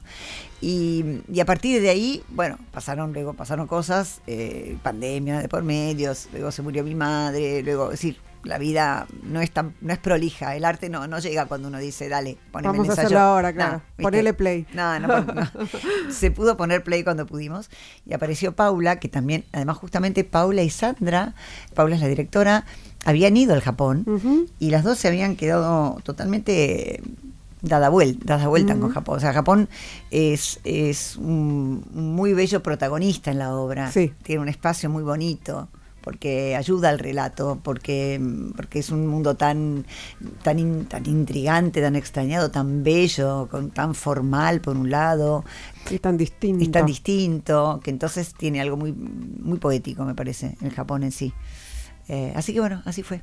Y, 0.60 1.22
a 1.40 1.44
partir 1.46 1.80
de 1.80 1.88
ahí, 1.88 2.22
bueno, 2.28 2.58
pasaron 2.70 3.14
luego 3.14 3.32
pasaron 3.32 3.66
cosas, 3.66 4.20
eh, 4.26 4.76
pandemia 4.82 5.40
de 5.40 5.48
por 5.48 5.62
medios, 5.62 6.28
luego 6.32 6.52
se 6.52 6.60
murió 6.60 6.84
mi 6.84 6.94
madre, 6.94 7.62
luego, 7.62 7.86
es 7.86 7.92
decir, 7.92 8.18
la 8.44 8.58
vida 8.58 9.06
no 9.22 9.40
es 9.40 9.50
tan, 9.50 9.74
no 9.80 9.92
es 9.92 9.98
prolija, 9.98 10.56
el 10.56 10.66
arte 10.66 10.90
no, 10.90 11.06
no 11.06 11.18
llega 11.18 11.46
cuando 11.46 11.68
uno 11.68 11.78
dice, 11.78 12.10
dale, 12.10 12.36
poneme 12.52 12.72
Vamos 12.72 12.86
el 12.86 12.90
a 12.90 12.92
ensayo. 12.92 13.06
hacerlo 13.06 13.20
ahora, 13.20 13.52
claro. 13.54 13.82
No. 13.98 14.02
Ponele 14.02 14.34
play. 14.34 14.66
No, 14.74 14.98
no, 14.98 15.20
no. 15.20 15.46
Se 16.10 16.30
pudo 16.30 16.56
poner 16.56 16.82
play 16.82 17.04
cuando 17.04 17.26
pudimos. 17.26 17.70
Y 18.06 18.14
apareció 18.14 18.52
Paula, 18.52 18.98
que 18.98 19.08
también, 19.08 19.44
además 19.52 19.78
justamente 19.78 20.24
Paula 20.24 20.62
y 20.62 20.70
Sandra, 20.70 21.34
Paula 21.74 21.96
es 21.96 22.02
la 22.02 22.08
directora, 22.08 22.64
habían 23.04 23.36
ido 23.36 23.54
al 23.54 23.60
Japón 23.60 24.04
y 24.58 24.70
las 24.70 24.84
dos 24.84 24.98
se 24.98 25.08
habían 25.08 25.36
quedado 25.36 25.98
totalmente 26.02 27.02
dada 27.62 27.88
vuelta, 27.90 28.24
dadas 28.24 28.46
vueltas 28.46 28.78
con 28.78 28.90
Japón. 28.90 29.16
O 29.18 29.20
sea, 29.20 29.32
Japón 29.32 29.68
es, 30.10 30.60
es 30.64 31.16
un 31.16 31.84
muy 31.92 32.32
bello 32.34 32.62
protagonista 32.62 33.30
en 33.30 33.38
la 33.38 33.54
obra. 33.54 33.90
Sí. 33.92 34.12
Tiene 34.22 34.42
un 34.42 34.48
espacio 34.48 34.88
muy 34.90 35.02
bonito 35.02 35.68
porque 36.02 36.56
ayuda 36.56 36.88
al 36.88 36.98
relato, 36.98 37.58
porque, 37.62 38.18
porque 38.56 38.78
es 38.78 38.88
un 38.88 39.06
mundo 39.06 39.34
tan, 39.34 39.84
tan, 40.42 40.58
in- 40.58 40.86
tan 40.86 41.04
intrigante, 41.06 41.82
tan 41.82 41.94
extrañado, 41.94 42.50
tan 42.50 42.82
bello, 42.82 43.48
con, 43.50 43.70
tan 43.70 43.94
formal 43.94 44.62
por 44.62 44.78
un 44.78 44.90
lado, 44.90 45.44
Y 45.90 45.98
tan 45.98 46.16
distinto. 46.16 46.64
es 46.64 46.70
tan 46.70 46.86
distinto, 46.86 47.80
que 47.84 47.90
entonces 47.90 48.32
tiene 48.32 48.62
algo 48.62 48.78
muy, 48.78 48.92
muy 48.94 49.58
poético, 49.58 50.06
me 50.06 50.14
parece, 50.14 50.56
el 50.62 50.70
Japón 50.72 51.02
en 51.02 51.12
sí. 51.12 51.34
Eh, 52.10 52.32
así 52.34 52.52
que 52.52 52.58
bueno, 52.58 52.82
así 52.86 53.04
fue. 53.04 53.22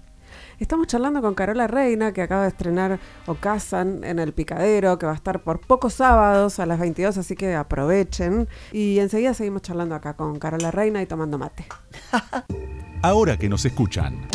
Estamos 0.60 0.88
charlando 0.88 1.21
con 1.21 1.36
Carola 1.36 1.67
Reina, 1.67 2.13
que 2.13 2.21
acaba 2.21 2.43
de 2.43 2.47
estrenar 2.47 3.00
Ocasan 3.26 4.04
en 4.06 4.17
el 4.17 4.34
Picadero, 4.34 4.97
que 4.97 5.06
va 5.06 5.12
a 5.12 5.15
estar 5.15 5.43
por 5.43 5.60
pocos 5.60 5.95
sábados 5.95 6.60
a 6.60 6.65
las 6.65 6.80
22, 6.80 7.17
así 7.17 7.36
que 7.36 7.54
aprovechen. 7.54 8.47
Y 8.71 9.00
enseguida 9.00 9.34
seguimos 9.34 9.62
charlando 9.62 9.93
acá 9.93 10.15
con 10.15 10.39
Carola 10.39 10.71
Reina 10.71 11.02
y 11.02 11.06
tomando 11.06 11.38
mate. 11.38 11.65
Ahora 13.02 13.38
que 13.38 13.50
nos 13.50 13.65
escuchan. 13.65 14.26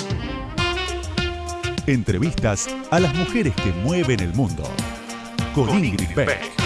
Entrevistas 1.86 2.68
a 2.90 3.00
las 3.00 3.14
mujeres 3.14 3.54
que 3.56 3.72
mueven 3.72 4.20
el 4.20 4.34
mundo. 4.34 4.64
Con 5.54 5.82
Ingrid 5.82 6.14
Beck. 6.14 6.62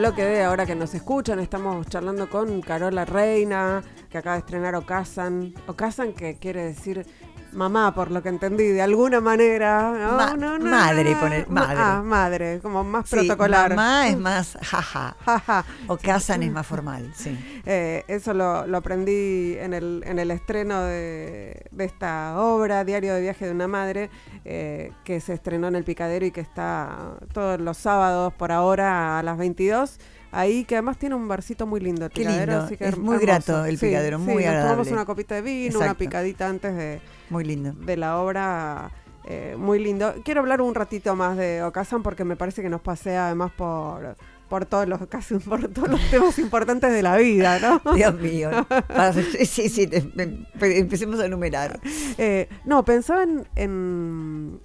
Bloque 0.00 0.24
de 0.24 0.42
ahora 0.42 0.64
que 0.64 0.74
nos 0.74 0.94
escuchan, 0.94 1.40
estamos 1.40 1.86
charlando 1.88 2.30
con 2.30 2.62
Carola 2.62 3.04
Reina, 3.04 3.82
que 4.08 4.16
acaba 4.16 4.36
de 4.36 4.40
estrenar 4.40 4.74
Ocasan. 4.74 5.52
Ocasan 5.66 6.14
que 6.14 6.38
quiere 6.38 6.64
decir 6.64 7.06
mamá, 7.52 7.94
por 7.94 8.10
lo 8.10 8.22
que 8.22 8.28
entendí, 8.28 8.68
de 8.68 8.82
alguna 8.82 9.20
manera. 9.20 9.92
¿no? 9.92 10.16
Ma- 10.16 10.58
madre, 10.58 11.16
poner- 11.16 11.48
Ma- 11.48 11.60
madre. 11.66 11.76
Ah, 11.80 12.02
madre, 12.04 12.60
como 12.62 12.84
más 12.84 13.08
Sí, 13.08 13.16
protocolar. 13.16 13.70
mamá 13.70 14.08
es 14.08 14.18
más 14.18 14.58
jaja. 14.62 15.16
Jaja. 15.24 15.64
O 15.86 15.96
Kazan 15.96 16.42
es 16.42 16.52
más 16.52 16.66
formal, 16.66 17.10
sí. 17.14 17.36
Eh, 17.66 18.04
eso 18.08 18.32
lo, 18.34 18.66
lo 18.66 18.78
aprendí 18.78 19.54
en 19.58 19.74
el, 19.74 20.02
en 20.06 20.18
el 20.18 20.30
estreno 20.30 20.82
de, 20.82 21.66
de 21.70 21.84
esta 21.84 22.40
obra, 22.40 22.84
Diario 22.84 23.14
de 23.14 23.20
Viaje 23.20 23.44
de 23.46 23.52
una 23.52 23.68
Madre, 23.68 24.10
eh, 24.44 24.92
que 25.04 25.20
se 25.20 25.34
estrenó 25.34 25.68
en 25.68 25.76
el 25.76 25.84
Picadero 25.84 26.24
y 26.24 26.30
que 26.30 26.40
está 26.40 27.16
todos 27.32 27.60
los 27.60 27.76
sábados 27.76 28.32
por 28.32 28.50
ahora 28.50 29.18
a 29.18 29.22
las 29.22 29.36
22. 29.36 29.98
Ahí 30.32 30.64
que 30.64 30.76
además 30.76 30.96
tiene 30.96 31.14
un 31.16 31.26
barcito 31.26 31.66
muy 31.66 31.80
lindo 31.80 32.04
el 32.06 32.10
Qué 32.12 32.20
picadero. 32.20 32.52
lindo, 32.52 32.64
así 32.66 32.76
que 32.76 32.84
es 32.88 32.96
muy 32.98 33.16
hermoso. 33.16 33.20
grato 33.26 33.64
el 33.64 33.78
Picadero, 33.78 34.18
muy 34.18 34.34
Nos 34.34 34.44
tomamos 34.44 34.60
agradable. 34.62 34.92
una 34.92 35.04
copita 35.04 35.34
de 35.34 35.42
vino, 35.42 35.78
una 35.80 35.94
picadita 35.94 36.48
antes 36.48 36.74
de, 36.76 37.00
Muy 37.30 37.44
lindo. 37.44 37.72
de 37.72 37.96
la 37.96 38.18
obra. 38.18 38.90
eh, 39.24 39.54
muy 39.58 39.78
lindo. 39.78 40.14
Quiero 40.24 40.40
hablar 40.40 40.60
un 40.62 40.74
ratito 40.74 41.14
más 41.16 41.36
de 41.36 41.62
Ocasan 41.62 42.02
porque 42.02 42.24
me 42.24 42.36
parece 42.36 42.62
que 42.62 42.70
nos 42.70 42.80
pasea 42.80 43.26
además 43.26 43.52
por, 43.52 44.16
por 44.50 44.66
todos 44.66 44.86
los 44.86 45.06
casi 45.06 45.36
por 45.36 45.66
todos 45.68 45.88
los 45.88 46.10
temas 46.10 46.38
importantes 46.38 46.92
de 46.92 47.00
la 47.02 47.16
vida, 47.16 47.58
¿no? 47.60 47.80
Dios 47.94 48.14
mío. 48.20 48.50
Ah, 48.90 49.12
Sí, 49.14 49.68
sí, 49.70 49.86
te- 49.86 49.98
em- 50.18 50.44
empecemos 50.60 51.18
a 51.20 51.24
enumerar. 51.26 51.80
Eh, 52.18 52.48
no, 52.66 52.84
pensaba 52.84 53.22
en, 53.22 53.46
en, 53.56 54.60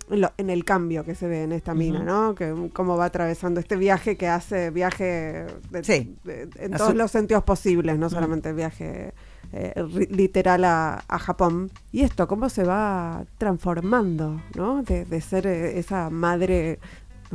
el 0.49 0.65
cambio 0.65 1.05
que 1.05 1.15
se 1.15 1.27
ve 1.27 1.43
en 1.43 1.51
esta 1.53 1.73
mina. 1.73 1.99
¿no? 2.03 2.35
Que 2.35 2.51
mm, 2.51 2.69
cómo 2.69 2.97
va 2.97 3.05
atravesando 3.05 3.59
este 3.59 3.75
viaje 3.77 4.17
que 4.17 4.27
hace 4.27 4.71
viaje 4.71 5.45
de- 5.69 5.83
Sí. 5.83 6.17
de- 6.23 6.49
en 6.59 6.73
Azul. 6.73 6.77
todos 6.87 6.95
los 6.95 7.11
sentidos 7.11 7.43
posibles, 7.43 7.97
no 7.97 8.09
solamente 8.09 8.49
el 8.49 8.55
viaje 8.55 9.13
eh, 9.53 9.73
literal 10.09 10.65
a, 10.65 11.03
a 11.07 11.19
Japón. 11.19 11.69
Y 11.91 12.01
esto, 12.01 12.27
cómo 12.27 12.49
se 12.49 12.63
va 12.63 13.23
transformando, 13.37 14.41
¿no? 14.55 14.81
De, 14.83 15.05
de 15.05 15.21
ser 15.21 15.45
eh, 15.47 15.77
esa 15.79 16.09
madre 16.09 16.79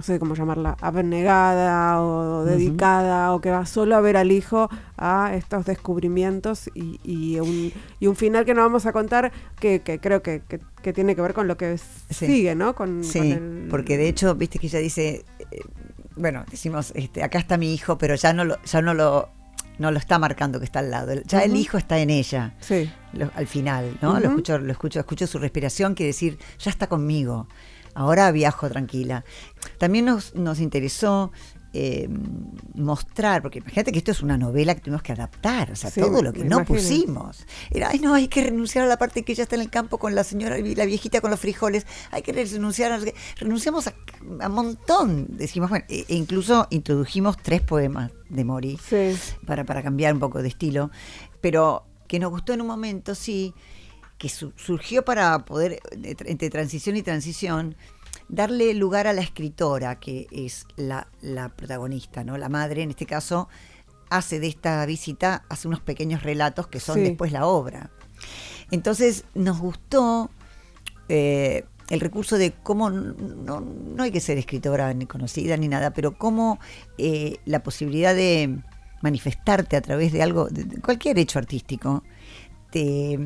no 0.00 0.04
sé 0.04 0.18
cómo 0.18 0.34
llamarla, 0.34 0.78
abnegada 0.80 2.00
o 2.00 2.42
dedicada 2.46 3.34
o 3.34 3.42
que 3.42 3.50
va 3.50 3.66
solo 3.66 3.96
a 3.96 4.00
ver 4.00 4.16
al 4.16 4.32
hijo 4.32 4.70
a 4.96 5.34
estos 5.34 5.66
descubrimientos 5.66 6.70
y, 6.74 6.98
y 7.04 7.38
un, 7.38 7.70
y 8.00 8.06
un 8.06 8.16
final 8.16 8.46
que 8.46 8.54
no 8.54 8.62
vamos 8.62 8.86
a 8.86 8.92
contar 8.94 9.30
que, 9.60 9.80
que 9.82 10.00
creo 10.00 10.22
que, 10.22 10.40
que- 10.48 10.58
que 10.80 10.94
tiene 10.94 11.14
que 11.14 11.20
ver 11.20 11.34
con 11.34 11.46
lo 11.48 11.58
que 11.58 11.76
Sí. 11.76 12.26
sigue, 12.26 12.54
¿no? 12.54 12.74
Con, 12.74 13.04
Sí, 13.04 13.18
con 13.18 13.26
el- 13.32 13.66
porque 13.68 13.98
de 13.98 14.08
hecho, 14.08 14.34
viste 14.34 14.58
que 14.58 14.68
ella 14.68 14.78
dice, 14.78 15.26
eh, 15.50 15.60
bueno, 16.16 16.46
decimos, 16.50 16.92
este, 16.94 17.22
acá 17.22 17.38
está 17.38 17.58
mi 17.58 17.74
hijo, 17.74 17.98
pero 17.98 18.14
ya 18.14 18.32
no 18.32 18.46
lo, 18.46 18.56
ya 18.62 18.80
no 18.80 18.94
lo, 18.94 19.28
no 19.78 19.90
lo 19.90 19.98
está 19.98 20.18
marcando 20.18 20.58
que 20.60 20.64
está 20.64 20.78
al 20.78 20.90
lado. 20.90 21.12
Ya 21.26 21.44
el 21.44 21.54
hijo 21.56 21.76
está 21.76 21.98
en 21.98 22.08
ella. 22.08 22.54
Sí, 22.60 22.90
lo- 23.12 23.30
al 23.34 23.46
final, 23.46 23.98
¿no? 24.00 24.18
Lo 24.18 24.28
escucho, 24.28 24.58
lo 24.58 24.72
escucho, 24.72 24.98
escucho 25.00 25.26
su 25.26 25.38
respiración, 25.38 25.94
quiere 25.94 26.06
decir, 26.08 26.38
ya 26.58 26.70
está 26.70 26.86
conmigo. 26.86 27.46
Ahora 28.00 28.32
viajo 28.32 28.66
tranquila. 28.70 29.26
También 29.76 30.06
nos, 30.06 30.34
nos 30.34 30.58
interesó 30.58 31.32
eh, 31.74 32.08
mostrar, 32.74 33.42
porque 33.42 33.58
imagínate 33.58 33.92
que 33.92 33.98
esto 33.98 34.10
es 34.10 34.22
una 34.22 34.38
novela 34.38 34.74
que 34.74 34.80
tuvimos 34.80 35.02
que 35.02 35.12
adaptar, 35.12 35.70
o 35.70 35.76
sea, 35.76 35.90
Sí, 35.90 36.00
todo 36.00 36.22
lo 36.22 36.32
que 36.32 36.38
no 36.40 36.56
imagino. 36.56 36.64
pusimos. 36.64 37.46
Era, 37.70 37.90
ay 37.90 37.98
no, 37.98 38.14
hay 38.14 38.28
que 38.28 38.42
renunciar 38.42 38.86
a 38.86 38.88
la 38.88 38.96
parte 38.96 39.22
que 39.22 39.32
ella 39.32 39.42
está 39.42 39.56
en 39.56 39.60
el 39.60 39.68
campo 39.68 39.98
con 39.98 40.14
la 40.14 40.24
señora, 40.24 40.56
la 40.58 40.86
viejita 40.86 41.20
con 41.20 41.30
los 41.30 41.38
frijoles, 41.38 41.86
hay 42.10 42.22
que 42.22 42.32
renunciar, 42.32 42.90
a 42.90 43.00
renunciamos 43.36 43.86
a 43.86 43.92
un 44.48 44.54
montón. 44.54 45.26
Decimos, 45.28 45.68
bueno, 45.68 45.84
e, 45.90 46.06
e 46.08 46.14
incluso 46.14 46.68
introdujimos 46.70 47.36
tres 47.36 47.60
poemas 47.60 48.12
de 48.30 48.44
Mori 48.44 48.78
sí. 48.82 49.14
para, 49.46 49.64
para 49.64 49.82
cambiar 49.82 50.14
un 50.14 50.20
poco 50.20 50.40
de 50.40 50.48
estilo, 50.48 50.90
pero 51.42 51.84
que 52.08 52.18
nos 52.18 52.30
gustó 52.30 52.54
en 52.54 52.62
un 52.62 52.66
momento, 52.66 53.14
sí, 53.14 53.52
que 54.20 54.28
su- 54.28 54.52
surgió 54.54 55.04
para 55.04 55.36
poder, 55.46 55.80
de- 55.96 56.14
entre 56.26 56.50
transición 56.50 56.94
y 56.96 57.02
transición, 57.02 57.74
darle 58.28 58.74
lugar 58.74 59.06
a 59.08 59.12
la 59.12 59.22
escritora, 59.22 59.98
que 59.98 60.28
es 60.30 60.66
la, 60.76 61.08
la 61.22 61.48
protagonista, 61.48 62.22
¿no? 62.22 62.36
La 62.36 62.48
madre, 62.50 62.82
en 62.82 62.90
este 62.90 63.06
caso, 63.06 63.48
hace 64.10 64.38
de 64.38 64.46
esta 64.48 64.84
visita, 64.86 65.44
hace 65.48 65.66
unos 65.68 65.80
pequeños 65.80 66.22
relatos 66.22 66.66
que 66.68 66.80
son 66.80 66.96
Sí. 66.96 67.00
después 67.02 67.32
la 67.32 67.46
obra. 67.46 67.90
Entonces, 68.70 69.24
nos 69.34 69.58
gustó 69.58 70.30
eh, 71.08 71.64
el 71.88 71.98
recurso 72.00 72.36
de 72.38 72.52
cómo, 72.52 72.90
no, 72.90 73.60
no 73.60 74.02
hay 74.02 74.10
que 74.12 74.20
ser 74.20 74.38
escritora 74.38 74.92
ni 74.94 75.06
conocida 75.06 75.56
ni 75.56 75.66
nada, 75.66 75.92
pero 75.92 76.16
cómo 76.18 76.60
eh, 76.98 77.38
la 77.46 77.62
posibilidad 77.62 78.14
de 78.14 78.58
manifestarte 79.02 79.76
a 79.76 79.80
través 79.80 80.12
de 80.12 80.22
algo, 80.22 80.46
de 80.48 80.78
cualquier 80.80 81.18
hecho 81.18 81.38
artístico, 81.38 82.04
te, 82.70 83.18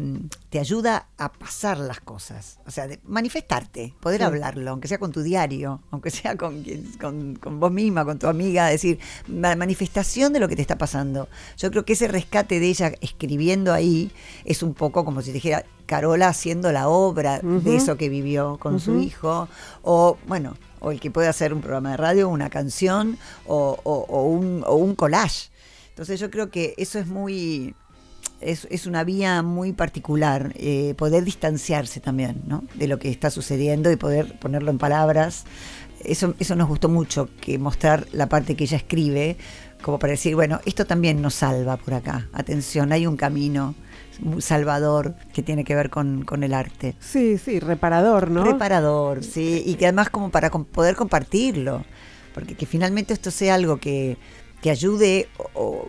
te 0.51 0.59
ayuda 0.59 1.09
a 1.19 1.33
pasar 1.33 1.79
las 1.79 2.01
cosas, 2.01 2.59
o 2.67 2.71
sea, 2.71 2.87
de 2.87 2.99
manifestarte, 3.05 3.95
poder 4.01 4.21
Sí. 4.21 4.25
hablarlo, 4.25 4.71
aunque 4.71 4.89
sea 4.89 4.99
con 4.99 5.13
tu 5.13 5.23
diario, 5.23 5.81
aunque 5.91 6.11
sea 6.11 6.37
con, 6.37 6.63
quien- 6.63 6.91
con, 7.01 7.35
con 7.37 7.61
vos 7.61 7.71
misma, 7.73 8.05
con 8.05 8.19
tu 8.19 8.27
amiga, 8.27 8.67
decir, 8.69 8.99
la 9.29 9.55
manifestación 9.57 10.33
de 10.33 10.41
lo 10.41 10.49
que 10.49 10.57
te 10.57 10.63
está 10.63 10.79
pasando. 10.79 11.29
Yo 11.59 11.71
creo 11.71 11.85
que 11.85 11.93
ese 11.95 12.09
rescate 12.09 12.59
de 12.61 12.67
ella 12.69 12.93
escribiendo 13.01 13.73
ahí 13.73 14.11
es 14.45 14.63
un 14.63 14.75
poco 14.75 15.05
como 15.05 15.21
si 15.21 15.29
te 15.29 15.35
dijera 15.35 15.65
Carola 15.87 16.29
haciendo 16.29 16.73
la 16.73 16.89
obra 16.89 17.41
de 17.41 17.77
eso 17.77 17.97
que 17.99 18.09
vivió 18.09 18.57
con 18.59 18.81
su 18.81 18.99
hijo, 19.01 19.49
o 19.83 20.17
bueno, 20.27 20.57
o 20.81 20.91
el 20.91 21.01
que 21.01 21.11
puede 21.11 21.29
hacer 21.29 21.53
un 21.53 21.61
programa 21.61 21.91
de 21.93 21.97
radio, 21.99 22.29
una 22.29 22.49
canción, 22.51 23.19
o, 23.47 23.79
o- 23.85 24.07
o 24.09 24.23
un, 24.25 24.63
o 24.67 24.75
un 24.77 24.95
collage. 24.95 25.51
Entonces 25.91 26.19
yo 26.19 26.31
creo 26.31 26.51
que 26.51 26.75
eso 26.79 26.99
es 26.99 27.07
muy, 27.07 27.75
es, 28.45 28.67
es 28.71 28.87
una 28.87 29.05
vía 29.05 29.43
muy 29.43 29.73
particular, 29.73 30.53
eh, 30.57 30.95
poder 30.97 31.25
distanciarse 31.25 32.01
también 32.01 32.43
¿no? 32.47 32.65
de 32.75 32.87
lo 32.87 32.99
que 32.99 33.11
está 33.11 33.31
sucediendo 33.31 33.91
y 33.91 33.97
poder 33.97 34.39
ponerlo 34.39 34.71
en 34.71 34.79
palabras. 34.79 35.45
Eso, 36.05 36.35
eso 36.39 36.55
nos 36.55 36.69
gustó 36.69 36.89
mucho, 36.89 37.31
que 37.41 37.59
mostrar 37.59 38.07
la 38.13 38.29
parte 38.29 38.57
que 38.57 38.65
ella 38.65 38.77
escribe, 38.77 39.37
como 39.83 39.99
para 39.99 40.13
decir, 40.13 40.35
bueno, 40.35 40.61
esto 40.67 40.85
también 40.85 41.23
nos 41.23 41.35
salva 41.35 41.77
por 41.77 41.95
acá. 41.95 42.29
Atención, 42.33 42.93
hay 42.93 43.07
un 43.07 43.17
camino 43.17 43.75
salvador 44.39 45.15
que 45.33 45.43
tiene 45.43 45.65
que 45.65 45.75
ver 45.75 45.91
con, 45.91 46.25
con 46.25 46.43
el 46.45 46.55
arte. 46.55 46.95
Sí, 47.01 47.39
sí, 47.39 47.59
reparador, 47.59 48.31
¿no? 48.31 48.45
Reparador, 48.45 49.25
sí, 49.25 49.63
y 49.67 49.75
que 49.75 49.87
además 49.87 50.11
como 50.11 50.31
para 50.31 50.51
poder 50.51 50.95
compartirlo, 50.95 51.85
porque 52.35 52.55
que 52.55 52.67
finalmente 52.67 53.13
esto 53.15 53.31
sea 53.31 53.55
algo 53.55 53.79
que 53.79 54.17
que 54.65 54.71
ayude 54.71 55.29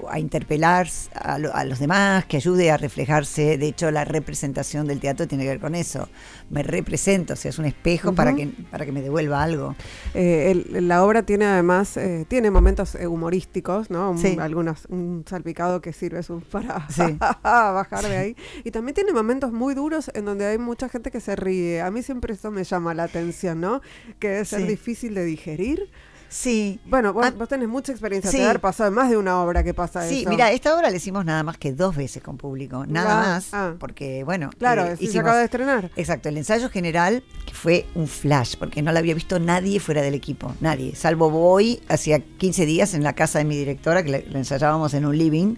a 0.09 0.19
interpelar 0.19 0.89
a, 1.13 1.63
los 1.63 1.79
demás, 1.79 2.25
que 2.25 2.35
ayude 2.35 2.71
a 2.71 2.75
reflejarse. 2.75 3.57
De 3.57 3.67
hecho, 3.67 3.89
la 3.89 4.03
representación 4.03 4.85
del 4.85 4.99
teatro 4.99 5.29
tiene 5.29 5.45
que 5.45 5.51
ver 5.51 5.61
con 5.61 5.75
eso. 5.75 6.09
Me 6.49 6.61
represento, 6.61 7.35
o 7.35 7.35
sea, 7.37 7.51
es 7.51 7.57
un 7.57 7.63
espejo 7.63 8.13
para, 8.13 8.35
que, 8.35 8.49
para 8.69 8.85
que 8.85 8.91
me 8.91 9.01
devuelva 9.01 9.41
algo. 9.41 9.75
Eh, 10.13 10.65
la 10.71 11.05
obra 11.05 11.23
tiene 11.23 11.45
además, 11.45 11.95
eh, 11.95 12.25
tiene 12.27 12.51
momentos 12.51 12.95
eh, 12.95 13.07
humorísticos, 13.07 13.89
¿no? 13.89 14.11
Un, 14.11 14.41
algunos, 14.41 14.87
un 14.89 15.23
salpicado 15.25 15.79
que 15.79 15.93
sirve 15.93 16.19
para 16.51 16.85
bajar 17.43 18.03
de 18.03 18.17
ahí. 18.17 18.35
Y 18.65 18.71
también 18.71 18.93
tiene 18.93 19.13
momentos 19.13 19.53
muy 19.53 19.73
duros 19.73 20.11
en 20.15 20.25
donde 20.25 20.47
hay 20.47 20.57
mucha 20.57 20.89
gente 20.89 21.11
que 21.11 21.21
se 21.21 21.37
ríe. 21.37 21.79
A 21.79 21.91
mí 21.91 22.03
siempre 22.03 22.33
eso 22.33 22.51
me 22.51 22.65
llama 22.65 22.93
la 22.93 23.03
atención, 23.03 23.61
¿no? 23.61 23.79
Que 24.19 24.41
es 24.41 24.49
ser 24.49 24.67
difícil 24.67 25.15
de 25.15 25.23
digerir. 25.23 25.89
Sí. 26.35 26.81
Bueno, 26.83 27.13
vos, 27.13 27.25
ah, 27.25 27.45
tenés 27.47 27.69
mucha 27.69 27.93
experiencia 27.93 28.29
de 28.29 28.43
haber 28.43 28.59
pasado 28.59 28.91
más 28.91 29.09
de 29.09 29.15
una 29.15 29.41
obra 29.41 29.63
que 29.63 29.73
pasa 29.73 30.01
sí, 30.01 30.15
eso. 30.15 30.23
Sí, 30.23 30.27
mira, 30.27 30.51
esta 30.51 30.75
obra 30.75 30.89
la 30.89 30.97
hicimos 30.97 31.23
nada 31.23 31.43
más 31.43 31.57
que 31.57 31.71
dos 31.71 31.95
veces 31.95 32.21
con 32.21 32.35
público, 32.35 32.85
nada 32.85 33.15
más, 33.21 33.53
ah. 33.53 33.75
porque 33.79 34.25
bueno. 34.25 34.49
Claro, 34.59 34.85
eh, 34.85 34.97
se 34.97 35.17
acaba 35.17 35.37
de 35.37 35.45
estrenar. 35.45 35.91
Exacto, 35.95 36.27
el 36.27 36.35
ensayo 36.35 36.69
general 36.69 37.23
que 37.45 37.53
fue 37.53 37.85
un 37.95 38.09
flash, 38.09 38.57
porque 38.59 38.81
no 38.81 38.91
la 38.91 38.99
había 38.99 39.13
visto 39.13 39.39
nadie 39.39 39.79
fuera 39.79 40.01
del 40.01 40.13
equipo, 40.13 40.53
nadie, 40.59 40.93
salvo 40.93 41.29
voy 41.29 41.81
hacía 41.87 42.19
15 42.19 42.65
días 42.65 42.93
en 42.95 43.03
la 43.03 43.13
casa 43.13 43.39
de 43.39 43.45
mi 43.45 43.55
directora, 43.55 44.03
que 44.03 44.09
la, 44.11 44.17
ensayábamos 44.17 44.93
en 44.93 45.05
un 45.05 45.17
living, 45.17 45.55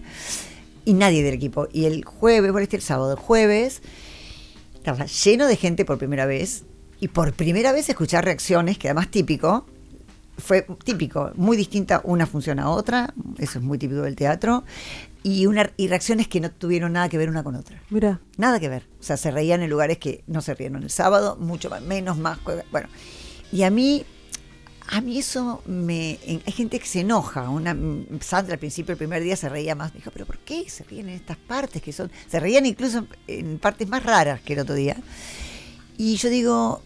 y 0.84 0.94
nadie 0.94 1.24
del 1.24 1.34
equipo. 1.34 1.66
Y 1.72 1.86
el 1.86 2.04
jueves, 2.04 2.52
por 2.52 2.62
este 2.62 2.76
el 2.76 2.82
sábado, 2.82 3.10
el 3.10 3.18
jueves, 3.18 3.82
estaba 4.74 5.06
lleno 5.06 5.48
de 5.48 5.56
gente 5.56 5.84
por 5.84 5.98
primera 5.98 6.24
vez, 6.24 6.62
y 7.00 7.08
por 7.08 7.32
primera 7.32 7.72
vez 7.72 7.88
escuchar 7.88 8.24
reacciones, 8.24 8.78
que 8.78 8.86
además 8.86 9.08
típico, 9.10 9.66
fue 10.38 10.66
típico, 10.84 11.32
muy 11.34 11.56
distinta 11.56 12.00
una 12.04 12.26
función 12.26 12.60
a 12.60 12.70
otra, 12.70 13.12
eso 13.38 13.58
es 13.58 13.64
muy 13.64 13.76
típico 13.76 14.02
del 14.02 14.16
teatro, 14.16 14.64
y, 15.22 15.46
una, 15.46 15.70
y 15.76 15.88
reacciones 15.88 16.28
que 16.28 16.40
no 16.40 16.50
tuvieron 16.50 16.92
nada 16.92 17.08
que 17.08 17.18
ver 17.18 17.28
una 17.28 17.42
con 17.42 17.56
otra. 17.56 17.82
Mira. 17.90 18.20
Nada 18.36 18.60
que 18.60 18.68
ver. 18.68 18.84
O 19.00 19.02
sea, 19.02 19.16
se 19.16 19.30
reían 19.30 19.62
en 19.62 19.68
lugares 19.68 19.98
que 19.98 20.22
no 20.26 20.40
se 20.40 20.54
rieron 20.54 20.82
el 20.82 20.90
sábado, 20.90 21.36
mucho 21.36 21.68
más, 21.68 21.82
menos, 21.82 22.16
más. 22.16 22.38
Bueno, 22.70 22.88
y 23.50 23.64
a 23.64 23.70
mí, 23.70 24.04
a 24.86 25.00
mí 25.00 25.18
eso 25.18 25.62
me. 25.66 26.18
Hay 26.46 26.52
gente 26.52 26.78
que 26.78 26.86
se 26.86 27.00
enoja. 27.00 27.50
Una, 27.50 27.76
Sandra 28.20 28.54
al 28.54 28.58
principio, 28.60 28.92
el 28.92 28.98
primer 28.98 29.22
día, 29.22 29.36
se 29.36 29.48
reía 29.48 29.74
más. 29.74 29.92
Me 29.92 29.98
dijo, 29.98 30.12
¿pero 30.12 30.24
por 30.24 30.38
qué 30.38 30.70
se 30.70 30.84
ríen 30.84 31.08
en 31.08 31.16
estas 31.16 31.36
partes 31.36 31.82
que 31.82 31.92
son.? 31.92 32.10
Se 32.28 32.38
reían 32.38 32.64
incluso 32.64 33.06
en 33.26 33.58
partes 33.58 33.88
más 33.88 34.04
raras 34.04 34.40
que 34.40 34.52
el 34.52 34.60
otro 34.60 34.76
día. 34.76 34.96
Y 35.96 36.16
yo 36.16 36.30
digo, 36.30 36.80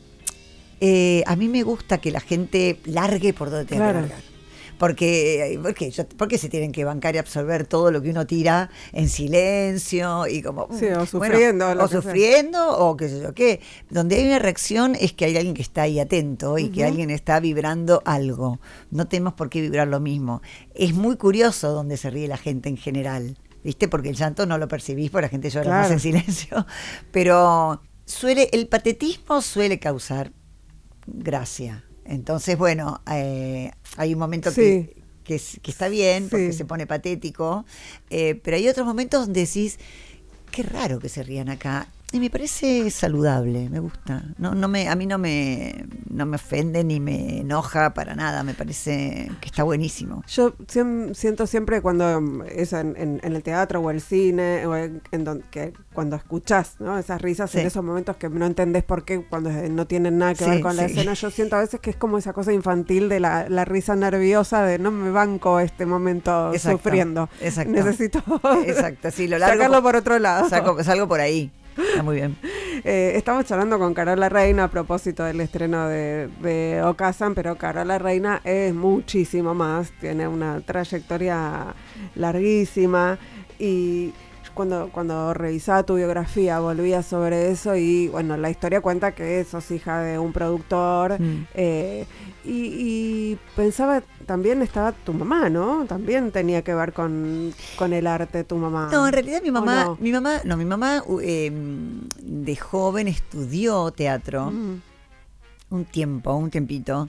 eh, 0.85 1.23
a 1.29 1.37
mí 1.37 1.49
me 1.49 1.63
gusta 1.63 1.99
que 1.99 2.11
la 2.11 2.19
gente 2.19 2.81
largue 2.87 3.33
por 3.33 3.51
donde 3.51 3.67
tenga 3.67 3.87
que 3.87 3.95
largar. 4.01 4.21
Porque, 4.79 5.61
porque, 5.63 5.93
porque 6.17 6.39
se 6.39 6.49
tienen 6.49 6.73
que 6.73 6.85
bancar 6.85 7.15
y 7.15 7.19
absorber 7.19 7.69
todo 7.69 7.93
lo 7.93 8.03
que 8.03 8.11
uno 8.11 8.27
tira 8.27 8.69
en 8.93 9.09
silencio 9.09 10.27
y 10.27 10.43
como 10.43 10.67
sí, 10.77 10.87
o 10.87 11.07
sufriendo 11.07 11.71
o 11.71 11.87
sufriendo 11.87 12.79
o 12.79 12.97
qué 12.97 13.09
sé 13.09 13.23
yo 13.23 13.33
qué 13.33 13.61
donde 13.91 14.17
hay 14.17 14.27
una 14.27 14.41
reacción 14.41 14.97
es 14.99 15.13
que 15.13 15.27
hay 15.27 15.37
alguien 15.37 15.55
que 15.55 15.63
está 15.63 15.83
ahí 15.83 16.01
atento 16.01 16.59
y 16.59 16.71
que 16.71 16.85
alguien 16.85 17.11
está 17.11 17.39
vibrando 17.39 18.03
algo. 18.05 18.59
No 18.91 19.07
tenemos 19.07 19.35
por 19.35 19.51
qué 19.51 19.61
vibrar 19.61 19.87
lo 19.87 20.01
mismo. 20.01 20.43
Es 20.75 20.95
muy 20.95 21.17
curioso 21.17 21.71
donde 21.71 21.97
se 21.97 22.11
ríe 22.11 22.27
la 22.27 22.39
gente 22.39 22.69
en 22.69 22.77
general 22.77 23.37
viste 23.63 23.87
porque 23.87 24.09
el 24.09 24.17
llanto 24.17 24.47
no 24.47 24.59
lo 24.59 24.67
percibís 24.67 25.13
porque 25.13 25.27
la 25.27 25.29
gente 25.29 25.49
llora 25.49 25.71
más 25.71 25.93
en 25.93 26.01
silencio. 26.01 26.67
Pero 27.13 27.81
suele 28.05 28.49
el 28.51 28.67
patetismo 28.67 29.41
suele 29.43 29.79
causar 29.79 30.33
gracia. 31.07 31.85
Entonces, 32.05 32.59
bueno, 32.59 33.01
eh, 33.11 33.71
hay 33.97 34.13
un 34.13 34.19
momento 34.19 34.53
que, 34.53 35.03
que, 35.25 35.37
está 35.37 35.89
bien, 35.89 36.29
porque 36.29 36.53
se 36.53 36.65
pone 36.65 36.87
patético, 36.87 37.65
eh, 38.11 38.35
pero 38.43 38.57
hay 38.57 38.69
otros 38.69 38.87
momentos 38.87 39.27
donde 39.27 39.41
decís, 39.41 39.79
qué 40.51 40.63
raro 40.63 40.99
que 40.99 41.09
se 41.09 41.23
rían 41.23 41.49
acá. 41.49 41.89
Y 42.13 42.21
me 42.21 42.29
parece 42.29 42.91
saludable, 42.91 43.71
me 43.71 43.81
gusta. 43.81 44.23
No, 44.37 44.55
no 44.55 44.69
me, 44.69 44.87
a 44.87 44.95
mí 44.95 45.07
no 45.07 45.17
me, 45.17 45.87
no 46.11 46.27
me 46.27 46.37
ofende 46.37 46.85
ni 46.85 47.01
me 47.01 47.41
enoja 47.41 47.95
para 47.95 48.15
nada, 48.15 48.43
me 48.43 48.53
parece 48.53 49.31
que 49.41 49.47
está 49.47 49.63
buenísimo. 49.63 50.23
Yo 50.29 50.53
siento 50.69 51.47
siempre 51.47 51.81
cuando 51.81 52.45
es 52.45 52.75
en, 52.75 53.19
el 53.23 53.43
teatro 53.43 53.81
o 53.81 53.91
el 53.91 54.03
cine, 54.03 54.67
o 54.67 54.77
en, 54.77 55.01
donde, 55.25 55.73
cuando 55.95 56.17
escuchás 56.17 56.77
¿no? 56.81 56.99
esas 56.99 57.23
risas 57.23 57.55
en 57.55 57.67
esos 57.67 57.83
momentos 57.83 58.17
que 58.17 58.29
no 58.29 58.45
entendés 58.45 58.85
por 58.85 59.07
qué, 59.07 59.25
cuando 59.25 59.51
no 59.51 59.87
tienen 59.87 60.19
nada 60.19 60.35
que 60.35 60.45
ver 60.45 60.61
con 60.61 60.77
la 60.77 60.85
escena, 60.85 61.15
yo 61.15 61.31
siento 61.31 61.57
a 61.57 61.61
veces 61.61 61.81
que 61.81 61.89
es 61.89 61.97
como 61.97 62.19
esa 62.19 62.35
cosa 62.35 62.53
infantil 62.53 63.09
de 63.09 63.21
la, 63.21 63.65
risa 63.65 63.97
nerviosa 63.97 64.65
de 64.65 64.79
no 64.79 64.91
me 64.91 65.11
banco 65.13 65.61
este 65.61 65.87
momento 65.87 66.53
sufriendo. 66.59 67.31
Exacto. 67.41 67.73
Necesito 67.73 68.23
exacto, 68.67 69.11
sí, 69.11 69.29
lo 69.29 69.39
sacarlo 69.39 69.83
por 69.83 69.97
otro 69.97 70.19
lado. 70.19 70.51
salgo 70.51 71.09
por 71.09 71.21
ahí. 71.21 71.51
Está 71.77 72.03
muy 72.03 72.17
bien. 72.17 72.37
Eh, 72.85 73.13
estamos 73.17 73.45
charlando 73.45 73.79
con 73.79 73.95
Carola 73.95 74.29
Reina 74.29 74.65
a 74.65 74.69
propósito 74.69 75.23
del 75.23 75.41
estreno 75.41 75.87
de, 75.89 76.29
de 76.41 76.83
Ocasan, 76.83 77.35
pero 77.35 77.55
Carola 77.57 77.99
Reina 77.99 78.41
es 78.43 78.75
muchísimo 78.75 79.55
más, 79.55 79.93
tiene 80.01 80.27
una 80.27 80.61
trayectoria 80.63 81.75
larguísima 82.17 83.19
y 83.59 84.13
cuando, 84.55 84.91
cuando 84.93 85.35
revisaba 85.35 85.83
tu 85.83 85.97
biografía 85.97 86.61
volvía 86.61 87.03
sobre 87.03 87.51
eso 87.51 87.77
y 87.77 88.09
bueno, 88.09 88.37
la 88.37 88.51
historia 88.51 88.81
cuenta 88.81 89.13
que 89.13 89.45
sos 89.45 89.71
hija 89.71 90.01
de 90.01 90.19
un 90.19 90.33
productor 90.33 91.21
mm. 91.21 91.47
eh, 91.55 92.07
y, 92.45 93.39
pensaba 93.55 94.03
también 94.27 94.63
estaba 94.63 94.93
tu 94.93 95.13
mamá, 95.13 95.49
¿no? 95.49 95.85
También 95.87 96.33
tenía 96.33 96.63
que 96.63 96.75
ver 96.75 96.93
con, 96.93 97.55
el 97.81 98.07
arte 98.07 98.45
tu 98.45 98.57
mamá. 98.57 98.89
No, 98.91 99.07
en 99.07 99.13
realidad 99.13 99.43
mi 99.43 99.51
mamá, 99.51 99.97
mi 100.01 100.13
mamá, 100.13 100.41
no, 100.45 100.57
mi 100.57 100.65
mamá 100.65 101.03
em, 101.23 102.01
de 102.21 102.57
joven 102.57 103.09
estudió 103.09 103.91
teatro 103.93 104.51
mm. 104.51 104.81
un 105.71 105.85
tiempo, 105.85 106.35
un 106.35 106.51
tiempito 106.51 107.09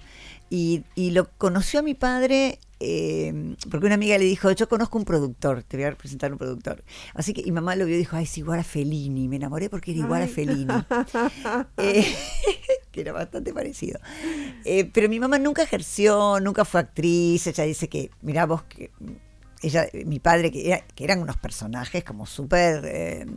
y, 0.49 0.83
y 0.93 1.11
lo 1.11 1.29
conoció 1.37 1.79
a 1.79 1.83
mi 1.83 1.95
padre 1.95 2.59
eh, 2.85 3.55
porque 3.71 3.85
una 3.85 3.95
amiga 3.95 4.17
le 4.17 4.25
dijo, 4.25 4.51
yo 4.51 4.67
conozco 4.67 4.97
un 4.97 5.05
productor, 5.05 5.63
te 5.63 5.77
voy 5.77 5.85
a 5.85 5.95
presentar 5.95 6.33
un 6.33 6.37
productor. 6.37 6.83
Así 7.13 7.33
que 7.33 7.41
mi 7.43 7.51
mamá 7.51 7.77
lo 7.77 7.85
vio 7.85 7.95
y 7.95 7.99
dijo, 7.99 8.17
ay, 8.17 8.25
es 8.25 8.37
igual 8.37 8.59
a 8.59 8.63
Fellini. 8.63 9.29
Me 9.29 9.37
enamoré 9.37 9.69
porque 9.69 9.91
era 9.91 10.01
igual 10.01 10.23
a 10.23 10.27
Fellini. 10.27 10.73
Eh, 11.77 12.05
que 12.91 13.01
era 13.01 13.13
bastante 13.13 13.53
parecido. 13.53 13.99
Eh, 14.65 14.89
pero 14.93 15.07
mi 15.09 15.19
mamá 15.19 15.39
nunca 15.39 15.63
ejerció, 15.63 16.39
nunca 16.39 16.65
fue 16.65 16.81
actriz. 16.81 17.47
Ella 17.47 17.63
dice 17.63 17.87
que, 17.87 18.11
mira 18.21 18.45
vos, 18.45 18.63
que 18.63 18.91
ella, 19.61 19.87
mi 20.05 20.19
padre, 20.19 20.51
que, 20.51 20.83
que 20.93 21.03
eran 21.03 21.21
unos 21.21 21.37
personajes 21.37 22.03
como 22.03 22.25
súper 22.25 23.27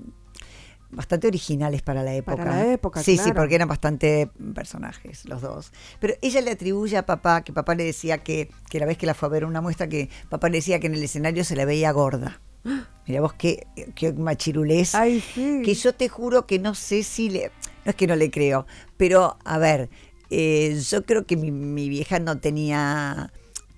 bastante 0.91 1.27
originales 1.27 1.83
para 1.83 2.03
la 2.03 2.15
época. 2.15 2.37
Para 2.37 2.57
la 2.57 2.73
época, 2.73 3.03
Sí, 3.03 3.19
sí, 3.19 3.33
porque 3.33 3.55
eran 3.55 3.69
bastante 3.69 4.31
personajes 4.55 5.25
los 5.25 5.43
dos. 5.43 5.73
Pero 6.01 6.15
ella 6.23 6.41
le 6.41 6.53
atribuye 6.53 6.97
a 6.97 7.07
papá, 7.07 7.43
que 7.43 7.53
papá 7.53 7.75
le 7.75 7.85
decía 7.85 8.19
que, 8.19 8.51
que 8.71 8.81
la 8.81 8.87
vez 8.87 8.99
que 8.99 9.07
la 9.07 9.15
fue 9.15 9.29
a 9.29 9.31
ver 9.31 9.45
una 9.45 9.61
muestra, 9.61 9.89
que 9.89 10.09
papá 10.29 10.49
le 10.49 10.59
decía 10.59 10.81
que 10.81 10.87
en 10.87 10.95
el 10.95 11.03
escenario 11.03 11.45
se 11.45 11.57
la 11.57 11.65
veía 11.65 11.91
gorda. 11.93 12.41
Mira 13.07 13.21
vos 13.21 13.35
qué, 13.35 13.67
qué 13.95 14.13
machirulés. 14.13 14.95
Ay, 14.95 15.21
sí. 15.21 15.63
Que 15.65 15.75
yo 15.75 15.95
te 15.95 16.09
juro 16.09 16.47
que 16.47 16.59
no 16.59 16.75
sé 16.75 17.03
si 17.03 17.31
le... 17.31 17.51
No 17.85 17.91
es 17.91 17.95
que 17.95 18.07
no 18.07 18.17
le 18.17 18.31
creo, 18.33 18.67
pero 18.97 19.39
a 19.45 19.59
ver, 19.59 19.91
eh, 20.31 20.81
yo 20.91 21.05
creo 21.05 21.25
que 21.25 21.37
mi, 21.37 21.53
mi 21.53 21.89
vieja 21.89 22.19
no 22.19 22.39
tenía 22.39 23.33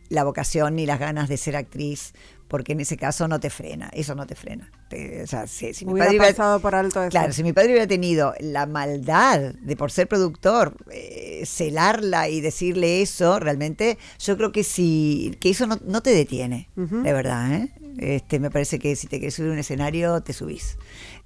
la 0.09 0.25
vocación 0.25 0.77
ni 0.77 0.87
las 0.87 0.99
ganas 0.99 1.29
de 1.29 1.37
ser 1.37 1.57
actriz 1.57 2.15
porque 2.49 2.73
en 2.73 2.81
ese 2.81 2.97
caso 2.97 3.29
no 3.29 3.39
te 3.39 3.51
frena, 3.51 3.91
eso 3.93 4.15
no 4.15 4.27
te 4.27 4.35
frena. 4.35 4.71
O 5.23 5.27
sea, 5.27 5.47
si, 5.47 5.85
mi 5.85 5.99
padre 5.99 6.11
hubiera 6.11 6.29
pasado 6.29 6.61
por 6.61 6.75
alto 6.75 7.03
eso. 7.03 7.11
Claro, 7.11 7.33
si 7.33 7.43
mi 7.43 7.53
padre 7.53 7.71
hubiera 7.71 7.87
tenido 7.87 8.35
la 8.41 8.67
maldad 8.67 9.55
de 9.55 9.77
por 9.77 9.91
ser 9.91 10.09
productor 10.09 10.75
eh, 10.91 11.43
celarla 11.45 12.29
y 12.29 12.41
decirle 12.41 13.03
eso, 13.03 13.39
realmente 13.39 13.99
yo 14.19 14.37
creo 14.37 14.53
que 14.53 14.65
si 14.65 15.37
que 15.41 15.51
eso 15.51 15.67
no, 15.67 15.79
no 15.85 16.03
te 16.03 16.11
detiene, 16.11 16.69
de 16.77 17.13
verdad, 17.13 17.53
¿eh? 17.53 17.69
Este, 17.99 18.39
me 18.39 18.51
parece 18.51 18.79
que 18.79 18.95
si 18.95 19.09
te 19.09 19.19
quieres 19.19 19.35
subir 19.35 19.51
a 19.51 19.53
un 19.55 19.59
escenario, 19.59 20.21
te 20.21 20.33
subís. 20.33 20.79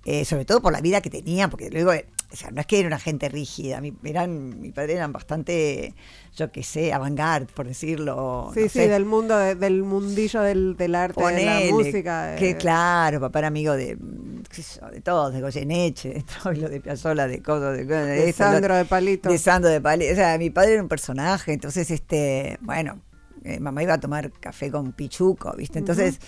Eh, 0.05 0.25
sobre 0.25 0.45
todo 0.45 0.61
por 0.61 0.73
la 0.73 0.81
vida 0.81 1.01
que 1.01 1.11
tenía, 1.11 1.49
porque 1.49 1.71
luego, 1.71 1.93
o 2.33 2.37
sea, 2.37 2.51
no 2.51 2.61
es 2.61 2.67
que 2.67 2.79
era 2.79 2.89
una 2.89 2.99
gente 2.99 3.29
rígida, 3.29 3.81
mi, 3.81 3.93
eran, 4.05 4.61
mi 4.61 4.73
padre 4.73 4.95
eran 4.95 5.13
bastante, 5.13 5.95
yo 6.35 6.51
qué 6.51 6.63
sé, 6.63 6.93
avant 6.93 7.21
por 7.55 7.67
decirlo. 7.67 8.51
Sí, 8.55 8.69
sí, 8.69 8.81
del 8.81 9.05
mundo, 9.05 9.37
del 9.37 9.83
mundillo 9.83 10.41
del, 10.41 10.77
del 10.77 10.95
arte, 10.95 11.23
de 11.23 11.45
la 11.45 11.61
música. 11.71 12.37
Que 12.37 12.57
claro, 12.57 13.21
papá 13.21 13.41
era 13.41 13.49
amigo 13.49 13.75
de, 13.75 13.97
de 13.97 15.01
todos, 15.03 15.33
de 15.35 15.41
Goyeneche, 15.41 16.15
de 16.15 16.23
Troilo, 16.23 16.69
de 16.69 16.81
Piazzolla, 16.81 17.27
de 17.27 17.43
cosas, 17.43 17.77
de, 17.77 17.85
de, 17.85 18.33
Sandro 18.33 18.77
de 18.77 18.85
Palito. 18.85 19.29
De 19.29 19.39
Sandro 19.39 19.71
de 19.71 19.81
Palito. 19.81 20.13
O 20.13 20.17
sea, 20.17 20.39
mi 20.39 20.51
padre 20.51 20.75
era 20.75 20.83
un 20.83 20.89
personaje, 20.89 21.53
entonces, 21.53 21.91
este, 21.91 22.59
bueno, 22.63 23.01
eh, 23.45 23.61
mamá 23.61 23.83
iba 23.83 23.95
a 23.95 24.01
tomar 24.01 24.31
café 24.31 24.71
con 24.71 24.93
Pichuco, 24.93 25.55
¿viste? 25.57 25.79
Entonces 25.79 26.19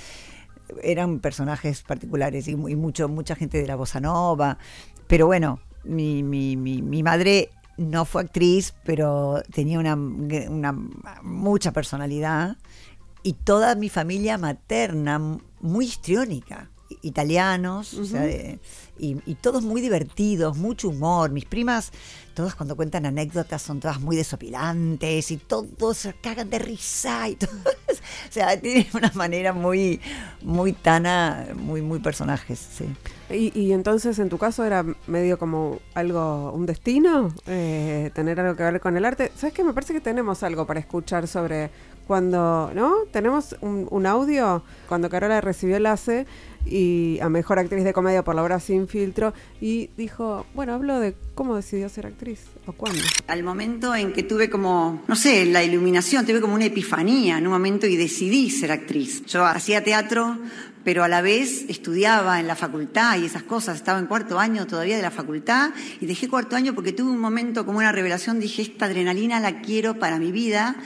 eran 0.83 1.21
personajes 1.21 1.83
particulares 1.83 2.49
y, 2.49 2.57
mucho, 2.57 3.09
mucha 3.09 3.37
gente 3.37 3.59
de 3.59 3.67
la 3.67 3.77
bossa 3.77 4.01
nova. 4.01 4.59
Pero 5.07 5.27
bueno, 5.27 5.61
mi, 5.85 6.23
mi, 6.23 6.57
mi, 6.57 7.03
madre 7.03 7.51
no 7.77 8.05
fue 8.05 8.23
actriz, 8.23 8.75
pero 8.85 9.43
tenía 9.53 9.79
una, 9.79 9.95
una 9.95 10.73
mucha 11.23 11.73
personalidad 11.73 12.57
y 13.23 13.33
toda 13.33 13.75
mi 13.75 13.89
familia 13.89 14.39
materna 14.39 15.39
muy 15.61 15.87
histriónica 15.87 16.71
italianos, 17.03 17.97
y, 18.99 19.35
todos 19.41 19.65
muy 19.65 19.81
divertidos, 19.81 20.57
mucho 20.57 20.89
humor. 20.89 21.31
Mis 21.31 21.45
primas, 21.45 21.91
todas 22.35 22.55
cuando 22.55 22.77
cuentan 22.77 23.07
anécdotas 23.07 23.61
son 23.61 23.81
todas 23.81 24.01
muy 24.01 24.17
desopilantes 24.17 25.31
y 25.31 25.37
todos 25.37 25.99
se 25.99 26.15
cagan 26.15 26.49
de 26.51 26.59
risa 26.59 27.29
y 27.29 27.35
todo. 27.37 27.51
o 27.51 28.33
sea, 28.33 28.59
tienen 28.61 28.87
una 28.95 29.11
manera 29.15 29.53
muy, 29.53 30.01
muy 30.43 30.73
tana, 30.73 31.49
muy, 31.55 31.83
muy 31.83 31.99
personajes, 31.99 32.59
sí. 32.59 32.87
Y, 33.31 33.73
entonces 33.73 34.19
en 34.19 34.29
tu 34.29 34.39
caso 34.39 34.65
era 34.65 34.85
medio 35.07 35.39
como 35.39 35.81
algo, 35.95 36.53
un 36.53 36.67
destino, 36.67 37.35
eh, 37.47 38.11
tener 38.15 38.39
algo 38.39 38.55
que 38.55 38.63
ver 38.63 38.81
con 38.81 38.97
el 38.97 39.05
arte. 39.05 39.33
¿Sabes 39.35 39.55
qué? 39.55 39.65
Me 39.65 39.73
parece 39.73 39.93
que 39.93 40.01
tenemos 40.01 40.43
algo 40.43 40.67
para 40.67 40.79
escuchar 40.79 41.27
sobre 41.27 41.71
cuando, 42.07 42.71
¿no? 42.75 42.95
Tenemos 43.13 43.57
un, 43.61 43.87
un 43.91 44.07
audio 44.07 44.63
cuando 44.89 45.09
Carola 45.09 45.41
recibió 45.41 45.77
el 45.77 45.87
ACE 45.87 46.27
y 46.67 47.19
a 47.21 47.29
Mejor 47.29 47.59
Actriz 47.59 47.85
de 47.85 47.93
Comedia 47.93 48.25
por 48.25 48.35
la 48.35 48.43
obra 48.43 48.61
Sin 48.61 48.89
Filtro 48.89 49.35
y 49.61 49.91
dijo, 49.97 50.47
bueno, 50.55 50.73
hablo 50.75 50.99
de 50.99 51.15
cómo 51.35 51.57
decidió 51.57 51.89
ser 51.89 52.07
actriz 52.07 52.41
o 52.67 52.73
cuándo. 52.73 53.01
Al 53.27 53.43
momento 53.43 53.95
en 53.95 54.13
que 54.13 54.23
tuve 54.23 54.49
como, 54.49 55.03
no 55.07 55.17
sé, 55.17 55.45
la 55.45 55.63
iluminación, 55.63 56.25
tuve 56.25 56.41
como 56.41 56.55
una 56.55 56.65
epifanía 56.67 57.39
en 57.39 57.47
un 57.47 57.53
momento 57.53 57.87
y 57.87 57.97
decidí 57.97 58.51
ser 58.51 58.73
actriz. 58.73 59.25
Yo 59.27 59.45
hacía 59.45 59.85
teatro, 59.85 60.39
pero 60.85 61.05
a 61.05 61.09
la 61.09 61.21
vez 61.21 61.67
estudiaba 61.69 62.41
en 62.41 62.47
la 62.47 62.57
facultad 62.57 63.19
y 63.19 63.27
esas 63.27 63.43
cosas, 63.43 63.77
estaba 63.77 63.99
en 63.99 64.07
cuarto 64.07 64.39
año 64.39 64.67
todavía 64.67 64.97
de 64.97 65.03
la 65.03 65.11
facultad 65.11 65.71
y 66.01 66.07
dejé 66.07 66.29
cuarto 66.29 66.57
año 66.57 66.75
porque 66.75 66.93
tuve 66.93 67.11
un 67.11 67.21
momento 67.21 67.67
como 67.67 67.79
una 67.79 67.93
revelación, 67.93 68.41
dije, 68.41 68.63
esta 68.63 68.87
adrenalina 68.87 69.41
la 69.41 69.61
quiero 69.61 69.99
para 69.99 70.19
mi 70.19 70.33
vida 70.33 70.77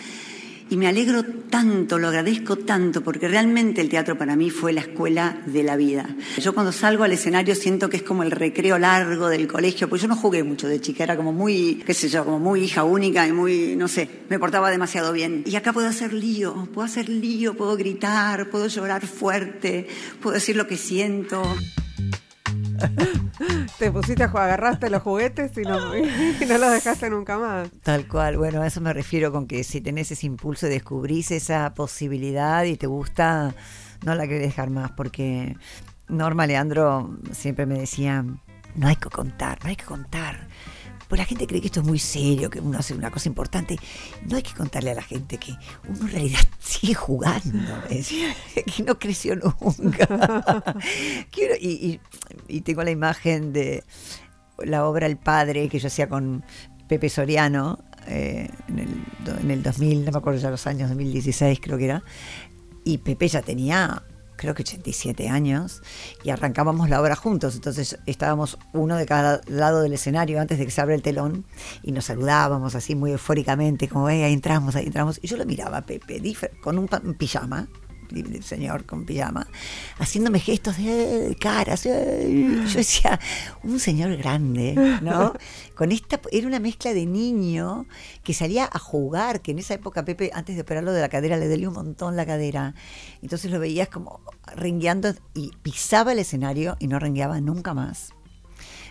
y 0.71 0.77
me 0.77 0.87
alegro 0.87 1.25
tanto, 1.25 1.99
lo 1.99 2.09
agradezco 2.09 2.57
tanto, 2.57 3.03
porque 3.03 3.29
realmente 3.29 3.81
el 3.81 3.89
teatro 3.89 4.19
para 4.19 4.37
mí 4.37 4.51
fue 4.51 4.73
la 4.73 4.83
escuela 4.83 5.41
de 5.47 5.63
la 5.63 5.77
vida. 5.77 6.15
Yo 6.39 6.55
cuando 6.55 6.73
salgo 6.73 7.05
al 7.05 7.13
escenario 7.13 7.55
siento 7.55 7.89
que 7.89 7.99
es 7.99 8.03
como 8.03 8.23
el 8.23 8.31
recreo 8.31 8.79
largo 8.79 9.29
del 9.29 9.47
colegio, 9.47 9.89
porque 9.89 10.03
yo 10.03 10.09
no 10.09 10.17
jugué 10.17 10.43
mucho 10.43 10.69
de 10.69 10.81
chica, 10.81 11.05
era 11.05 11.17
como 11.17 11.33
muy, 11.33 11.83
qué 11.87 11.95
sé 11.95 12.09
yo, 12.09 12.25
como 12.25 12.39
muy 12.39 12.65
hija 12.65 12.85
única 12.85 13.27
y 13.27 13.33
muy, 13.33 13.77
no 13.77 13.89
sé, 13.89 14.09
me 14.29 14.39
portaba 14.39 14.71
demasiado 14.71 15.13
bien. 15.13 15.43
Y 15.47 15.57
acá 15.57 15.73
puedo 15.73 15.89
hacer 15.89 16.13
lío, 16.13 16.69
puedo 16.75 16.87
hacer 16.87 17.09
lío, 17.09 17.55
puedo 17.55 17.77
gritar, 17.77 18.51
puedo 18.51 18.67
llorar 18.67 19.07
fuerte, 19.07 19.87
puedo 20.21 20.35
decir 20.35 20.57
lo 20.57 20.67
que 20.67 20.77
siento. 20.77 21.43
Te 23.79 23.91
pusiste 23.91 24.25
agarraste 24.25 24.91
los 24.91 25.03
juguetes 25.03 25.57
y 25.57 25.63
no, 25.63 25.79
no 25.79 26.59
los 26.59 26.73
dejaste 26.73 27.11
nunca 27.11 27.39
más. 27.39 27.69
Tal 27.83 28.07
cual, 28.07 28.37
bueno, 28.37 28.63
a 28.63 28.67
eso 28.67 28.81
me 28.81 28.93
refiero 28.93 29.33
con 29.33 29.47
que 29.47 29.65
si 29.65 29.81
tenés 29.81 30.11
ese 30.11 30.27
impulso 30.27 30.67
y 30.67 30.71
descubrís 30.71 31.31
esa 31.31 31.75
posibilidad 31.75 32.65
y 32.65 32.77
te 32.77 32.87
gusta, 32.87 33.55
no 34.05 34.15
la 34.15 34.27
querés 34.27 34.43
dejar 34.43 34.71
más, 34.71 34.91
porque 34.93 35.57
Norma 36.09 36.47
Leandro 36.47 37.19
siempre 37.33 37.67
me 37.67 37.79
decía, 37.79 38.25
no 38.75 38.89
hay 38.89 38.97
que 38.97 39.09
contar, 39.09 39.59
no 39.63 39.71
hay 39.71 39.77
que 39.77 39.85
contar 39.85 40.49
pues 41.09 41.19
la 41.19 41.25
gente 41.25 41.47
cree 41.47 41.61
que 41.61 41.69
esto 41.69 41.81
es 41.81 41.87
muy 41.87 41.99
serio, 41.99 42.51
que 42.51 42.61
uno 42.61 42.79
hace 42.79 42.95
una 42.95 43.11
cosa 43.11 43.29
importante. 43.29 43.79
No 44.27 44.37
hay 44.37 44.43
que 44.43 44.53
contarle 44.53 44.91
a 44.91 44.95
la 44.95 45.03
gente 45.03 45.39
que 45.39 45.55
uno 45.89 46.03
en 46.03 46.13
realidad 46.13 46.41
sigue 46.59 46.95
jugando, 46.95 47.83
que 47.89 48.83
no 48.85 48.99
creció 48.99 49.35
nunca. 49.37 50.45
y, 51.61 52.01
tengo 52.61 52.83
la 52.83 52.91
imagen 52.91 53.53
de 53.53 53.83
la 54.59 54.87
obra 54.87 55.07
El 55.07 55.17
Padre 55.17 55.69
que 55.69 55.79
yo 55.79 55.87
hacía 55.87 56.09
con 56.09 56.45
Pepe 56.89 57.09
Soriano 57.09 57.79
eh, 58.07 58.51
en, 58.69 58.79
el, 58.79 59.05
en 59.41 59.51
el 59.51 59.63
2000, 59.63 60.05
no 60.05 60.13
me 60.13 60.19
acuerdo 60.19 60.41
ya 60.41 60.51
los 60.51 60.67
años, 60.67 60.91
2016 60.91 61.59
creo 61.61 61.79
que 61.79 61.85
era. 61.87 62.03
Y 62.85 62.99
Pepe 62.99 63.29
ya 63.29 63.41
tenía 63.41 64.03
creo 64.39 64.55
que 64.55 64.63
87 64.63 65.29
años, 65.29 65.83
y 66.25 66.31
arrancábamos 66.31 66.89
la 66.89 67.03
obra 67.03 67.17
juntos. 67.17 67.55
Entonces 67.55 67.99
estábamos 68.07 68.59
uno 68.73 68.97
de 68.97 69.05
cada 69.05 69.43
lado 69.47 69.83
del 69.83 69.93
escenario 69.93 70.41
antes 70.41 70.59
de 70.59 70.65
que 70.65 70.71
se 70.71 70.81
abra 70.81 70.95
el 70.95 71.03
telón 71.03 71.45
y 71.83 71.93
nos 71.93 72.07
saludábamos 72.07 72.75
así 72.75 72.95
muy 72.95 73.13
eufóricamente, 73.13 73.89
como, 73.89 74.07
ahí 74.07 74.23
entramos, 74.33 74.77
ahí 74.77 74.87
entramos. 74.87 75.21
Y 75.23 75.27
yo 75.27 75.37
lo 75.37 75.45
miraba 75.45 75.83
Pepe 75.83 76.23
con 76.63 76.79
un 76.79 76.89
pijama, 77.19 77.69
señor 78.43 78.85
con 78.85 79.05
pijama, 79.05 79.47
haciéndome 79.99 80.41
gestos 80.41 80.77
de 80.77 81.37
caras. 81.41 81.85
Yo 81.85 81.93
decía, 81.93 83.19
un 83.63 83.79
señor 83.81 84.17
grande, 84.17 84.75
¿no? 85.03 85.35
Con 85.75 85.93
esta, 85.93 86.21
era 86.33 86.47
una 86.47 86.59
mezcla 86.59 86.93
de 86.93 87.07
niño 87.07 87.87
que 88.25 88.35
salía 88.35 88.69
a 88.71 88.79
jugar, 88.79 89.41
que 89.43 89.53
en 89.53 89.61
esa 89.61 89.75
época 89.75 90.05
Pepe, 90.05 90.31
antes 90.35 90.57
de 90.57 90.63
operarlo 90.63 90.93
de 90.93 91.01
la 91.01 91.09
cadera, 91.09 91.37
le 91.37 91.49
dolía 91.49 91.69
un 91.69 91.75
montón 91.75 92.17
la 92.17 92.27
cadera. 92.27 92.75
Entonces 93.23 93.51
lo 93.51 93.61
veías 93.61 93.89
como 93.89 94.21
rengueando 94.57 95.15
y 95.35 95.53
pisaba 95.63 96.13
el 96.13 96.19
escenario 96.19 96.77
y 96.81 96.89
no 96.89 96.99
rengueaba 96.99 97.41
nunca 97.41 97.75
más. 97.75 98.13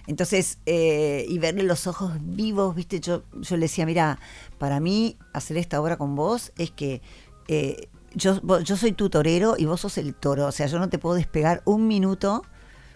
Entonces, 0.07 0.59
eh, 0.65 1.25
y 1.27 1.37
verle 1.37 1.63
los 1.63 1.85
ojos 1.85 2.13
vivos, 2.21 2.73
viste, 2.73 3.01
yo, 3.01 3.23
yo 3.33 3.57
le 3.57 3.63
decía, 3.63 3.85
mira, 3.85 4.19
para 4.57 4.79
mí 4.79 5.17
hacer 5.33 5.57
esta 5.57 5.81
obra 5.81 5.97
con 5.97 6.15
vos 6.15 6.53
es 6.57 6.71
que 6.71 7.01
eh, 7.49 7.89
yo, 8.17 8.59
yo 8.61 8.77
soy 8.77 8.91
tu 8.91 9.09
torero 9.09 9.55
y 9.57 9.65
vos 9.65 9.81
sos 9.81 9.97
el 9.97 10.13
toro, 10.15 10.47
o 10.47 10.51
sea, 10.51 10.67
yo 10.67 10.79
no 10.79 10.89
te 10.89 10.97
puedo 10.97 11.15
despegar 11.15 11.61
un 11.65 11.87
minuto. 11.87 12.43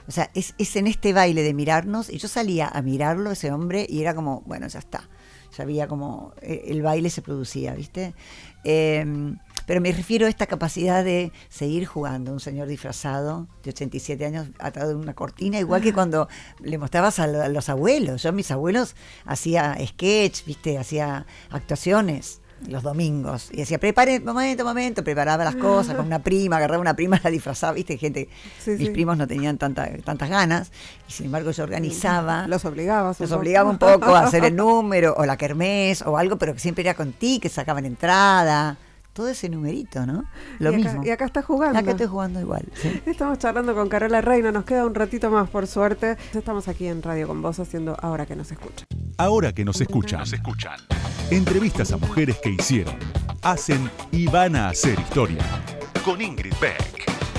O 0.07 0.11
sea, 0.11 0.29
es, 0.33 0.55
es 0.57 0.75
en 0.75 0.87
este 0.87 1.13
baile 1.13 1.43
de 1.43 1.53
mirarnos 1.53 2.09
y 2.09 2.17
yo 2.17 2.27
salía 2.27 2.67
a 2.67 2.81
mirarlo, 2.81 3.31
ese 3.31 3.51
hombre, 3.51 3.85
y 3.87 4.01
era 4.01 4.15
como, 4.15 4.41
bueno, 4.41 4.67
ya 4.67 4.79
está. 4.79 5.07
Ya 5.55 5.63
había 5.63 5.87
como, 5.87 6.33
eh, 6.41 6.63
el 6.67 6.81
baile 6.81 7.09
se 7.09 7.21
producía, 7.21 7.73
¿viste? 7.75 8.13
Em, 8.63 9.37
pero 9.65 9.79
me 9.79 9.91
refiero 9.91 10.25
a 10.25 10.29
esta 10.29 10.47
capacidad 10.47 11.03
de 11.03 11.31
seguir 11.49 11.85
jugando. 11.85 12.33
Un 12.33 12.39
señor 12.39 12.67
disfrazado 12.67 13.47
de 13.63 13.69
87 13.69 14.25
años 14.25 14.47
atado 14.59 14.91
en 14.91 14.97
una 14.97 15.13
cortina, 15.13 15.59
igual 15.59 15.81
que 15.81 15.93
cuando 15.93 16.27
le 16.61 16.77
mostrabas 16.77 17.19
a, 17.19 17.27
los 17.27 17.69
abuelos. 17.69 18.23
Yo, 18.23 18.33
mis 18.33 18.49
abuelos, 18.51 18.95
hacía 19.25 19.77
sketch, 19.85 20.45
¿viste? 20.45 20.77
Hacía 20.77 21.25
actuaciones 21.49 22.41
los 22.67 22.83
domingos. 22.83 23.49
Y 23.51 23.57
decía, 23.57 23.79
prepare, 23.79 24.19
momento, 24.19 24.63
momento, 24.63 25.03
preparaba 25.03 25.43
las 25.43 25.55
cosas 25.55 25.95
con 25.95 26.05
una 26.05 26.19
prima, 26.19 26.57
agarraba 26.57 26.81
una 26.81 26.95
prima, 26.95 27.19
la 27.23 27.29
disfrazaba, 27.29 27.73
viste, 27.73 27.97
gente, 27.97 28.29
mis 28.65 28.89
primos 28.89 29.17
no 29.17 29.27
tenían 29.27 29.57
tanta, 29.57 29.89
tantas 30.03 30.29
ganas, 30.29 30.71
y 31.07 31.11
sin 31.11 31.25
embargo 31.27 31.51
yo 31.51 31.63
organizaba. 31.63 32.47
Los 32.47 32.65
obligaba. 32.65 33.13
Los 33.17 33.31
obligaba 33.31 33.69
un 33.69 33.77
poco 33.77 34.15
a 34.15 34.21
hacer 34.21 34.45
el 34.45 34.55
número, 34.57 35.13
o 35.17 35.25
la 35.25 35.37
kermés, 35.37 36.01
o 36.01 36.17
algo, 36.17 36.37
pero 36.37 36.53
que 36.53 36.59
siempre 36.59 36.83
era 36.83 36.93
con 36.93 37.13
ti, 37.13 37.39
que 37.39 37.49
sacaban 37.49 37.85
entrada 37.85 38.77
todo 39.13 39.27
ese 39.27 39.49
numerito, 39.49 40.05
¿no? 40.05 40.25
Lo 40.59 40.71
mismo. 40.71 41.03
y 41.03 41.09
acá 41.09 41.25
está 41.25 41.41
jugando. 41.41 41.79
Acá 41.79 41.91
estoy 41.91 42.07
jugando 42.07 42.39
igual. 42.39 42.65
Estamos 43.05 43.39
charlando 43.39 43.75
con 43.75 43.89
Carola 43.89 44.21
Reina, 44.21 44.51
nos 44.51 44.65
queda 44.65 44.85
un 44.85 44.95
ratito 44.95 45.29
más, 45.29 45.49
por 45.49 45.67
suerte. 45.67 46.17
Estamos 46.33 46.67
aquí 46.67 46.87
en 46.87 47.01
Radio 47.01 47.27
con 47.27 47.41
vos 47.41 47.59
haciendo 47.59 47.97
Ahora 48.01 48.25
que 48.25 48.35
nos 48.35 48.51
escuchan. 48.51 48.87
Ahora 49.17 49.53
que 49.53 49.65
nos 49.65 49.79
escuchan. 49.81 50.19
Nos 50.19 50.33
escuchan. 50.33 50.79
Entrevistas 51.29 51.91
a 51.91 51.97
mujeres 51.97 52.37
que 52.41 52.49
hicieron, 52.49 52.95
hacen 53.41 53.89
y 54.11 54.27
van 54.27 54.55
a 54.55 54.69
hacer 54.69 54.99
historia. 54.99 55.43
Con 56.03 56.21
Ingrid 56.21 56.53
Beck. 56.59 57.30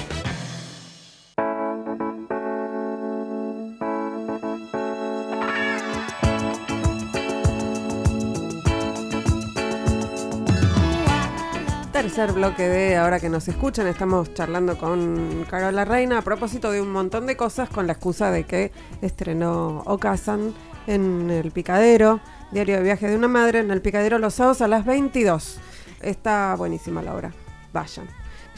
Tercer 12.03 12.33
bloque 12.33 12.69
de 12.69 12.97
Ahora 12.97 13.21
que 13.21 13.29
nos 13.29 13.47
escuchan, 13.47 13.87
estamos 13.87 14.35
charlando 14.35 14.77
con 14.77 15.47
Carola 15.49 15.85
Reina 15.85 16.19
a 16.19 16.23
propósito 16.23 16.73
de 16.73 16.81
un 16.81 16.91
montón 16.91 17.27
de 17.27 17.37
cosas 17.37 17.69
con 17.69 17.87
la 17.87 17.93
excusa 17.93 18.33
de 18.33 18.43
que 18.43 18.73
estrenó 19.03 19.85
Ocasan 19.87 20.53
en 20.89 21.31
el 21.31 21.53
Picadero, 21.53 22.19
Diario 22.51 22.79
de 22.79 22.83
Viaje 22.83 23.07
de 23.07 23.15
una 23.15 23.29
Madre, 23.29 23.61
en 23.61 23.71
el 23.71 23.81
Picadero 23.81 24.19
los 24.19 24.35
sábados 24.35 24.63
a 24.63 24.67
las 24.67 24.85
22. 24.85 25.61
Está 26.01 26.57
buenísima 26.57 27.03
la 27.03 27.15
obra, 27.15 27.33
vayan. 27.73 28.09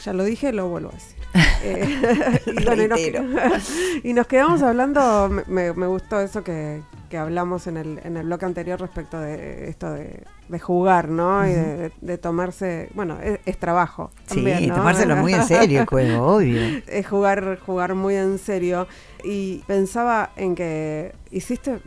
Ya 0.03 0.11
lo 0.13 0.23
dije, 0.23 0.51
lo 0.51 0.67
vuelvo 0.67 0.89
a 0.89 0.93
decir. 0.93 1.15
Eh, 1.67 2.39
y, 4.03 4.13
nos, 4.13 4.27
quedamos 4.27 4.61
hablando, 4.63 5.29
me, 5.47 5.69
gustó 5.71 6.19
eso 6.19 6.43
que, 6.43 6.81
hablamos 7.17 7.67
en 7.67 7.77
el, 7.77 7.99
en 8.03 8.17
el 8.17 8.25
bloque 8.25 8.45
anterior 8.45 8.79
respecto 8.79 9.19
de 9.19 9.69
esto 9.69 9.91
de, 9.91 10.23
jugar, 10.59 11.09
¿no? 11.09 11.47
Y 11.47 11.51
de, 11.51 12.17
tomarse, 12.17 12.89
bueno, 12.93 13.17
es, 13.21 13.57
trabajo. 13.57 14.11
sí, 14.27 14.43
tomárselo 14.67 15.15
muy 15.17 15.33
en 15.33 15.43
serio 15.43 15.81
el 15.81 15.87
juego, 15.87 16.27
obvio. 16.35 16.61
Es 16.87 17.07
jugar, 17.07 17.59
jugar 17.65 17.95
muy 17.95 18.15
en 18.15 18.37
serio. 18.37 18.87
Y 19.23 19.63
pensaba 19.67 20.31
en 20.35 20.55
que 20.55 21.13
hiciste 21.31 21.79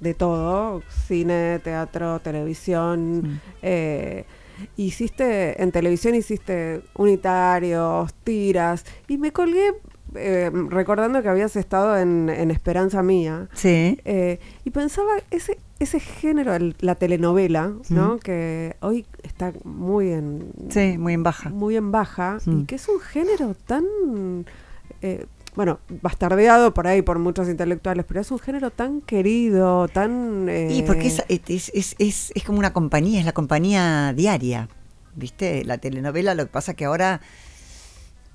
de, 0.00 0.14
todo, 0.14 0.82
cine, 1.06 1.58
teatro, 1.58 2.20
televisión, 2.20 3.40
eh, 3.62 4.24
hiciste, 4.76 5.60
en 5.62 5.72
televisión 5.72 6.14
hiciste 6.14 6.82
unitarios, 6.94 8.14
tiras, 8.24 8.84
y 9.08 9.18
me 9.18 9.32
colgué 9.32 9.74
eh, 10.14 10.50
recordando 10.68 11.22
que 11.22 11.28
habías 11.28 11.56
estado 11.56 11.98
en, 11.98 12.28
en 12.28 12.50
Esperanza 12.50 13.02
Mía. 13.02 13.48
Sí. 13.54 13.98
eh, 14.04 14.38
y 14.64 14.70
pensaba 14.70 15.10
ese, 15.30 15.58
ese 15.80 16.00
género, 16.00 16.54
el- 16.54 16.76
la 16.80 16.94
telenovela, 16.94 17.72
¿no? 17.88 18.18
Que 18.18 18.76
hoy 18.80 19.06
está 19.22 19.52
muy 19.64 20.10
en, 20.12 20.52
Sí, 20.70 20.96
muy 20.98 21.12
en 21.14 21.22
baja. 21.22 21.50
muy 21.50 21.76
en 21.76 21.90
baja 21.92 22.38
y 22.46 22.50
Mm. 22.50 22.66
que 22.66 22.74
es 22.76 22.88
un 22.88 23.00
género 23.00 23.54
tan, 23.66 23.84
eh, 25.02 25.26
bueno, 25.56 25.78
bastardeado 26.02 26.74
por 26.74 26.86
ahí 26.86 27.02
por 27.02 27.18
muchos 27.18 27.48
intelectuales, 27.48 28.04
pero 28.08 28.20
es 28.20 28.30
un 28.30 28.38
género 28.40 28.70
tan 28.70 29.00
querido, 29.00 29.86
tan... 29.88 30.48
Y 30.48 30.82
porque 30.82 31.06
es, 31.06 31.20
eh, 31.28 31.40
es, 31.46 31.70
es, 31.74 31.94
es, 31.98 32.32
es 32.34 32.42
como 32.44 32.58
una 32.58 32.72
compañía, 32.72 33.20
es 33.20 33.26
la 33.26 33.32
compañía 33.32 34.12
diaria. 34.16 34.68
¿Viste? 35.16 35.64
La 35.64 35.78
telenovela, 35.78 36.34
lo 36.34 36.44
que 36.46 36.50
pasa 36.50 36.74
que 36.74 36.86
ahora. 36.86 37.20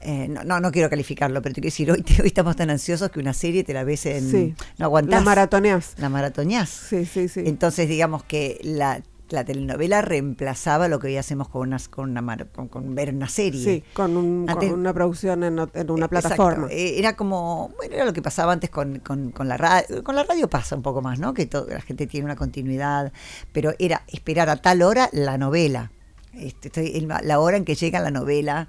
Eh, 0.01 0.27
no, 0.29 0.43
no, 0.43 0.59
no 0.59 0.71
quiero 0.71 0.89
calificarlo, 0.89 1.41
pero 1.41 1.53
te 1.55 1.61
quiero 1.61 1.71
decir, 1.73 1.91
hoy, 1.91 2.01
te- 2.01 2.21
hoy 2.21 2.27
estamos 2.27 2.55
tan 2.55 2.69
ansiosos 2.69 3.09
que 3.11 3.19
una 3.19 3.33
serie 3.33 3.63
te 3.63 3.73
la 3.73 3.83
ves 3.83 4.05
en. 4.05 4.29
Sí. 4.31 4.55
No 4.77 4.85
aguantás. 4.85 5.19
La 5.19 5.25
maratoneás. 5.25 5.93
La 5.97 6.09
maratoneás. 6.09 6.69
Sí, 6.69 7.05
sí, 7.05 7.27
sí. 7.27 7.41
Entonces, 7.45 7.87
digamos 7.89 8.23
que 8.23 8.59
la, 8.63 9.01
la 9.29 9.43
telenovela 9.45 10.01
reemplazaba 10.01 10.87
lo 10.87 10.97
que 10.99 11.07
hoy 11.07 11.17
hacemos 11.17 11.49
con, 11.49 11.61
unas, 11.67 11.87
con, 11.87 12.17
una, 12.17 12.37
con, 12.51 12.67
con 12.67 12.95
ver 12.95 13.13
una 13.13 13.27
serie. 13.29 13.63
Sí, 13.63 13.83
con, 13.93 14.17
un- 14.17 14.47
con 14.47 14.71
una 14.71 14.93
producción 14.93 15.43
en, 15.43 15.53
una 15.59 15.65
Eh, 16.05 16.09
plataforma. 16.09 16.63
exacto. 16.67 16.67
Eh, 16.75 16.97
Era 16.97 17.15
como, 17.15 17.71
bueno, 17.77 17.93
era 17.95 18.05
lo 18.05 18.13
que 18.13 18.21
pasaba 18.21 18.53
antes 18.53 18.69
con, 18.69 18.99
con, 18.99 19.31
con 19.31 19.47
la 19.47 19.57
radio. 19.57 20.03
Con 20.03 20.15
la 20.15 20.23
radio 20.23 20.49
pasa 20.49 20.75
un 20.75 20.81
poco 20.81 21.01
más, 21.01 21.19
¿no? 21.19 21.33
Que 21.33 21.45
todo, 21.45 21.67
la 21.69 21.81
gente 21.81 22.07
tiene 22.07 22.25
una 22.25 22.35
continuidad, 22.35 23.11
pero 23.51 23.73
era 23.79 24.01
esperar 24.07 24.49
a 24.49 24.55
tal 24.55 24.81
hora 24.81 25.09
la 25.11 25.37
novela. 25.37 25.91
Este, 26.39 26.69
estoy- 26.69 26.91
el- 26.95 27.07
la 27.07 27.39
hora 27.39 27.57
en 27.57 27.65
que 27.65 27.75
llega 27.75 27.99
la 27.99 28.11
novela, 28.11 28.67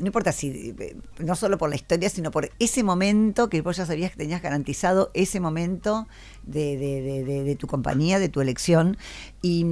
no 0.00 0.06
importa 0.06 0.32
si, 0.32 0.74
eh, 0.78 0.96
no 1.18 1.36
solo 1.36 1.58
por 1.58 1.68
la 1.70 1.76
historia, 1.76 2.08
sino 2.08 2.30
por 2.30 2.50
ese 2.58 2.82
momento 2.82 3.48
que 3.48 3.60
vos 3.60 3.76
ya 3.76 3.86
sabías 3.86 4.10
que 4.12 4.16
tenías 4.18 4.40
garantizado 4.42 5.10
ese 5.14 5.38
momento 5.40 6.06
de, 6.44 6.76
de- 6.76 7.02
de- 7.02 7.24
de- 7.24 7.44
de 7.44 7.56
tu 7.56 7.66
compañía, 7.66 8.18
de 8.18 8.28
tu 8.28 8.40
elección. 8.40 8.96
Y, 9.42 9.66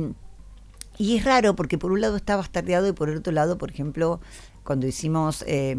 y 0.99 1.17
es 1.17 1.25
raro 1.25 1.57
porque 1.57 1.79
por 1.79 1.93
un 1.93 2.01
lado 2.03 2.17
está 2.17 2.37
bastardeado 2.37 2.87
y 2.89 2.93
por 2.93 3.09
el 3.09 3.17
otro 3.17 3.33
lado, 3.33 3.57
por 3.57 3.71
ejemplo, 3.71 4.21
cuando 4.63 4.87
hicimos 4.87 5.43
eh, 5.47 5.75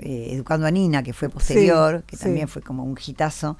eh, 0.00 0.28
Educando 0.32 0.66
a 0.66 0.70
Nina, 0.72 1.02
que 1.04 1.12
fue 1.12 1.28
posterior, 1.28 1.98
Sí, 2.00 2.04
que 2.08 2.16
sí. 2.16 2.24
también 2.24 2.48
fue 2.48 2.60
como 2.62 2.82
un 2.82 2.98
hitazo, 3.04 3.56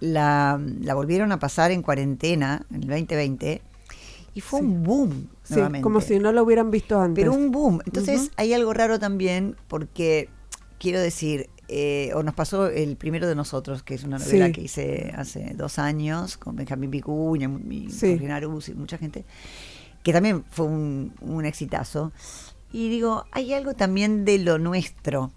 la, 0.00 0.60
la 0.80 0.94
volvieron 0.94 1.32
a 1.32 1.38
pasar 1.38 1.70
en 1.70 1.82
cuarentena 1.82 2.66
en 2.70 2.82
el 2.82 2.88
2020 2.88 3.62
y 4.34 4.40
fue 4.40 4.60
Sí. 4.60 4.66
un 4.66 4.82
boom. 4.82 5.28
Sí, 5.42 5.54
nuevamente. 5.54 5.82
como 5.82 6.00
si 6.00 6.18
no 6.18 6.32
lo 6.32 6.42
hubieran 6.44 6.70
visto 6.70 7.00
antes. 7.00 7.22
Pero 7.24 7.34
un 7.34 7.50
boom. 7.50 7.80
Entonces 7.86 8.30
hay 8.36 8.52
algo 8.54 8.72
raro 8.72 8.98
también 8.98 9.56
porque, 9.68 10.28
quiero 10.78 11.00
decir, 11.00 11.48
eh, 11.68 12.10
o 12.14 12.22
nos 12.22 12.34
pasó 12.34 12.66
el 12.66 12.96
primero 12.96 13.28
de 13.28 13.34
nosotros, 13.34 13.82
que 13.82 13.94
es 13.94 14.02
una 14.04 14.18
novela 14.18 14.46
Sí. 14.46 14.52
que 14.52 14.60
hice 14.62 15.12
hace 15.16 15.52
dos 15.54 15.78
años 15.78 16.36
con 16.36 16.56
Benjamín 16.56 16.90
Vicuña 16.90 17.48
y 17.68 17.88
Arús 18.30 18.68
y 18.68 18.74
mucha 18.74 18.98
gente, 18.98 19.24
que 20.02 20.12
también 20.12 20.44
fue 20.50 20.66
un, 20.66 21.12
un 21.20 21.44
exitazo. 21.44 22.10
Y 22.72 22.88
digo, 22.88 23.24
hay 23.32 23.52
algo 23.52 23.74
también 23.74 24.24
de 24.24 24.38
lo 24.38 24.58
nuestro, 24.58 25.30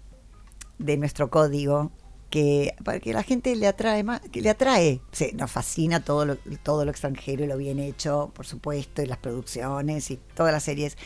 de 0.78 0.96
nuestro 0.96 1.30
código, 1.30 1.90
que 2.34 2.74
para 2.82 2.98
que 2.98 3.12
la 3.12 3.22
gente 3.22 3.54
le 3.54 3.68
atrae 3.68 4.02
más, 4.02 4.20
que 4.20 4.40
le 4.40 4.50
atrae. 4.50 5.00
Sí, 5.12 5.30
nos 5.34 5.52
fascina 5.52 6.04
todo 6.04 6.26
lo, 6.26 6.36
todo 6.64 6.84
lo 6.84 6.90
extranjero 6.90 7.44
y 7.44 7.46
lo 7.46 7.56
bien 7.56 7.78
hecho, 7.78 8.32
por 8.34 8.44
supuesto, 8.44 9.02
y 9.02 9.06
las 9.06 9.18
producciones 9.18 10.10
y 10.10 10.18
todas 10.34 10.52
las 10.52 10.64
series. 10.64 10.98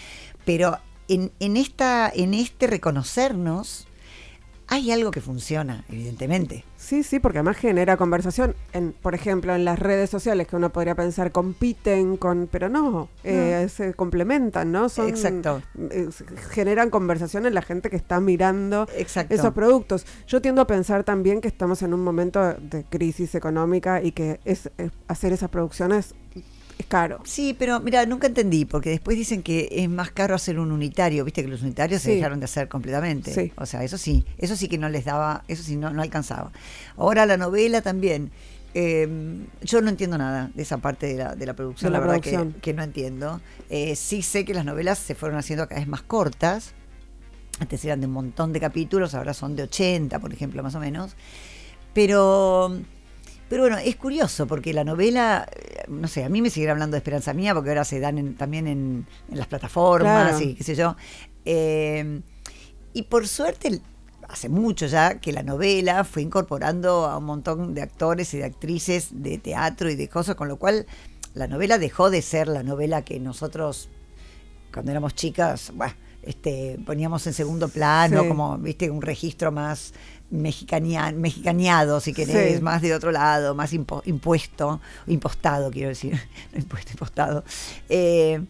Pero 0.46 0.78
en, 1.06 1.30
en 1.38 1.58
esta, 1.58 2.10
en 2.14 2.32
este 2.32 2.66
reconocernos, 2.66 3.87
hay 4.70 4.90
algo 4.92 5.10
que 5.10 5.20
funciona, 5.20 5.84
evidentemente. 5.88 6.64
Sí, 6.76 7.02
sí, 7.02 7.18
porque 7.18 7.38
además 7.38 7.56
genera 7.56 7.96
conversación. 7.96 8.54
En, 8.72 8.92
por 8.92 9.14
ejemplo, 9.14 9.54
en 9.54 9.64
las 9.64 9.78
redes 9.78 10.10
sociales 10.10 10.46
que 10.46 10.56
uno 10.56 10.70
podría 10.70 10.94
pensar 10.94 11.32
compiten 11.32 12.16
con, 12.16 12.48
pero 12.50 12.68
no, 12.68 13.08
eh, 13.24 13.66
se 13.74 13.94
complementan, 13.94 14.70
¿no? 14.70 14.88
Son, 14.88 15.08
Exacto. 15.08 15.62
eh, 15.90 16.08
generan 16.50 16.90
conversación 16.90 17.46
en 17.46 17.54
la 17.54 17.62
gente 17.62 17.90
que 17.90 17.96
está 17.96 18.20
mirando 18.20 18.86
Exacto. 18.96 19.34
esos 19.34 19.52
productos. 19.54 20.04
Yo 20.26 20.40
tiendo 20.42 20.60
a 20.62 20.66
pensar 20.66 21.02
también 21.04 21.40
que 21.40 21.48
estamos 21.48 21.82
en 21.82 21.94
un 21.94 22.04
momento 22.04 22.54
de 22.54 22.84
crisis 22.84 23.34
económica 23.34 24.02
y 24.02 24.12
que 24.12 24.38
es, 24.44 24.70
es- 24.78 24.92
hacer 25.08 25.32
esas 25.32 25.50
producciones 25.50 26.14
es 26.78 26.86
caro. 26.86 27.20
Sí, 27.24 27.54
pero 27.58 27.80
mira, 27.80 28.06
nunca 28.06 28.26
entendí, 28.28 28.64
porque 28.64 28.90
después 28.90 29.16
dicen 29.16 29.42
que 29.42 29.68
es 29.72 29.88
más 29.88 30.10
caro 30.12 30.34
hacer 30.34 30.58
un 30.58 30.70
unitario, 30.72 31.24
viste 31.24 31.42
que 31.42 31.48
los 31.48 31.62
unitarios 31.62 32.02
se 32.02 32.12
dejaron 32.14 32.38
de 32.38 32.44
hacer 32.44 32.68
completamente. 32.68 33.32
Sí. 33.34 33.52
O 33.56 33.66
sea, 33.66 33.82
eso 33.84 33.98
sí, 33.98 34.24
eso 34.38 34.54
sí 34.56 34.68
que 34.68 34.78
no 34.78 34.88
les 34.88 35.04
daba, 35.04 35.42
eso 35.48 35.62
sí 35.62 35.76
no, 35.76 35.90
no 35.90 36.02
alcanzaba. 36.02 36.52
Ahora 36.96 37.26
la 37.26 37.36
novela 37.36 37.82
también. 37.82 38.30
eh, 38.74 39.08
yo 39.62 39.80
no 39.80 39.88
entiendo 39.88 40.18
nada 40.18 40.50
de 40.54 40.62
esa 40.62 40.78
parte 40.78 41.06
de 41.06 41.14
la, 41.16 41.34
de 41.34 41.46
la 41.46 41.54
producción, 41.54 41.90
De 41.92 41.98
la 41.98 42.04
la, 42.04 42.12
verdad 42.12 42.22
que-. 42.22 42.60
Que, 42.60 42.74
no 42.74 42.82
entiendo. 42.82 43.40
Eh, 43.70 43.96
sí 43.96 44.22
sé 44.22 44.44
que 44.44 44.54
las 44.54 44.64
novelas 44.64 44.98
se 44.98 45.14
fueron 45.16 45.38
haciendo 45.38 45.66
cada 45.66 45.80
vez 45.80 45.88
más 45.88 46.02
cortas. 46.02 46.74
Antes 47.60 47.84
eran 47.84 48.00
de 48.00 48.06
un 48.06 48.12
montón 48.12 48.52
de 48.52 48.60
capítulos, 48.60 49.14
ahora 49.14 49.34
son 49.34 49.56
de 49.56 49.64
80, 49.64 50.20
por 50.20 50.32
ejemplo, 50.32 50.62
más 50.62 50.76
o 50.76 50.80
menos. 50.80 51.16
Pero, 51.92 52.78
pero 53.48 53.62
bueno, 53.62 53.78
es 53.78 53.96
curioso 53.96 54.46
porque 54.46 54.72
la 54.72 54.84
novela, 54.84 55.48
eh, 55.54 55.84
no 55.88 56.06
sé, 56.08 56.24
a 56.24 56.28
mí 56.28 56.42
me 56.42 56.50
siguen 56.50 56.70
hablando 56.70 56.94
de 56.94 56.98
Esperanza 56.98 57.32
Mía 57.34 57.54
porque 57.54 57.70
ahora 57.70 57.84
se 57.84 58.00
dan 58.00 58.18
en- 58.18 58.36
también 58.36 58.66
en, 58.66 59.06
en 59.30 59.38
las 59.38 59.46
plataformas 59.46 60.28
Claro. 60.36 60.44
y 60.44 60.54
qué 60.54 60.64
sé 60.64 60.74
yo. 60.74 60.96
Eh, 61.44 62.20
y 62.92 63.02
por 63.02 63.26
suerte, 63.28 63.80
hace 64.28 64.48
mucho 64.48 64.86
ya 64.86 65.18
que 65.20 65.32
la 65.32 65.42
novela 65.42 66.04
fue 66.04 66.22
incorporando 66.22 67.06
a 67.06 67.16
un 67.18 67.24
montón 67.24 67.74
de 67.74 67.82
actores 67.82 68.34
y 68.34 68.38
de 68.38 68.44
actrices 68.44 69.08
de 69.12 69.38
teatro 69.38 69.90
y 69.90 69.96
de 69.96 70.08
cosas, 70.08 70.34
con 70.34 70.48
lo 70.48 70.56
cual 70.58 70.86
la 71.34 71.46
novela 71.46 71.78
dejó 71.78 72.10
de 72.10 72.20
ser 72.22 72.48
la 72.48 72.62
novela 72.62 73.02
que 73.02 73.20
nosotros 73.20 73.88
cuando 74.72 74.90
éramos 74.90 75.14
chicas, 75.14 75.72
bueno, 75.74 75.94
este, 76.22 76.78
poníamos 76.84 77.26
en 77.26 77.32
segundo 77.32 77.68
plano, 77.68 78.22
Sí. 78.22 78.28
como, 78.28 78.58
viste, 78.58 78.90
un 78.90 79.00
registro 79.00 79.50
más 79.50 79.94
mexicania, 80.30 81.10
mexicaneado, 81.12 82.00
si 82.00 82.12
querés, 82.12 82.56
Sí. 82.58 82.62
más 82.62 82.82
de 82.82 82.94
otro 82.94 83.10
lado, 83.12 83.54
más 83.54 83.72
impo- 83.72 84.02
impuesto, 84.04 84.80
impostado, 85.06 85.70
quiero 85.70 85.88
decir, 85.88 86.12
no 86.52 86.58
impuesto, 86.58 86.92
impostado. 86.92 87.44
Eh, 87.88 88.40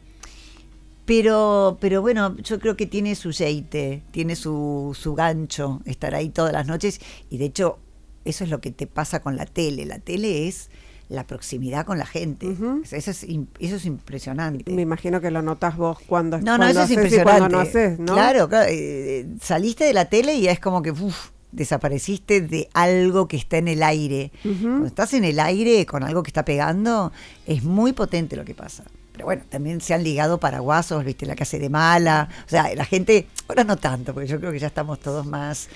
pero, 1.05 1.79
pero 1.81 2.03
bueno, 2.03 2.37
yo 2.39 2.59
creo 2.61 2.77
que 2.77 2.87
tiene 2.87 3.15
su 3.15 3.31
yeite, 3.31 4.03
tiene 4.11 4.37
su, 4.37 4.95
su 4.99 5.15
gancho 5.15 5.81
estar 5.87 6.15
ahí 6.15 6.29
todas 6.29 6.53
las 6.53 6.67
noches 6.67 7.01
y 7.31 7.39
de 7.39 7.47
hecho 7.47 7.79
eso 8.27 8.45
es 8.45 8.51
lo 8.51 8.61
que 8.61 8.71
te 8.73 8.87
pasa 8.87 9.21
con 9.21 9.37
la 9.37 9.47
tele. 9.47 9.87
La 9.87 10.01
tele 10.01 10.49
es 10.49 10.69
la 11.09 11.27
proximidad 11.27 11.87
con 11.87 11.97
la 11.97 12.05
gente. 12.05 12.55
Eso, 12.85 13.11
es, 13.11 13.25
eso 13.25 13.77
es 13.77 13.85
impresionante. 13.87 14.71
Me 14.71 14.83
imagino 14.83 15.23
que 15.23 15.31
lo 15.31 15.41
notás 15.41 15.79
vos 15.79 15.97
cuando, 16.07 16.37
No, 16.39 16.59
no, 16.59 16.65
cuando 16.65 16.71
eso 16.73 16.83
es 16.83 16.91
impresionante. 16.91 17.39
cuando 17.39 17.57
no 17.57 17.63
haces, 17.63 17.99
¿no? 17.99 18.13
Claro, 18.13 18.47
claro. 18.51 18.67
eh, 18.71 19.27
saliste 19.41 19.85
de 19.85 19.95
la 19.95 20.05
tele 20.11 20.35
y 20.35 20.49
es 20.49 20.61
como 20.61 20.83
que 20.83 20.91
uf, 20.91 21.31
desapareciste 21.53 22.41
de 22.41 22.69
algo 22.75 23.29
que 23.29 23.37
está 23.37 23.59
en 23.59 23.69
el 23.69 23.83
aire. 23.83 24.31
Cuando 24.43 24.87
estás 24.87 25.15
en 25.15 25.25
el 25.25 25.41
aire 25.41 25.87
con 25.87 26.03
algo 26.03 26.23
que 26.23 26.29
está 26.29 26.45
pegando, 26.45 27.13
es 27.47 27.63
muy 27.65 27.93
potente 27.93 28.37
lo 28.37 28.45
que 28.45 28.55
pasa. 28.55 28.85
Pero 29.13 29.27
bueno, 29.27 29.43
también 29.49 29.81
se 29.81 29.95
han 29.95 30.05
ligado 30.05 30.39
paraguasos, 30.39 31.05
viste, 31.05 31.27
la 31.27 31.35
que 31.35 31.43
hace 31.43 31.59
de 31.59 31.69
mala. 31.69 32.29
O 32.47 32.49
sea, 32.49 32.73
la 32.75 32.85
gente, 32.85 33.27
ahora 33.49 33.65
no 33.65 33.77
tanto, 33.77 34.15
porque 34.15 34.29
yo 34.29 34.39
creo 34.39 34.53
que 34.53 34.61
ya 34.61 34.69
estamos 34.69 35.01
todos 35.01 35.27
más, 35.27 35.69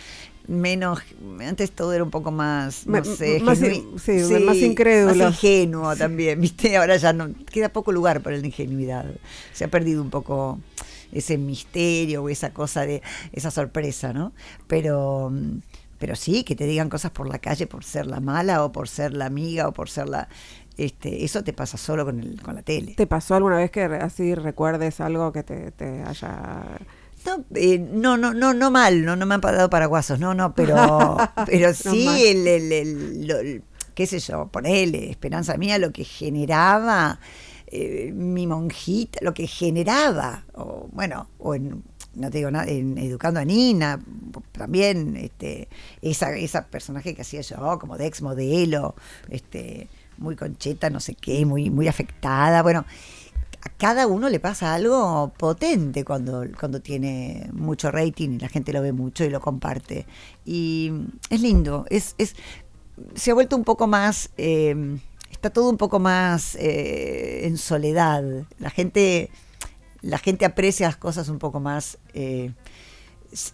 menos, 0.47 1.01
antes 1.41 1.73
todo 1.73 1.93
era 1.93 2.05
un 2.05 2.11
poco 2.11 2.31
más, 2.31 2.87
no 2.87 3.05
sé, 3.05 3.41
más 3.41 3.59
sí, 3.59 3.85
más 4.45 4.59
incrédulo. 4.59 5.25
Más 5.25 5.43
ingenuo 5.43 5.97
también, 5.97 6.41
viste, 6.41 6.77
ahora 6.77 6.97
ya 6.97 7.13
no, 7.13 7.31
queda 7.51 7.69
poco 7.69 7.93
lugar 7.93 8.21
para 8.21 8.37
la 8.37 8.47
ingenuidad. 8.47 9.07
Se 9.53 9.65
ha 9.65 9.69
perdido 9.69 10.03
un 10.03 10.11
poco 10.11 10.61
ese 11.13 11.39
misterio 11.39 12.23
o 12.25 12.29
esa 12.29 12.51
cosa 12.53 12.83
de, 12.87 13.03
esa 13.33 13.51
sorpresa, 13.51 14.13
¿no? 14.13 14.33
Pero... 14.67 15.31
mm, 15.33 15.59
pero 15.99 16.17
sí, 16.17 16.43
que 16.43 16.57
te 16.57 16.67
digan 16.67 16.89
cosas 16.89 17.13
por 17.13 17.29
la 17.29 17.39
calle 17.39 17.69
por 17.69 17.85
ser 17.85 18.07
la 18.09 18.19
mala 18.19 18.65
o 18.65 18.73
por 18.73 18.89
ser 18.89 19.15
la 19.15 19.27
amiga 19.27 19.69
o 19.69 19.73
por 19.73 19.89
ser 19.89 20.09
la... 20.09 20.29
Este, 20.77 21.25
eso 21.25 21.45
te 21.45 21.53
pasa 21.53 21.79
solo 21.79 22.05
con, 22.05 22.19
el, 22.19 22.43
con 22.43 22.57
la 22.57 22.63
tele. 22.63 22.95
¿Te 22.97 23.07
pasó 23.07 23.37
alguna 23.37 23.55
vez 23.59 23.71
que 23.71 23.83
así 23.85 24.35
recuerdes 24.35 25.01
algo 25.01 25.31
que 25.33 25.45
te, 25.45 25.71
te 25.71 26.03
haya... 26.03 26.65
No, 27.25 27.45
eh, 27.55 27.79
no, 27.79 28.17
no, 28.17 28.35
no, 28.35 28.53
no 28.53 28.71
mal, 28.73 29.05
no, 29.05 29.15
no 29.15 29.27
me 29.27 29.37
han 29.37 29.41
dado 29.41 29.71
paraguasos, 29.71 30.19
no, 30.19 30.35
no, 30.35 30.57
pero, 30.57 31.17
pero 31.47 31.73
sí 31.73 32.09
el, 32.27 32.49
el, 32.49 32.73
el- 32.73 33.31
el- 33.31 33.63
qué 33.95 34.07
sé 34.09 34.19
yo, 34.19 34.49
ponele, 34.49 35.09
esperanza 35.09 35.57
mía, 35.57 35.79
lo 35.79 35.93
que 35.93 36.03
generaba 36.03 37.21
eh, 37.75 38.13
mi 38.13 38.47
monjita, 38.47 39.21
lo 39.23 39.33
que 39.33 39.47
generaba, 39.47 40.45
o 40.53 40.89
bueno, 40.93 41.29
o 41.39 41.55
en, 41.55 41.83
no 42.15 42.31
te 42.31 42.37
digo 42.39 42.51
nada, 42.51 42.67
en 42.67 42.99
Educando 42.99 43.41
a 43.41 43.47
Nina, 43.47 43.99
también, 44.53 45.17
este, 45.17 45.69
esa, 46.03 46.37
esa 46.37 46.67
personaje 46.67 47.15
que 47.15 47.23
hacía 47.23 47.41
yo, 47.41 47.79
como 47.79 47.97
de 47.97 48.07
ex 48.07 48.21
modelo, 48.21 48.95
este, 49.31 49.89
muy 50.19 50.37
concheta, 50.37 50.91
no 50.91 51.01
sé 51.01 51.15
qué, 51.15 51.47
muy, 51.47 51.71
muy 51.71 51.89
afectada, 51.89 52.63
bueno, 52.63 52.85
a 53.63 53.69
cada 53.71 54.07
uno 54.07 54.29
le 54.29 54.39
pasa 54.39 54.75
algo 54.75 55.33
potente 55.39 56.05
cuando, 56.05 56.45
cuando 56.61 56.81
tiene 56.81 57.49
mucho 57.55 57.91
rating 57.91 58.33
y 58.33 58.39
la 58.39 58.51
gente 58.51 58.75
lo 58.75 58.83
ve 58.83 58.93
mucho 58.93 59.25
y 59.25 59.31
lo 59.31 59.41
comparte. 59.41 60.05
Y 60.45 60.93
es 61.31 61.41
lindo, 61.41 61.87
es, 61.89 62.17
es 62.19 62.35
se 63.15 63.31
ha 63.31 63.35
vuelto 63.35 63.57
un 63.57 63.65
poco 63.65 63.87
más, 63.87 64.31
eh, 64.37 64.99
está 65.43 65.51
todo 65.51 65.69
un 65.71 65.77
poco 65.77 65.99
más 65.99 66.55
eh, 66.55 67.41
en 67.49 67.59
soledad. 67.59 68.23
La 68.61 68.71
gente, 68.71 69.29
la 70.01 70.19
gente 70.19 70.45
aprecia 70.45 70.87
las 70.87 70.97
cosas 70.97 71.29
un 71.29 71.41
poco 71.41 71.59
más. 71.59 71.99
Eh, 72.15 72.53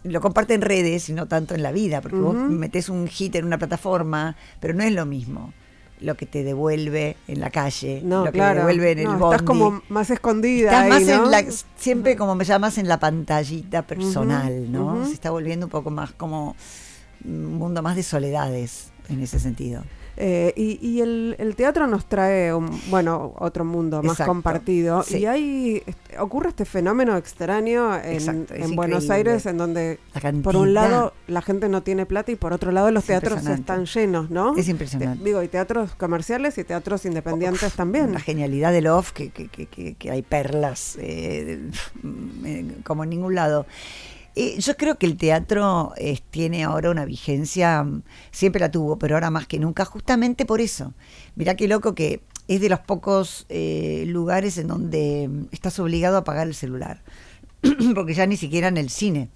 lo 0.05 0.21
comparte 0.21 0.53
en 0.53 0.61
redes 0.61 1.09
y 1.09 1.15
no 1.15 1.27
tanto 1.29 1.55
en 1.55 1.63
la 1.63 1.73
vida, 1.73 2.03
porque 2.03 2.19
vos 2.19 2.35
metes 2.35 2.91
un 2.91 3.09
hit 3.09 3.37
en 3.37 3.47
una 3.47 3.57
plataforma, 3.57 4.37
pero 4.61 4.75
no 4.75 4.83
es 4.83 4.93
lo 4.93 5.07
mismo 5.07 5.55
lo 6.01 6.17
que 6.17 6.27
te 6.27 6.45
devuelve 6.45 7.17
en 7.27 7.41
la 7.41 7.51
calle, 7.51 8.03
no, 8.05 8.21
lo 8.21 8.27
que 8.27 8.39
claro. 8.39 8.61
te 8.61 8.67
devuelve 8.67 8.93
en 8.93 8.99
el 8.99 9.07
bondi. 9.07 9.35
Estás 9.37 9.43
como 9.43 9.83
más 9.89 10.11
escondida. 10.11 10.71
Estás 10.71 10.83
ahí, 10.83 11.07
más 11.07 11.19
¿no? 11.19 11.25
en 11.25 11.31
la, 11.31 11.45
siempre 11.77 12.17
como 12.17 12.35
me 12.35 12.45
llamas 12.45 12.77
en 12.77 12.87
la 12.87 13.01
pantallita 13.01 13.83
personal, 13.83 14.71
¿no? 14.71 15.07
Se 15.07 15.15
está 15.15 15.31
volviendo 15.31 15.67
un 15.67 15.71
poco 15.71 15.91
más 15.91 16.13
como 16.13 16.55
un 17.25 17.55
mundo 17.55 17.83
más 17.83 17.97
de 17.97 18.03
soledades 18.03 18.91
en 19.09 19.23
ese 19.23 19.41
sentido. 19.41 19.85
Eh, 20.21 20.53
y 20.57 20.81
y 20.85 21.01
el, 21.01 21.37
el 21.39 21.55
teatro 21.55 21.87
nos 21.87 22.07
trae, 22.07 22.53
un, 22.53 22.69
bueno, 22.91 23.35
otro 23.39 23.65
mundo 23.65 24.03
más 24.03 24.15
Exacto, 24.15 24.31
compartido. 24.33 25.05
sí. 25.05 25.19
Y 25.19 25.27
hay, 25.27 25.83
este, 25.87 26.19
ocurre 26.19 26.49
este 26.49 26.65
fenómeno 26.65 27.17
extraño 27.17 27.95
en, 27.97 28.15
Exacto, 28.15 28.53
es 28.55 28.65
en 28.65 28.75
Buenos. 28.75 29.11
Aires, 29.11 29.47
en 29.47 29.59
donde 29.59 30.01
por 30.43 30.57
un 30.57 30.75
lado 30.75 31.13
la 31.29 31.41
gente 31.41 31.69
no 31.69 31.85
tiene 31.85 32.05
plata 32.05 32.33
y 32.33 32.37
por 32.37 32.53
otro 32.53 32.73
lado 32.73 32.91
los 32.91 33.05
Es 33.05 33.07
teatros 33.09 33.47
están 33.47 33.87
llenos, 33.87 34.29
¿no? 34.29 34.57
Es 34.57 34.69
impresionante. 34.69 35.19
Te- 35.19 35.25
digo, 35.25 35.41
y 35.43 35.47
teatros 35.49 35.95
comerciales 35.95 36.59
y 36.59 36.65
teatros 36.65 37.05
independientes 37.05 37.75
también. 37.75 38.13
La 38.13 38.19
genialidad 38.21 38.73
del 38.73 38.89
off, 38.89 39.13
que, 39.13 39.31
que, 39.31 39.47
que, 39.47 39.67
que- 39.67 39.95
que 39.95 40.11
hay 40.11 40.23
perlas 40.23 40.97
eh, 41.01 41.61
eh, 42.45 42.67
como 42.83 43.05
en 43.05 43.11
ningún 43.11 43.37
lado. 43.37 43.67
Eh, 44.41 44.61
yo 44.61 44.77
creo 44.77 44.97
que 44.99 45.07
el 45.07 45.17
teatro 45.17 45.93
eh, 45.97 46.21
tiene 46.31 46.63
ahora 46.63 46.91
una 46.91 47.05
vigencia, 47.05 47.83
mm, 47.83 48.03
siempre 48.31 48.61
la 48.61 48.71
tuvo, 48.71 48.97
pero 48.99 49.17
ahora 49.17 49.31
más 49.31 49.47
que 49.49 49.59
nunca, 49.59 49.85
justamente 49.85 50.47
por 50.47 50.61
eso. 50.61 50.95
Mirá 51.35 51.57
qué 51.57 51.67
loco 51.67 51.95
que 51.95 52.23
es 52.47 52.61
de 52.61 52.69
los 52.69 52.79
pocos 52.81 53.47
eh, 53.49 54.05
lugares 54.07 54.57
en 54.59 54.69
donde 54.69 55.27
mm, 55.29 55.47
estás 55.51 55.79
obligado 55.81 56.17
a 56.17 56.21
apagar 56.21 56.47
el 56.47 56.55
celular, 56.55 57.03
porque 57.97 58.15
ya 58.15 58.27
ni 58.27 58.37
siquiera 58.37 58.69
en 58.69 58.77
el 58.77 58.91
cine. 58.91 59.29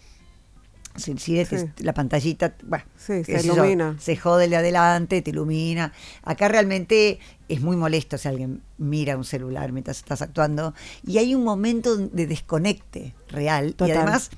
Si 0.94 1.10
el 1.10 1.18
cine, 1.18 1.46
te- 1.46 1.58
Sí. 1.58 1.66
la 1.78 1.94
pantallita, 1.94 2.54
bueno, 2.64 2.84
Sí, 2.98 3.22
qué 3.24 3.38
se 3.38 3.40
sé 3.40 3.46
yo, 3.48 3.54
ilumina. 3.54 3.96
se 3.98 4.14
jode 4.14 4.46
de 4.48 4.56
adelante, 4.56 5.22
te 5.22 5.30
ilumina. 5.30 5.92
Acá 6.22 6.48
realmente 6.48 7.18
es 7.48 7.62
muy 7.62 7.76
molesto 7.78 8.18
si 8.18 8.28
alguien 8.28 8.60
mira 8.76 9.16
un 9.16 9.24
celular 9.24 9.72
mientras 9.72 9.96
estás 9.96 10.20
actuando. 10.20 10.74
Y 11.06 11.16
hay 11.16 11.34
un 11.34 11.44
momento 11.44 11.96
de 11.96 12.26
desconecte 12.26 13.14
real. 13.28 13.72
Total. 13.74 13.88
Y 13.88 13.92
además, 13.98 14.30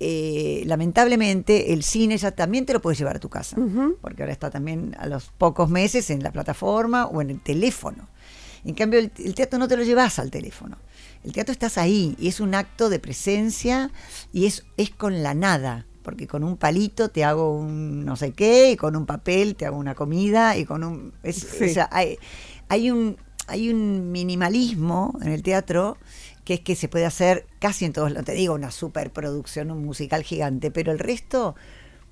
eh, 0.00 0.62
lamentablemente, 0.66 1.72
el 1.72 1.82
cine 1.82 2.16
ya 2.16 2.30
también 2.32 2.64
te 2.66 2.72
lo 2.72 2.80
puedes 2.80 2.98
llevar 2.98 3.16
a 3.16 3.20
tu 3.20 3.28
casa. 3.28 3.56
Porque 4.00 4.22
ahora 4.22 4.32
está 4.32 4.50
también 4.50 4.96
a 4.98 5.06
los 5.06 5.30
pocos 5.36 5.68
meses 5.70 6.10
en 6.10 6.22
la 6.22 6.32
plataforma 6.32 7.06
o 7.06 7.20
en 7.20 7.30
el 7.30 7.40
teléfono. 7.42 8.08
En 8.64 8.74
cambio, 8.74 8.98
el, 8.98 9.12
el 9.24 9.34
teatro 9.34 9.58
no 9.58 9.68
te 9.68 9.76
lo 9.76 9.82
llevas 9.84 10.18
al 10.18 10.30
teléfono. 10.30 10.76
El 11.22 11.32
teatro 11.32 11.52
estás 11.52 11.76
ahí 11.78 12.16
y 12.18 12.28
es 12.28 12.40
un 12.40 12.54
acto 12.54 12.88
de 12.88 12.98
presencia 12.98 13.90
y 14.32 14.46
es, 14.46 14.64
es 14.76 14.90
con 14.90 15.22
la 15.22 15.34
nada. 15.34 15.86
Porque 16.02 16.26
con 16.26 16.44
un 16.44 16.56
palito 16.56 17.10
te 17.10 17.24
hago 17.24 17.54
un 17.54 18.06
no 18.06 18.16
sé 18.16 18.32
qué, 18.32 18.70
y 18.72 18.76
con 18.76 18.96
un 18.96 19.04
papel 19.04 19.54
te 19.54 19.66
hago 19.66 19.76
una 19.76 19.94
comida, 19.94 20.56
y 20.56 20.64
con 20.64 20.82
un. 20.82 21.12
es- 21.22 21.36
Sí. 21.36 21.64
o 21.64 21.68
sea, 21.68 21.90
hay, 21.92 22.16
hay 22.68 22.90
un, 22.90 23.18
hay 23.48 23.68
un 23.68 24.10
minimalismo 24.10 25.18
en 25.20 25.28
el 25.30 25.42
teatro 25.42 25.98
que 26.50 26.54
es 26.54 26.60
que 26.62 26.74
se 26.74 26.88
puede 26.88 27.06
hacer 27.06 27.46
casi 27.60 27.84
en 27.84 27.92
todos, 27.92 28.12
no 28.12 28.24
te 28.24 28.32
digo 28.32 28.54
una 28.54 28.72
superproducción, 28.72 29.70
un 29.70 29.84
musical 29.84 30.24
gigante, 30.24 30.72
pero 30.72 30.90
el 30.90 30.98
resto, 30.98 31.54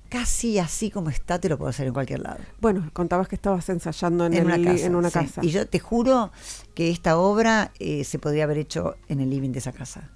casi 0.07 0.59
así 0.59 0.89
como 0.89 1.09
está, 1.09 1.39
te 1.41 1.49
lo 1.49 1.57
puedo 1.57 1.69
hacer 1.69 1.87
en 1.87 1.93
cualquier 1.93 2.21
lado. 2.21 2.39
Bueno, 2.61 2.89
contabas 2.93 3.27
que 3.27 3.35
estabas 3.35 3.67
ensayando 3.67 4.25
en, 4.25 4.33
En 4.33 4.39
el 4.39 4.45
una 4.61 4.71
casa. 4.71 4.85
en 4.85 4.95
una 4.95 5.09
sí. 5.09 5.13
casa. 5.19 5.41
Y 5.43 5.49
yo 5.49 5.67
te 5.67 5.79
juro 5.79 6.31
que 6.73 6.89
esta 6.89 7.17
obra 7.17 7.73
eh, 7.79 8.05
se 8.05 8.17
podría 8.17 8.45
haber 8.45 8.59
hecho 8.59 8.95
en 9.09 9.19
el 9.19 9.29
living 9.29 9.49
de 9.51 9.59
esa 9.59 9.73
casa. 9.73 10.09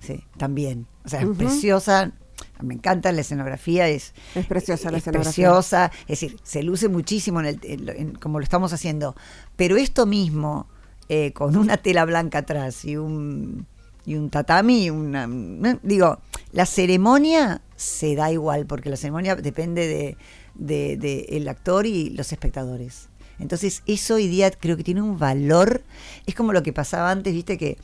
Sí, 0.00 0.24
también. 0.36 0.88
O 1.04 1.08
sea, 1.08 1.20
es 1.22 1.28
preciosa. 1.36 2.10
Me 2.60 2.74
encanta 2.74 3.12
la 3.12 3.20
escenografía, 3.20 3.86
es, 3.88 4.12
Es 4.34 4.44
preciosa 4.46 4.90
la 4.90 4.98
es 4.98 5.02
escenografía. 5.02 5.48
preciosa, 5.50 5.92
es 6.08 6.20
decir, 6.20 6.36
se 6.42 6.64
luce 6.64 6.88
muchísimo 6.88 7.38
en 7.38 7.46
el, 7.46 7.60
en- 7.62 7.88
en- 7.90 8.14
como 8.16 8.40
lo 8.40 8.42
estamos 8.42 8.72
haciendo. 8.72 9.14
Pero 9.54 9.76
esto 9.76 10.04
mismo, 10.04 10.66
eh, 11.08 11.32
con 11.32 11.56
una 11.56 11.76
tela 11.76 12.04
blanca 12.04 12.38
atrás 12.38 12.84
y 12.84 12.96
un, 12.96 13.66
y 14.04 14.14
un 14.14 14.30
tatami, 14.30 14.90
una, 14.90 15.28
digo, 15.82 16.18
la 16.52 16.66
ceremonia 16.66 17.60
se 17.76 18.14
da 18.14 18.30
igual, 18.32 18.66
porque 18.66 18.90
la 18.90 18.96
ceremonia 18.96 19.36
depende 19.36 19.86
de, 19.86 20.16
de- 20.54 20.96
de 20.96 21.26
el 21.36 21.48
actor 21.48 21.86
y 21.86 22.10
los 22.10 22.32
espectadores. 22.32 23.08
Entonces, 23.38 23.82
eso 23.86 24.14
hoy 24.16 24.26
día 24.26 24.50
creo 24.50 24.76
que 24.76 24.82
tiene 24.82 25.00
un 25.02 25.18
valor. 25.18 25.82
Es 26.26 26.34
como 26.34 26.52
lo 26.52 26.62
que 26.64 26.72
pasaba 26.72 27.10
antes, 27.10 27.32
viste 27.32 27.56
que 27.56 27.78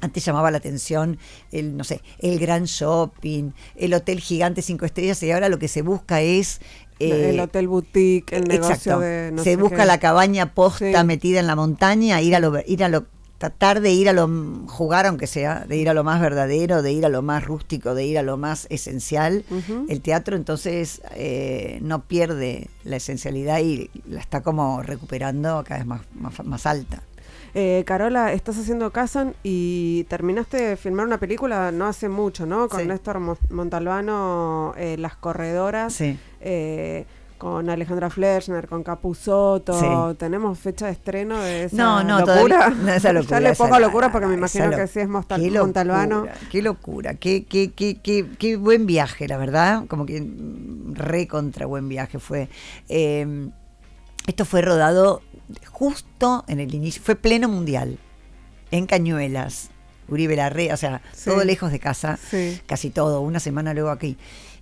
antes 0.00 0.24
llamaba 0.24 0.50
la 0.50 0.58
atención 0.58 1.18
el, 1.52 1.76
no 1.76 1.84
sé, 1.84 2.02
el 2.18 2.38
gran 2.38 2.64
shopping, 2.64 3.52
el 3.76 3.94
hotel 3.94 4.20
gigante 4.20 4.60
cinco 4.62 4.84
estrellas, 4.84 5.22
y 5.22 5.30
ahora 5.30 5.48
lo 5.48 5.58
que 5.58 5.68
se 5.68 5.82
busca 5.82 6.20
es 6.20 6.60
eh, 6.98 7.30
el 7.30 7.40
hotel 7.40 7.68
boutique, 7.68 8.32
el 8.36 8.44
negocio 8.44 8.74
exacto. 8.74 9.00
de 9.00 9.30
no 9.32 9.42
se 9.44 9.50
sé 9.50 9.56
busca 9.56 9.78
qué. 9.78 9.84
la 9.86 9.98
cabaña 10.00 10.54
posta 10.54 11.00
Sí. 11.00 11.06
metida 11.06 11.40
en 11.40 11.46
la 11.46 11.56
montaña, 11.56 12.20
ir 12.22 12.34
a 12.34 12.40
lo, 12.40 12.54
ir 12.66 12.82
a 12.84 12.88
lo, 12.88 13.04
tratar 13.38 13.82
de 13.82 13.92
ir 13.92 14.08
a 14.08 14.14
lo, 14.14 14.26
jugar 14.66 15.04
aunque 15.06 15.26
sea, 15.26 15.66
de 15.68 15.76
ir 15.76 15.90
a 15.90 15.94
lo 15.94 16.04
más 16.04 16.20
verdadero, 16.22 16.80
de 16.80 16.92
ir 16.92 17.04
a 17.04 17.10
lo 17.10 17.20
más 17.20 17.44
rústico, 17.44 17.94
de 17.94 18.06
ir 18.06 18.18
a 18.18 18.22
lo 18.22 18.38
más 18.38 18.66
esencial. 18.70 19.44
El 19.88 20.00
teatro 20.00 20.36
entonces 20.36 21.02
eh, 21.14 21.78
no 21.82 22.02
pierde 22.04 22.68
la 22.84 22.96
esencialidad 22.96 23.60
y 23.60 23.90
la 24.08 24.20
está 24.20 24.40
como 24.42 24.82
recuperando 24.82 25.62
cada 25.66 25.78
vez 25.80 25.86
más, 25.86 26.00
más, 26.14 26.44
más 26.46 26.64
alta. 26.66 27.02
Eh, 27.58 27.84
Carola, 27.86 28.34
estás 28.34 28.58
haciendo 28.58 28.90
Kazan 28.90 29.34
y 29.42 30.04
terminaste 30.10 30.58
de 30.62 30.76
filmar 30.76 31.06
una 31.06 31.16
película 31.16 31.72
no 31.72 31.86
hace 31.86 32.06
mucho, 32.10 32.44
¿no? 32.44 32.68
Con 32.68 32.80
Sí. 32.82 32.86
Néstor 32.86 33.18
Mo- 33.18 33.38
Montalbano, 33.48 34.74
eh, 34.76 34.96
Las 34.98 35.16
Corredoras, 35.16 35.94
Sí. 35.94 36.18
eh, 36.42 37.06
con 37.38 37.70
Alejandra 37.70 38.10
Flerschner, 38.10 38.68
con 38.68 38.82
Capuzotto. 38.82 39.72
Sí. 39.80 39.86
¿Tenemos 40.18 40.58
fecha 40.58 40.84
de 40.84 40.92
estreno 40.92 41.40
de 41.40 41.64
esa 41.64 41.76
No, 41.78 42.04
no, 42.04 42.20
locura? 42.26 42.68
no, 42.68 42.92
esa 42.92 43.12
locura, 43.14 43.40
ya 43.40 43.48
le 43.48 43.54
pongo 43.56 43.78
locura 43.78 44.12
porque 44.12 44.26
me 44.26 44.34
imagino 44.34 44.68
que 44.70 44.86
sí 44.86 45.00
es 45.00 45.08
Mostal- 45.08 45.40
qué 45.40 45.50
Montalbano. 45.58 46.14
locura, 46.16 46.34
Qué 46.52 46.60
locura, 46.60 47.14
qué, 47.14 47.44
qué, 47.46 47.72
qué, 47.72 47.98
qué, 48.02 48.26
qué 48.38 48.56
buen 48.58 48.84
viaje, 48.84 49.28
la 49.28 49.38
verdad. 49.38 49.86
Como 49.88 50.04
que 50.04 50.22
re 50.92 51.26
contra 51.26 51.64
buen 51.64 51.88
viaje 51.88 52.18
fue. 52.18 52.50
Eh, 52.90 53.48
esto 54.26 54.44
fue 54.44 54.60
rodado 54.60 55.22
justo 55.70 56.44
en 56.48 56.60
el 56.60 56.74
inicio, 56.74 57.02
fue 57.04 57.14
pleno 57.16 57.48
mundial, 57.48 57.98
en 58.70 58.86
Cañuelas, 58.86 59.70
Uribe 60.08 60.36
Larrea, 60.36 60.74
o 60.74 60.76
sea, 60.76 61.02
Sí. 61.12 61.30
todo 61.30 61.44
lejos 61.44 61.70
de 61.72 61.78
casa, 61.80 62.18
Sí. 62.30 62.60
casi 62.66 62.90
todo, 62.90 63.20
una 63.20 63.40
semana 63.40 63.74
luego 63.74 63.90
aquí. 63.90 64.16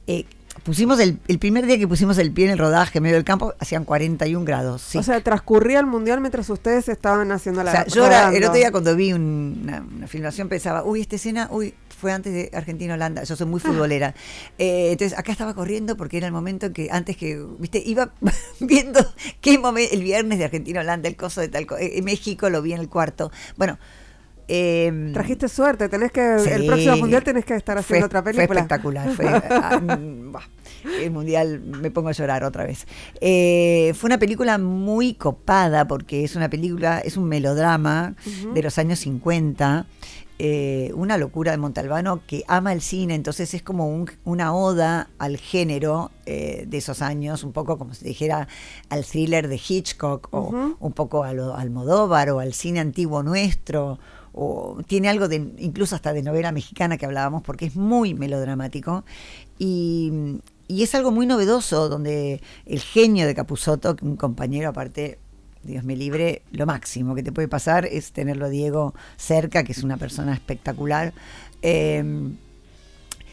Eh, 0.06 0.24
pusimos 0.62 1.00
el, 1.00 1.18
el 1.28 1.38
primer 1.38 1.66
día 1.66 1.78
que 1.78 1.88
pusimos 1.88 2.16
el 2.18 2.30
pie 2.32 2.46
en 2.46 2.52
el 2.52 2.58
rodaje, 2.58 2.98
en 2.98 3.02
medio 3.02 3.16
del 3.16 3.24
campo, 3.24 3.54
hacían 3.58 3.84
41 3.84 4.44
grados. 4.44 4.82
sí. 4.82 4.98
O 4.98 5.02
sea, 5.02 5.20
transcurría 5.20 5.80
el 5.80 5.86
mundial 5.86 6.20
mientras 6.20 6.48
ustedes 6.50 6.88
estaban 6.88 7.32
haciendo 7.32 7.62
la 7.62 7.70
O 7.70 7.74
sea, 7.74 7.86
yo 7.86 8.06
era- 8.06 8.28
el 8.34 8.44
otro 8.44 8.54
día 8.56 8.70
cuando 8.70 8.94
vi 8.94 9.12
un- 9.12 9.60
una, 9.64 9.80
una 9.96 10.06
filmación 10.06 10.48
pensaba, 10.48 10.84
uy, 10.84 11.00
esta 11.00 11.16
escena, 11.16 11.48
uy, 11.50 11.74
fue 12.04 12.12
antes 12.12 12.34
de 12.34 12.50
Argentina-Holanda, 12.52 13.24
yo 13.24 13.34
soy 13.34 13.46
muy 13.46 13.60
futbolera. 13.60 14.14
Eh, 14.58 14.92
entonces 14.92 15.18
acá 15.18 15.32
estaba 15.32 15.54
corriendo 15.54 15.96
porque 15.96 16.18
era 16.18 16.26
el 16.26 16.32
momento 16.34 16.66
en 16.66 16.74
que 16.74 16.88
antes 16.90 17.16
que, 17.16 17.42
viste, 17.58 17.82
iba 17.84 18.12
viendo 18.60 19.00
qué 19.40 19.58
momento, 19.58 19.94
el 19.94 20.02
viernes 20.02 20.38
de 20.38 20.44
Argentina-Holanda, 20.44 21.08
el 21.08 21.16
coso 21.16 21.40
de 21.40 21.48
tal, 21.48 21.66
co- 21.66 21.78
eh, 21.78 22.00
México 22.02 22.50
lo 22.50 22.60
vi 22.60 22.74
en 22.74 22.80
el 22.80 22.88
cuarto. 22.90 23.32
Bueno. 23.56 23.78
eh, 24.48 25.10
Trajiste 25.14 25.48
suerte, 25.48 25.88
tenés 25.88 26.12
que 26.12 26.20
el 26.36 26.66
próximo 26.66 26.96
mundial 26.98 27.24
tenés 27.24 27.46
que 27.46 27.54
estar 27.54 27.78
haciendo 27.78 28.02
fue, 28.02 28.06
otra 28.06 28.22
fue 28.22 28.32
película. 28.32 28.60
espectacular. 28.60 29.08
Fue, 29.10 29.26
ah, 29.26 29.80
mm, 29.82 30.36
el 31.00 31.10
mundial 31.10 31.60
me 31.60 31.90
pongo 31.90 32.10
a 32.10 32.12
llorar 32.12 32.44
otra 32.44 32.64
vez. 32.64 32.86
Eh, 33.22 33.92
fue 33.96 34.08
una 34.08 34.18
película 34.18 34.58
muy 34.58 35.14
copada 35.14 35.86
porque 35.88 36.24
es 36.24 36.36
una 36.36 36.50
película, 36.50 36.98
es 36.98 37.16
un 37.16 37.24
melodrama 37.24 38.14
de 38.52 38.62
los 38.62 38.76
años 38.78 38.98
50. 39.00 39.86
Eh, 40.38 40.90
una 40.94 41.16
locura 41.16 41.52
de 41.52 41.58
Montalbano 41.58 42.20
que 42.26 42.42
ama 42.48 42.72
el 42.72 42.80
cine, 42.80 43.14
entonces 43.14 43.54
es 43.54 43.62
como 43.62 43.88
un- 43.88 44.10
una 44.24 44.54
oda 44.54 45.08
al 45.18 45.36
género 45.36 46.10
eh, 46.26 46.64
de 46.68 46.78
esos 46.78 47.02
años, 47.02 47.44
un 47.44 47.52
poco 47.52 47.78
como 47.78 47.94
si 47.94 48.04
dijera 48.04 48.48
al 48.88 49.04
thriller 49.04 49.46
de 49.48 49.60
Hitchcock 49.68 50.28
o 50.32 50.76
un 50.80 50.92
poco 50.92 51.22
al 51.24 51.70
Modóvar 51.70 52.30
o 52.30 52.40
al 52.40 52.52
cine 52.54 52.80
antiguo 52.80 53.22
nuestro 53.22 53.98
o 54.32 54.78
tiene 54.88 55.08
algo 55.08 55.28
de 55.28 55.36
incluso 55.58 55.94
hasta 55.94 56.12
de 56.12 56.22
novela 56.22 56.50
mexicana 56.50 56.96
que 56.96 57.06
hablábamos 57.06 57.42
porque 57.42 57.66
es 57.66 57.76
muy 57.76 58.14
melodramático. 58.14 59.04
Y, 59.58 60.40
y 60.66 60.82
es 60.82 60.94
algo 60.96 61.12
muy 61.12 61.26
novedoso 61.26 61.88
donde 61.88 62.40
el 62.66 62.80
genio 62.80 63.26
de 63.26 63.34
Capusotto, 63.36 63.94
un 64.02 64.16
compañero 64.16 64.70
aparte 64.70 65.18
Dios 65.64 65.84
me 65.84 65.96
libre, 65.96 66.42
lo 66.52 66.66
máximo 66.66 67.14
que 67.14 67.22
te 67.22 67.32
puede 67.32 67.48
pasar 67.48 67.86
es 67.86 68.12
tenerlo 68.12 68.46
a 68.46 68.48
Diego 68.48 68.94
cerca, 69.16 69.64
que 69.64 69.72
es 69.72 69.82
una 69.82 69.96
persona 69.96 70.34
espectacular. 70.34 71.12
Em, 71.62 72.36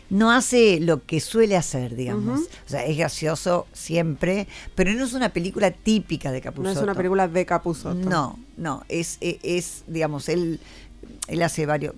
no 0.09 0.29
hace 0.29 0.79
lo 0.81 1.05
que 1.05 1.21
suele 1.21 1.55
hacer, 1.55 1.95
digamos. 1.95 2.41
O 2.41 2.69
sea, 2.69 2.85
es 2.85 2.97
gracioso 2.97 3.65
siempre, 3.71 4.47
pero 4.75 4.91
no 4.93 5.05
es 5.05 5.13
una 5.13 5.29
película 5.29 5.71
típica 5.71 6.31
de 6.31 6.41
Capuzotto. 6.41 6.73
No 6.73 6.79
es 6.79 6.83
una 6.83 6.95
película 6.95 7.27
de 7.29 7.45
Capuzotto. 7.45 8.09
No, 8.09 8.37
no, 8.57 8.83
es, 8.89 9.17
es, 9.21 9.37
es, 9.41 9.83
digamos, 9.87 10.27
él, 10.27 10.59
él 11.27 11.41
hace 11.41 11.65
varios, 11.65 11.95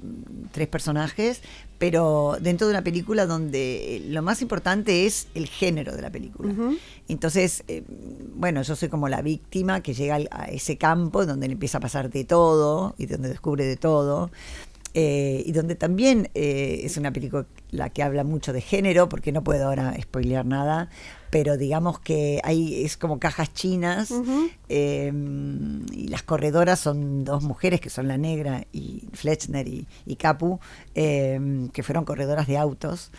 tres 0.51 0.67
personajes, 0.67 1.41
pero 1.83 2.37
dentro 2.39 2.65
de 2.65 2.71
una 2.71 2.81
película 2.81 3.25
donde 3.25 4.01
lo 4.07 4.21
más 4.21 4.41
importante 4.41 5.05
es 5.05 5.27
el 5.35 5.47
género 5.47 5.93
de 5.93 6.01
la 6.01 6.09
película. 6.09 6.53
Entonces, 7.09 7.65
eh, 7.67 7.83
bueno, 8.35 8.61
yo 8.61 8.77
soy 8.77 8.87
como 8.87 9.09
la 9.09 9.21
víctima 9.21 9.81
que 9.81 9.93
llega 9.93 10.17
a 10.31 10.45
ese 10.45 10.77
campo 10.77 11.25
donde 11.25 11.47
le 11.47 11.55
empieza 11.55 11.79
a 11.79 11.81
pasar 11.81 12.09
de 12.09 12.23
todo 12.23 12.95
y 12.97 13.07
donde 13.07 13.27
descubre 13.27 13.65
de 13.65 13.75
todo. 13.75 14.31
Eh, 14.93 15.43
y 15.45 15.51
donde 15.51 15.75
también 15.75 16.29
eh, 16.35 16.81
es 16.83 16.97
una 16.97 17.11
película 17.11 17.45
que 17.93 18.03
habla 18.03 18.23
mucho 18.23 18.53
de 18.53 18.61
género, 18.61 19.09
porque 19.09 19.31
no 19.31 19.43
puedo 19.43 19.67
ahora 19.67 19.95
spoilear 20.01 20.45
nada, 20.45 20.89
pero 21.31 21.57
digamos 21.57 21.99
que 21.99 22.39
hay, 22.43 22.83
es 22.83 22.95
como 22.95 23.19
cajas 23.19 23.51
chinas 23.53 24.13
eh, 24.69 25.11
y 25.91 26.07
las 26.07 26.21
corredoras 26.21 26.79
son 26.79 27.23
dos 27.23 27.41
mujeres 27.41 27.81
que 27.81 27.89
son 27.89 28.07
la 28.07 28.17
negra 28.17 28.67
y 28.71 29.03
Fletchner 29.13 29.67
y, 29.67 29.87
y 30.05 30.15
Capu, 30.15 30.59
eh, 30.93 31.67
que 31.73 31.81
fueron 31.81 32.05
corredoras 32.05 32.45
de 32.47 32.57
autos. 32.57 33.11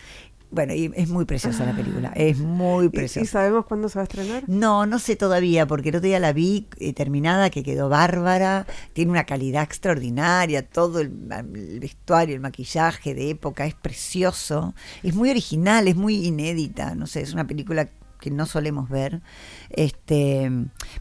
Bueno, 0.55 0.73
y 0.73 0.91
es 0.95 1.09
muy 1.09 1.25
preciosa 1.25 1.65
la 1.65 1.75
película, 1.75 2.11
es 2.15 2.39
muy 2.39 2.85
¿Y, 2.85 2.87
y 2.87 2.89
preciosa. 2.89 3.29
sabemos 3.29 3.65
cuándo 3.65 3.89
se 3.89 3.99
va 3.99 4.01
a 4.01 4.05
estrenar? 4.05 4.43
No, 4.47 4.85
no 4.85 4.99
sé 4.99 5.15
todavía, 5.17 5.67
porque 5.67 5.89
el 5.89 5.97
otro 5.97 6.07
día 6.07 6.19
la 6.19 6.31
vi 6.31 6.67
eh, 6.79 6.93
terminada, 6.93 7.49
que 7.49 7.61
quedó 7.61 7.89
bárbara, 7.89 8.65
tiene 8.93 9.11
una 9.11 9.25
calidad 9.25 9.63
extraordinaria, 9.63 10.65
todo 10.65 11.01
el, 11.01 11.11
el 11.55 11.79
vestuario, 11.81 12.35
el 12.35 12.41
maquillaje 12.41 13.13
de 13.13 13.31
época 13.31 13.65
es 13.65 13.75
precioso, 13.75 14.73
es 15.03 15.13
muy 15.13 15.29
original, 15.29 15.87
es 15.87 15.95
muy 15.97 16.25
inédita, 16.25 16.95
no 16.95 17.05
sé, 17.05 17.21
es 17.21 17.33
una 17.33 17.45
película 17.45 17.89
que 18.21 18.31
no 18.31 18.45
solemos 18.45 18.89
ver, 18.89 19.21
este, 19.69 20.49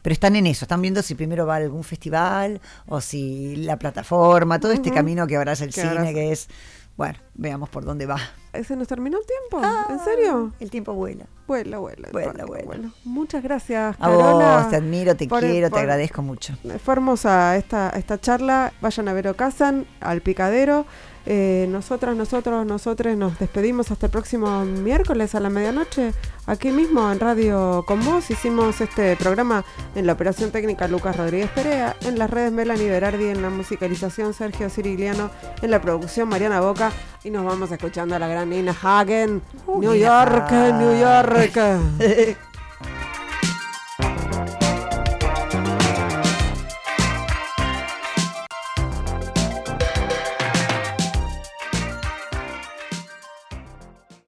pero 0.03 0.13
están 0.13 0.37
en 0.37 0.47
eso, 0.47 0.65
están 0.65 0.83
viendo 0.83 1.01
si 1.01 1.15
primero 1.15 1.47
va 1.47 1.55
a 1.55 1.59
algún 1.59 1.85
festival 1.85 2.61
o 2.87 3.01
si 3.01 3.57
la 3.57 3.79
plataforma, 3.79 4.59
todo 4.61 4.73
este 4.73 4.91
camino 4.91 5.27
que 5.27 5.37
ahora 5.37 5.53
es 5.53 5.61
el 5.61 5.73
cine, 5.73 6.13
que 6.13 6.33
es, 6.33 6.49
bueno, 6.97 7.19
veamos 7.35 7.69
por 7.69 7.85
dónde 7.85 8.07
va. 8.07 8.19
¿Se 8.67 8.77
nos 8.77 8.87
terminó 8.87 9.19
el 9.19 9.25
tiempo? 9.27 9.67
¿En 9.91 9.99
serio? 9.99 10.53
El 10.61 10.71
tiempo 10.71 10.93
vuela. 10.95 11.27
Vuela, 11.49 11.79
vuela. 11.79 12.09
Vuela, 12.13 12.45
vuela. 12.45 12.65
bueno. 12.65 12.93
Muchas 13.05 13.43
gracias, 13.43 13.97
A 13.97 13.99
Carola. 13.99 14.59
vos, 14.59 14.71
te 14.71 14.77
admiro, 14.77 15.17
te 15.17 15.27
por- 15.27 15.41
quiero, 15.41 15.69
por- 15.71 15.77
te 15.79 15.81
agradezco 15.81 16.23
mucho. 16.23 16.55
Fue 16.83 16.93
hermosa 16.95 17.57
esta, 17.57 17.91
esta 17.91 18.21
charla. 18.21 18.73
Vayan 18.81 19.09
a 19.09 19.13
ver 19.13 19.27
Ocasan, 19.29 19.87
al 20.01 20.21
picadero. 20.21 20.87
Eh, 21.27 21.67
nosotras, 21.71 22.15
nosotros, 22.17 22.67
nosotres 22.67 23.17
nos 23.17 23.39
despedimos 23.39 23.91
hasta 23.91 24.07
el 24.07 24.13
próximo 24.13 24.65
miércoles 24.65 25.35
a 25.35 25.41
la 25.41 25.49
medianoche. 25.49 26.13
Aquí 26.47 26.71
mismo 26.71 27.11
en 27.11 27.19
Radio 27.19 27.85
Con 27.87 28.05
Vos 28.05 28.31
hicimos 28.31 28.81
este 28.81 29.17
programa 29.17 29.65
en 29.95 30.07
la 30.07 30.13
operación 30.13 30.51
técnica 30.51 30.87
Lucas 30.87 31.17
Rodríguez 31.17 31.49
Perea, 31.51 31.97
en 32.03 32.19
las 32.19 32.29
redes 32.29 32.53
Melanie 32.53 32.91
Berardi, 32.91 33.29
en 33.29 33.41
la 33.41 33.49
musicalización 33.49 34.35
Sergio 34.35 34.69
Cirigliano, 34.69 35.31
en 35.63 35.71
la 35.71 35.81
producción 35.81 36.29
Mariana 36.29 36.61
Boca 36.61 36.93
y 37.23 37.31
nos 37.31 37.45
vamos 37.45 37.71
escuchando 37.73 38.15
a 38.15 38.19
la 38.19 38.29
gran 38.29 38.51
Nina 38.51 38.77
Hagen. 38.83 39.41
Uh, 39.67 39.81
New 39.81 39.95
York. 39.95 40.51
New 40.51 41.01
York. 41.01 41.59